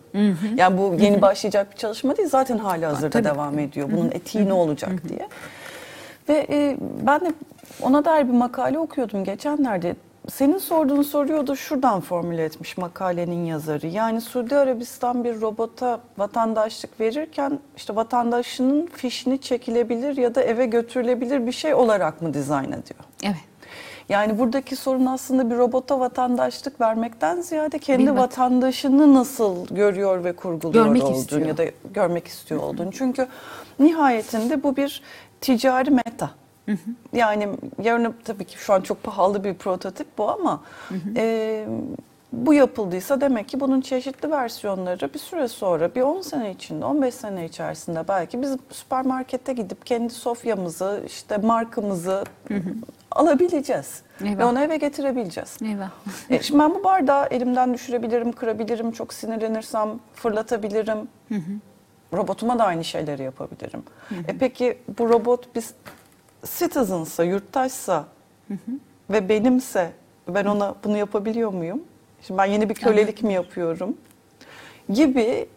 Yani 0.56 0.78
bu 0.78 0.96
yeni 1.00 1.22
başlayacak 1.22 1.72
bir 1.72 1.78
çalışma 1.78 2.18
değil 2.18 2.30
zaten 2.30 2.58
hali 2.58 2.86
hazırda 2.86 3.10
Tabii. 3.10 3.24
devam 3.24 3.60
ediyor. 3.60 3.90
Bunun 3.92 4.12
etiği 4.12 4.48
ne 4.50 4.54
olacak 4.54 4.92
diye. 5.10 5.28
Ve 6.30 6.48
e, 6.50 6.78
ben 7.08 7.22
de 7.22 7.34
ona 7.82 8.06
dair 8.06 8.28
bir 8.28 8.34
makale 8.34 8.80
okuyordum 8.80 9.24
geçenlerde. 9.24 9.96
Senin 10.30 10.58
sorduğun 10.58 11.02
soruyu 11.02 11.48
da 11.48 11.56
şuradan 11.56 12.02
formüle 12.02 12.44
etmiş 12.44 12.78
makalenin 12.78 13.46
yazarı. 13.46 13.88
Yani 13.88 14.22
Suudi 14.22 14.56
Arabistan 14.56 15.24
bir 15.24 15.42
robota 15.42 16.00
vatandaşlık 16.18 17.00
verirken 17.00 17.60
işte 17.78 17.96
vatandaşının 17.96 18.86
fişini 18.88 19.42
çekilebilir 19.42 20.18
ya 20.18 20.36
da 20.36 20.42
eve 20.44 20.66
götürülebilir 20.66 21.48
bir 21.48 21.52
şey 21.52 21.74
olarak 21.74 22.22
mı 22.22 22.34
dizayn 22.34 22.68
ediyor? 22.72 23.00
Evet. 23.24 23.36
Yani 24.10 24.40
buradaki 24.40 24.76
sorun 24.76 25.06
aslında 25.06 25.50
bir 25.50 25.58
robota 25.58 26.00
vatandaşlık 26.00 26.82
vermekten 26.82 27.42
ziyade 27.42 27.80
kendi 27.80 28.12
vat- 28.12 28.18
vatandaşını 28.18 29.14
nasıl 29.14 29.68
görüyor 29.68 30.24
ve 30.24 30.36
kurguluyor 30.36 30.86
Görmek 30.86 31.04
olduğunu 31.04 31.18
istiyor. 31.18 31.46
ya 31.48 31.58
da 31.58 31.64
görmek 31.94 32.28
istiyor 32.28 32.62
olduğunu. 32.64 32.92
Çünkü 32.92 33.28
nihayetinde 33.80 34.64
bu 34.64 34.76
bir 34.76 35.02
ticari 35.42 35.92
meta. 35.92 36.30
Yani 37.14 37.50
yarın 37.84 38.16
tabii 38.24 38.46
ki 38.46 38.58
şu 38.58 38.74
an 38.74 38.82
çok 38.82 39.04
pahalı 39.04 39.44
bir 39.44 39.54
prototip 39.54 40.18
bu 40.18 40.32
ama 40.32 40.64
e, 41.16 41.66
bu 42.34 42.54
yapıldıysa 42.54 43.22
demek 43.22 43.48
ki 43.50 43.60
bunun 43.60 43.82
çeşitli 43.82 44.32
versiyonları 44.32 45.14
bir 45.14 45.20
süre 45.20 45.48
sonra 45.48 45.96
bir 45.96 46.02
10 46.02 46.22
sene 46.22 46.52
içinde 46.52 46.86
15 46.86 47.14
sene 47.14 47.46
içerisinde 47.46 48.08
belki 48.08 48.42
biz 48.42 48.58
süpermarkete 48.72 49.54
gidip 49.54 49.86
kendi 49.86 50.14
sofyamızı 50.14 51.04
işte 51.08 51.38
markamızı 51.38 52.24
alabileceğiz. 53.12 54.02
Ve 54.22 54.30
Eyvah. 54.30 54.46
onu 54.52 54.60
eve 54.60 54.78
getirebileceğiz. 54.78 55.58
Eyvah. 55.66 55.90
E, 56.30 56.42
şimdi 56.44 56.60
ben 56.60 56.76
bu 56.76 56.84
bardağı 56.84 57.28
elimden 57.32 57.74
düşürebilirim, 57.74 58.32
kırabilirim, 58.32 58.92
çok 58.92 59.14
sinirlenirsem 59.14 59.90
fırlatabilirim. 60.14 60.98
Robotuma 62.14 62.60
da 62.60 62.64
aynı 62.64 62.84
şeyleri 62.84 63.24
yapabilirim. 63.24 63.84
E 64.28 64.38
peki 64.38 64.78
bu 65.00 65.10
robot 65.10 65.56
biz 65.56 65.74
citizensa, 66.46 67.24
yurttaşsa 67.24 68.06
ve 69.10 69.30
benimse 69.30 69.92
ben 70.28 70.46
ona 70.46 70.76
bunu 70.84 70.98
yapabiliyor 70.98 71.54
muyum? 71.54 71.84
Şimdi 72.28 72.38
ben 72.38 72.46
yeni 72.46 72.70
bir 72.70 72.76
kölelik 72.76 73.24
mi 73.24 73.34
yapıyorum? 73.34 73.98
Gibi 74.90 75.48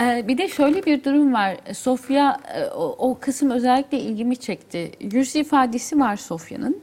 Ee, 0.00 0.24
bir 0.28 0.38
de 0.38 0.48
şöyle 0.48 0.84
bir 0.86 1.04
durum 1.04 1.32
var. 1.32 1.56
Sofya 1.74 2.40
e, 2.54 2.64
o, 2.64 2.96
o 2.98 3.18
kısım 3.18 3.50
özellikle 3.50 3.98
ilgimi 3.98 4.36
çekti. 4.36 4.92
Yüz 5.00 5.36
ifadesi 5.36 6.00
var 6.00 6.16
Sofya'nın. 6.16 6.80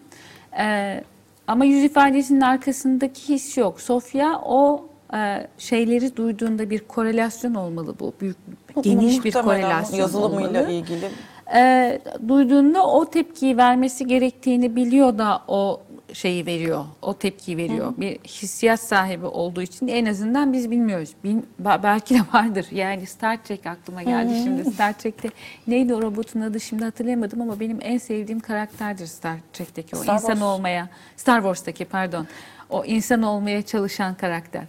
Ee, 0.60 1.04
ama 1.48 1.66
yüz 1.66 1.84
ifadesinin 1.84 2.42
arkasındaki 2.42 3.30
his 3.30 3.58
yok. 3.58 3.82
Sofya 3.82 4.42
o 4.46 4.90
e, 5.14 5.48
şeyleri 5.58 6.16
duyduğunda 6.16 6.70
bir 6.70 6.80
korelasyon 6.80 7.54
olmalı 7.56 7.96
bu. 8.00 8.14
Büyük 8.22 8.38
geniş 8.82 9.26
bir 9.26 9.32
korelasyon 9.32 10.00
yazılımıyla 10.00 10.50
olmalı. 10.50 10.72
ilgili 10.72 11.10
Ee, 11.56 12.02
duyduğunda 12.28 12.88
o 12.88 13.10
tepkiyi 13.10 13.58
vermesi 13.58 14.08
gerektiğini 14.08 14.76
biliyor 14.76 15.18
da 15.18 15.42
o 15.48 15.82
şeyi 16.14 16.46
veriyor, 16.46 16.86
o 17.02 17.14
tepkiyi 17.14 17.58
veriyor. 17.58 17.94
Bir 17.98 18.20
hissiyat 18.20 18.80
sahibi 18.80 19.26
olduğu 19.26 19.62
için 19.62 19.88
en 19.88 20.06
azından 20.06 20.54
biz 20.54 20.72
bilmiyoruz. 20.72 21.10
Bil- 21.24 21.42
ba- 21.64 21.84
belki 21.84 22.16
de 22.16 22.20
vardır. 22.34 22.68
Yani 22.72 23.06
Star 23.06 23.44
Trek 23.44 23.66
aklıma 23.66 24.04
geldi 24.04 24.34
şimdi. 24.44 24.72
Star 24.72 24.94
Trek'te 24.94 25.30
neydi 25.68 25.94
o 25.96 26.02
robotun 26.02 26.42
adı 26.42 26.60
şimdi 26.60 26.84
hatırlayamadım 26.84 27.42
ama 27.42 27.60
benim 27.60 27.78
en 27.82 27.98
sevdiğim 27.98 28.40
karakterdir 28.40 29.06
Star 29.08 29.38
Trek'teki 29.54 29.96
o 29.96 30.00
Star 30.00 30.14
insan 30.14 30.28
Wars. 30.34 30.42
olmaya, 30.42 30.90
Star 31.18 31.38
Wars'taki 31.40 31.86
pardon. 31.86 32.28
O 32.70 32.86
insan 32.86 33.24
olmaya 33.24 33.62
çalışan 33.62 34.16
karakter. 34.16 34.64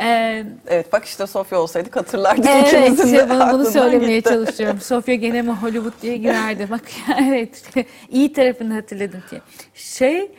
Ee, 0.00 0.44
Evet 0.66 0.92
bak 0.92 1.04
işte 1.04 1.26
Sofya 1.26 1.58
olsaydık 1.60 1.96
hatırlardık 1.96 2.46
Evet, 2.48 2.66
ikimizin 2.72 3.16
de 3.16 3.30
bunu, 3.30 3.52
bunu 3.52 3.70
söylemeye 3.70 4.18
gitti. 4.18 4.30
çalışıyorum. 4.30 4.80
Sofya 4.80 5.14
gene 5.14 5.42
mi 5.42 5.50
Hollywood 5.50 6.02
diye 6.02 6.16
girerdi. 6.16 6.66
Bak 6.70 6.82
evet, 7.20 7.62
iyi 8.08 8.32
tarafını 8.32 8.74
hatırladım 8.74 9.22
ki. 9.30 9.40
Şey, 9.74 10.30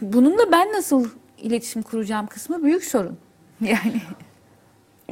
bununla 0.00 0.52
ben 0.52 0.72
nasıl 0.72 1.08
iletişim 1.38 1.82
kuracağım 1.82 2.26
kısmı 2.26 2.64
büyük 2.64 2.84
sorun. 2.84 3.18
Yani 3.60 4.02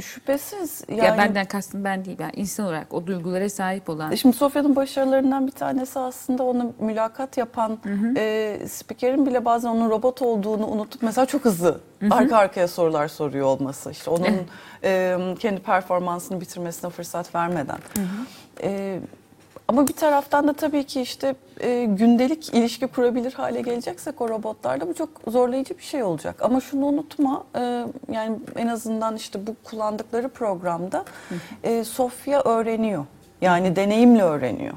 şüphesiz 0.02 0.82
yani 0.88 1.04
Ya 1.04 1.18
benden 1.18 1.46
kastım 1.46 1.84
ben 1.84 2.04
değil. 2.04 2.16
Ben 2.18 2.32
insan 2.36 2.66
olarak 2.66 2.94
o 2.94 3.06
duygulara 3.06 3.48
sahip 3.50 3.88
olan. 3.88 4.14
Şimdi 4.14 4.36
Sofya'nın 4.36 4.76
başarılarından 4.76 5.46
bir 5.46 5.52
tanesi 5.52 5.98
aslında 5.98 6.42
onu 6.42 6.72
mülakat 6.78 7.36
yapan 7.36 7.78
e, 8.16 8.58
spikerin 8.68 9.26
bile 9.26 9.44
bazen 9.44 9.68
onun 9.68 9.90
robot 9.90 10.22
olduğunu 10.22 10.66
unutup 10.66 11.02
mesela 11.02 11.26
çok 11.26 11.44
hızlı 11.44 11.80
arka 12.10 12.36
arkaya 12.36 12.68
sorular 12.68 13.08
soruyor 13.08 13.46
olması. 13.46 13.90
İşte 13.90 14.10
onun 14.10 14.26
e, 14.84 15.16
kendi 15.38 15.60
performansını 15.60 16.40
bitirmesine 16.40 16.90
fırsat 16.90 17.34
vermeden. 17.34 17.78
E, 18.62 19.00
ama 19.70 19.88
bir 19.88 19.92
taraftan 19.92 20.48
da 20.48 20.52
tabii 20.52 20.84
ki 20.84 21.00
işte 21.00 21.34
e, 21.60 21.84
gündelik 21.84 22.54
ilişki 22.54 22.86
kurabilir 22.86 23.32
hale 23.32 23.60
geleceksek 23.60 24.20
o 24.20 24.28
robotlarla 24.28 24.88
bu 24.88 24.94
çok 24.94 25.08
zorlayıcı 25.28 25.78
bir 25.78 25.82
şey 25.82 26.02
olacak. 26.02 26.42
Ama 26.42 26.60
şunu 26.60 26.86
unutma 26.86 27.44
e, 27.54 27.60
yani 28.12 28.38
en 28.56 28.66
azından 28.66 29.16
işte 29.16 29.46
bu 29.46 29.56
kullandıkları 29.64 30.28
programda 30.28 31.04
e, 31.62 31.84
Sofya 31.84 32.42
öğreniyor. 32.42 33.04
Yani 33.40 33.76
deneyimle 33.76 34.22
öğreniyor. 34.22 34.74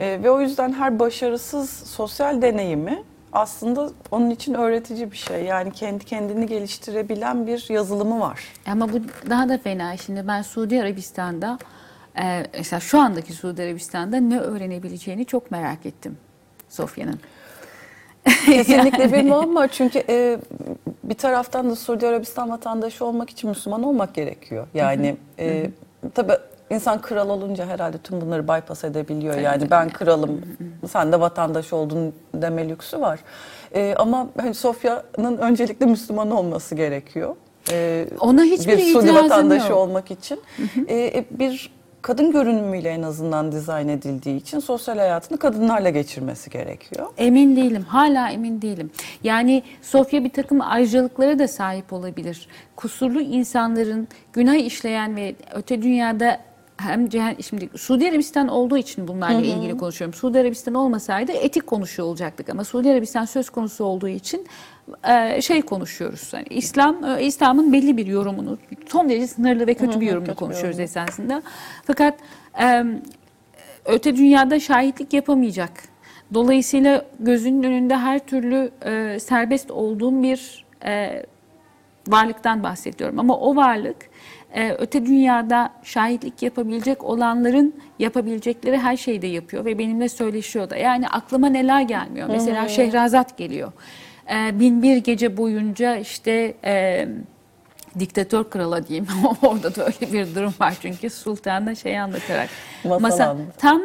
E, 0.00 0.22
ve 0.22 0.30
o 0.30 0.40
yüzden 0.40 0.72
her 0.72 0.98
başarısız 0.98 1.70
sosyal 1.70 2.42
deneyimi 2.42 3.02
aslında 3.32 3.90
onun 4.10 4.30
için 4.30 4.54
öğretici 4.54 5.10
bir 5.12 5.16
şey. 5.16 5.44
Yani 5.44 5.72
kendi 5.72 6.04
kendini 6.04 6.46
geliştirebilen 6.46 7.46
bir 7.46 7.66
yazılımı 7.70 8.20
var. 8.20 8.40
Ama 8.66 8.92
bu 8.92 8.96
daha 9.30 9.48
da 9.48 9.58
fena. 9.58 9.96
Şimdi 9.96 10.28
ben 10.28 10.42
Suudi 10.42 10.80
Arabistan'da 10.80 11.58
e, 12.18 12.46
mesela 12.58 12.80
şu 12.80 13.00
andaki 13.00 13.32
Suudi 13.32 13.62
Arabistan'da 13.62 14.16
ne 14.16 14.38
öğrenebileceğini 14.38 15.24
çok 15.24 15.50
merak 15.50 15.86
ettim 15.86 16.18
Sofya'nın. 16.68 17.20
Kesinlikle 18.44 19.12
bir 19.12 19.22
muamma 19.22 19.68
çünkü 19.68 20.02
e, 20.08 20.38
bir 21.04 21.14
taraftan 21.14 21.70
da 21.70 21.76
Suudi 21.76 22.06
Arabistan 22.06 22.50
vatandaşı 22.50 23.04
olmak 23.04 23.30
için 23.30 23.50
Müslüman 23.50 23.82
olmak 23.82 24.14
gerekiyor. 24.14 24.66
Yani 24.74 25.16
e, 25.38 25.70
tabii 26.14 26.32
insan 26.70 27.00
kral 27.00 27.28
olunca 27.28 27.66
herhalde 27.66 27.98
tüm 27.98 28.20
bunları 28.20 28.48
bypass 28.48 28.84
edebiliyor. 28.84 29.38
yani 29.38 29.70
ben 29.70 29.90
kralım, 29.90 30.40
sen 30.90 31.12
de 31.12 31.20
vatandaş 31.20 31.72
oldun 31.72 32.14
deme 32.34 32.68
lüksü 32.68 33.00
var. 33.00 33.20
E, 33.74 33.94
ama 33.98 34.28
hani 34.40 34.54
Sofya'nın 34.54 35.38
öncelikle 35.38 35.86
Müslüman 35.86 36.30
olması 36.30 36.74
gerekiyor. 36.74 37.36
E, 37.70 38.06
Ona 38.20 38.42
hiçbir 38.42 38.78
bir 38.78 38.92
Suudi 38.92 39.14
vatandaşı 39.14 39.68
yok. 39.68 39.78
olmak 39.78 40.10
için. 40.10 40.40
E, 40.88 40.96
e, 40.96 41.24
bir 41.30 41.70
kadın 42.02 42.32
görünümüyle 42.32 42.88
en 42.88 43.02
azından 43.02 43.52
dizayn 43.52 43.88
edildiği 43.88 44.36
için 44.36 44.58
sosyal 44.58 44.98
hayatını 44.98 45.38
kadınlarla 45.38 45.90
geçirmesi 45.90 46.50
gerekiyor. 46.50 47.06
Emin 47.18 47.56
değilim. 47.56 47.82
Hala 47.82 48.30
emin 48.30 48.62
değilim. 48.62 48.90
Yani 49.24 49.62
Sofya 49.82 50.24
bir 50.24 50.30
takım 50.30 50.60
ayrıcalıklara 50.60 51.38
da 51.38 51.48
sahip 51.48 51.92
olabilir. 51.92 52.48
Kusurlu 52.76 53.20
insanların 53.20 54.08
günah 54.32 54.54
işleyen 54.54 55.16
ve 55.16 55.34
öte 55.54 55.82
dünyada 55.82 56.38
hem 56.84 57.06
cehen- 57.08 57.42
şimdi 57.42 57.78
Suudi 57.78 58.08
Arabistan 58.08 58.48
olduğu 58.48 58.76
için 58.76 59.08
bunlarla 59.08 59.40
ilgili 59.40 59.76
konuşuyorum. 59.76 60.14
Suudi 60.14 60.38
Arabistan 60.38 60.74
olmasaydı 60.74 61.32
etik 61.32 61.66
konuşuyor 61.66 62.08
olacaktık 62.08 62.48
ama 62.48 62.64
Suudi 62.64 62.90
Arabistan 62.90 63.24
söz 63.24 63.50
konusu 63.50 63.84
olduğu 63.84 64.08
için 64.08 64.46
e, 65.08 65.42
şey 65.42 65.62
konuşuyoruz. 65.62 66.30
Yani 66.32 66.46
İslam 66.50 67.04
e, 67.04 67.24
İslam'ın 67.24 67.72
belli 67.72 67.96
bir 67.96 68.06
yorumunu 68.06 68.58
son 68.86 69.08
derece 69.08 69.26
sınırlı 69.26 69.66
ve 69.66 69.74
kötü 69.74 70.00
bir 70.00 70.06
yorumunu 70.06 70.26
kötü 70.26 70.38
konuşuyoruz 70.38 70.78
yorum. 70.78 70.84
esasında. 70.84 71.42
Fakat 71.86 72.14
e, 72.62 72.84
öte 73.84 74.16
dünyada 74.16 74.60
şahitlik 74.60 75.12
yapamayacak. 75.12 75.70
Dolayısıyla 76.34 77.04
gözünün 77.20 77.62
önünde 77.62 77.96
her 77.96 78.18
türlü 78.26 78.70
e, 78.84 79.20
serbest 79.20 79.70
olduğum 79.70 80.22
bir 80.22 80.64
e, 80.84 81.22
varlıktan 82.08 82.62
bahsediyorum. 82.62 83.18
Ama 83.18 83.38
o 83.38 83.56
varlık 83.56 83.96
e, 84.54 84.72
öte 84.78 85.06
dünyada 85.06 85.72
şahitlik 85.82 86.42
yapabilecek 86.42 87.04
olanların 87.04 87.74
yapabilecekleri 87.98 88.78
her 88.78 88.96
şeyi 88.96 89.22
de 89.22 89.26
yapıyor 89.26 89.64
ve 89.64 89.78
benimle 89.78 90.08
söyleşiyor 90.08 90.70
da. 90.70 90.76
Yani 90.76 91.08
aklıma 91.08 91.48
neler 91.48 91.80
gelmiyor. 91.80 92.28
Mesela 92.28 92.68
Şehrazat 92.68 93.38
geliyor. 93.38 93.72
E, 94.34 94.60
bin 94.60 94.82
bir 94.82 94.96
gece 94.96 95.36
boyunca 95.36 95.96
işte... 95.96 96.54
E, 96.64 97.08
diktatör 97.98 98.50
krala 98.50 98.88
diyeyim. 98.88 99.06
Orada 99.42 99.74
da 99.74 99.86
öyle 99.86 100.12
bir 100.12 100.34
durum 100.34 100.54
var 100.60 100.74
çünkü 100.82 101.10
sultan 101.10 101.66
da 101.66 101.74
şey 101.74 102.00
anlatarak. 102.00 102.48
Masal 102.84 103.28
anlatıyor. 103.28 103.52
tam 103.58 103.82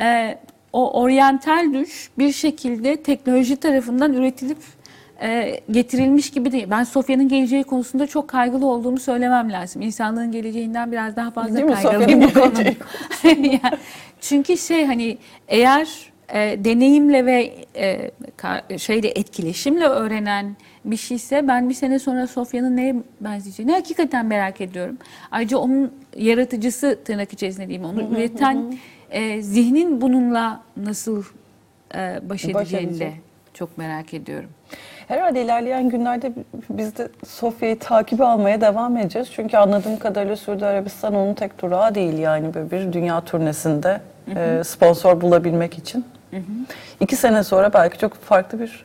e, 0.00 0.38
o 0.72 1.00
oryantal 1.00 1.74
düş 1.74 2.10
bir 2.18 2.32
şekilde 2.32 3.02
teknoloji 3.02 3.56
tarafından 3.56 4.12
üretilip 4.12 4.58
e, 5.22 5.60
getirilmiş 5.70 6.30
gibi 6.30 6.52
değil. 6.52 6.66
Ben 6.70 6.84
Sofya'nın 6.84 7.28
geleceği 7.28 7.64
konusunda 7.64 8.06
çok 8.06 8.28
kaygılı 8.28 8.66
olduğumu 8.66 8.98
söylemem 8.98 9.52
lazım. 9.52 9.82
İnsanlığın 9.82 10.32
geleceğinden 10.32 10.92
biraz 10.92 11.16
daha 11.16 11.30
fazla 11.30 11.56
Değil 11.56 11.82
kaygılıyım 11.82 12.22
bu 12.22 12.32
konuda. 12.40 12.64
Çünkü 14.20 14.56
şey 14.56 14.86
hani 14.86 15.18
eğer 15.48 16.12
e, 16.34 16.64
deneyimle 16.64 17.26
ve 17.26 17.54
e, 17.76 18.10
ka- 18.38 18.78
şeyle 18.78 19.08
etkileşimle 19.08 19.84
öğrenen 19.84 20.56
bir 20.84 20.96
şeyse 20.96 21.48
ben 21.48 21.68
bir 21.68 21.74
sene 21.74 21.98
sonra 21.98 22.26
Sofya'nın 22.26 22.76
neye 22.76 22.94
benzeyeceğini 23.20 23.72
hakikaten 23.72 24.26
merak 24.26 24.60
ediyorum. 24.60 24.98
Ayrıca 25.30 25.58
onun 25.58 25.92
yaratıcısı 26.16 26.98
tırnak 27.04 27.32
içerisinde 27.32 27.68
diyeyim 27.68 27.88
onu 27.88 28.02
üreten 28.02 28.78
e, 29.10 29.42
zihnin 29.42 30.00
bununla 30.00 30.62
nasıl 30.76 31.22
e, 31.94 32.20
baş 32.22 32.44
edeceğini 32.44 33.00
de 33.00 33.12
çok 33.54 33.78
merak 33.78 34.14
ediyorum. 34.14 34.50
Herhalde 35.08 35.42
ilerleyen 35.42 35.88
günlerde 35.88 36.32
biz 36.70 36.96
de 36.96 37.08
Sofya'yı 37.26 37.78
takibi 37.78 38.24
almaya 38.24 38.60
devam 38.60 38.96
edeceğiz. 38.96 39.28
Çünkü 39.32 39.56
anladığım 39.56 39.98
kadarıyla 39.98 40.36
Suudi 40.36 40.66
Arabistan 40.66 41.14
onun 41.14 41.34
tek 41.34 41.62
durağı 41.62 41.94
değil 41.94 42.18
yani 42.18 42.54
böyle 42.54 42.70
bir 42.70 42.92
dünya 42.92 43.20
turnesinde 43.20 44.00
e, 44.36 44.64
sponsor 44.64 45.20
bulabilmek 45.20 45.78
için. 45.78 46.04
İki 47.00 47.16
sene 47.16 47.44
sonra 47.44 47.72
belki 47.72 47.98
çok 47.98 48.14
farklı 48.14 48.60
bir 48.60 48.84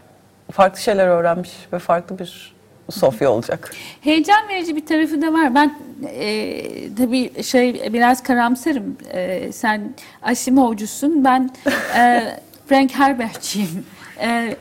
farklı 0.52 0.80
şeyler 0.80 1.08
öğrenmiş 1.08 1.52
ve 1.74 1.80
farklı 1.80 2.20
bir 2.20 2.60
Sofya 2.92 3.32
olacak. 3.32 3.72
Heyecan 4.02 4.48
verici 4.50 4.76
bir 4.76 4.86
tarafı 4.86 5.22
da 5.22 5.34
var. 5.34 5.56
Ben 5.56 5.74
e, 6.08 6.96
tabii 6.96 7.44
şey 7.44 7.94
biraz 7.94 8.24
karamsarım. 8.24 8.98
E, 9.12 9.52
sen 9.52 9.94
Asimovcusun, 10.22 11.26
ben 11.26 11.50
e, 11.98 12.24
Frank 12.68 12.92
Herbert'ciyim. 12.92 13.86
E, 14.22 14.56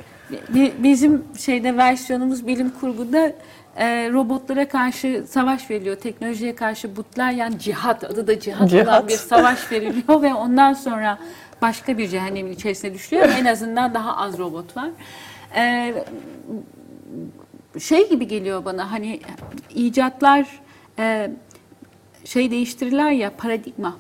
bizim 0.79 1.25
şeyde 1.39 1.77
versiyonumuz 1.77 2.47
bilim 2.47 2.71
kurguda 2.81 3.33
e, 3.77 4.11
robotlara 4.13 4.69
karşı 4.69 5.25
savaş 5.29 5.71
veriliyor. 5.71 5.97
Teknolojiye 5.97 6.55
karşı 6.55 6.97
butlar 6.97 7.31
yani 7.31 7.59
cihat 7.59 8.05
adı 8.05 8.27
da 8.27 8.41
cihat, 8.41 8.61
olan 8.61 8.69
Cihat. 8.69 9.09
bir 9.09 9.17
savaş 9.17 9.73
veriliyor 9.73 10.23
ve 10.23 10.35
ondan 10.35 10.73
sonra 10.73 11.19
başka 11.63 11.99
bir 11.99 12.09
cehennemin 12.09 12.53
içerisine 12.53 12.95
düşüyor. 12.95 13.29
En 13.41 13.45
azından 13.45 13.95
daha 13.95 14.17
az 14.17 14.39
robot 14.39 14.77
var. 14.77 14.91
E, 15.57 15.95
şey 17.81 18.09
gibi 18.09 18.29
geliyor 18.29 18.65
bana 18.65 18.93
hani 18.93 19.21
icatlar 19.75 20.47
e, 20.99 21.31
şey 22.25 22.51
değiştirirler 22.51 23.11
ya 23.11 23.33
paradigma 23.39 23.97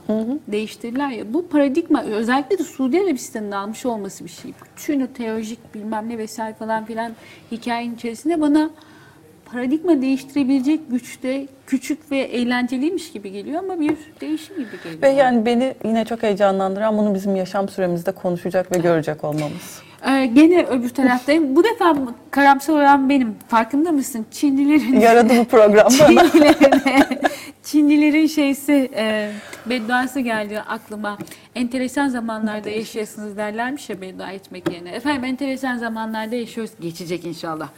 değiştirirler 0.48 1.08
ya 1.10 1.34
bu 1.34 1.48
paradigma 1.48 2.02
özellikle 2.02 2.58
de 2.58 2.64
Suudi 2.64 3.00
Arabistan'ın 3.00 3.50
almış 3.50 3.86
olması 3.86 4.24
bir 4.24 4.30
şey. 4.30 4.52
Bütün 4.76 5.00
o 5.00 5.06
teolojik 5.06 5.74
bilmem 5.74 6.08
ne 6.08 6.18
vesaire 6.18 6.54
falan 6.54 6.84
filan 6.84 7.12
hikayenin 7.52 7.94
içerisinde 7.94 8.40
bana 8.40 8.70
paradigma 9.52 10.02
değiştirebilecek 10.02 10.80
güçte 10.90 11.46
küçük 11.66 12.10
ve 12.10 12.18
eğlenceliymiş 12.18 13.12
gibi 13.12 13.32
geliyor 13.32 13.58
ama 13.58 13.80
bir 13.80 13.96
değişim 14.20 14.56
gibi 14.56 14.82
geliyor. 14.84 15.02
Ve 15.02 15.08
yani 15.08 15.46
beni 15.46 15.74
yine 15.84 16.04
çok 16.04 16.22
heyecanlandıran 16.22 16.98
bunu 16.98 17.14
bizim 17.14 17.36
yaşam 17.36 17.68
süremizde 17.68 18.12
konuşacak 18.12 18.76
ve 18.76 18.78
görecek 18.78 19.24
olmamız. 19.24 19.82
Ee, 20.06 20.26
gene 20.26 20.66
öbür 20.66 20.88
taraftayım. 20.88 21.56
Bu 21.56 21.64
defa 21.64 21.96
karamsar 22.30 22.74
olan 22.74 23.08
benim. 23.08 23.34
Farkında 23.48 23.92
mısın? 23.92 24.26
Çinlilerin 24.30 25.00
Yaradı 25.00 25.38
bu 25.38 25.44
program 25.44 25.86
bana. 26.00 26.30
Çinlilerin, 26.30 27.18
Çinlilerin 27.70 28.26
şeysi 28.26 28.90
e, 28.94 29.32
bedduası 29.66 30.20
geldi 30.20 30.60
aklıma. 30.60 31.18
Enteresan 31.54 32.08
zamanlarda 32.08 32.70
yaşayasınız 32.70 33.36
derlermiş 33.36 33.90
ya 33.90 34.00
beddua 34.00 34.30
etmek 34.30 34.70
yerine. 34.72 34.90
Efendim 34.90 35.24
enteresan 35.24 35.78
zamanlarda 35.78 36.36
yaşıyoruz. 36.36 36.72
Geçecek 36.80 37.24
inşallah. 37.24 37.68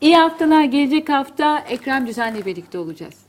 İyi 0.00 0.16
haftalar. 0.16 0.64
Gelecek 0.64 1.08
hafta 1.08 1.58
Ekrem 1.58 2.06
Düzen'le 2.06 2.44
birlikte 2.46 2.78
olacağız. 2.78 3.23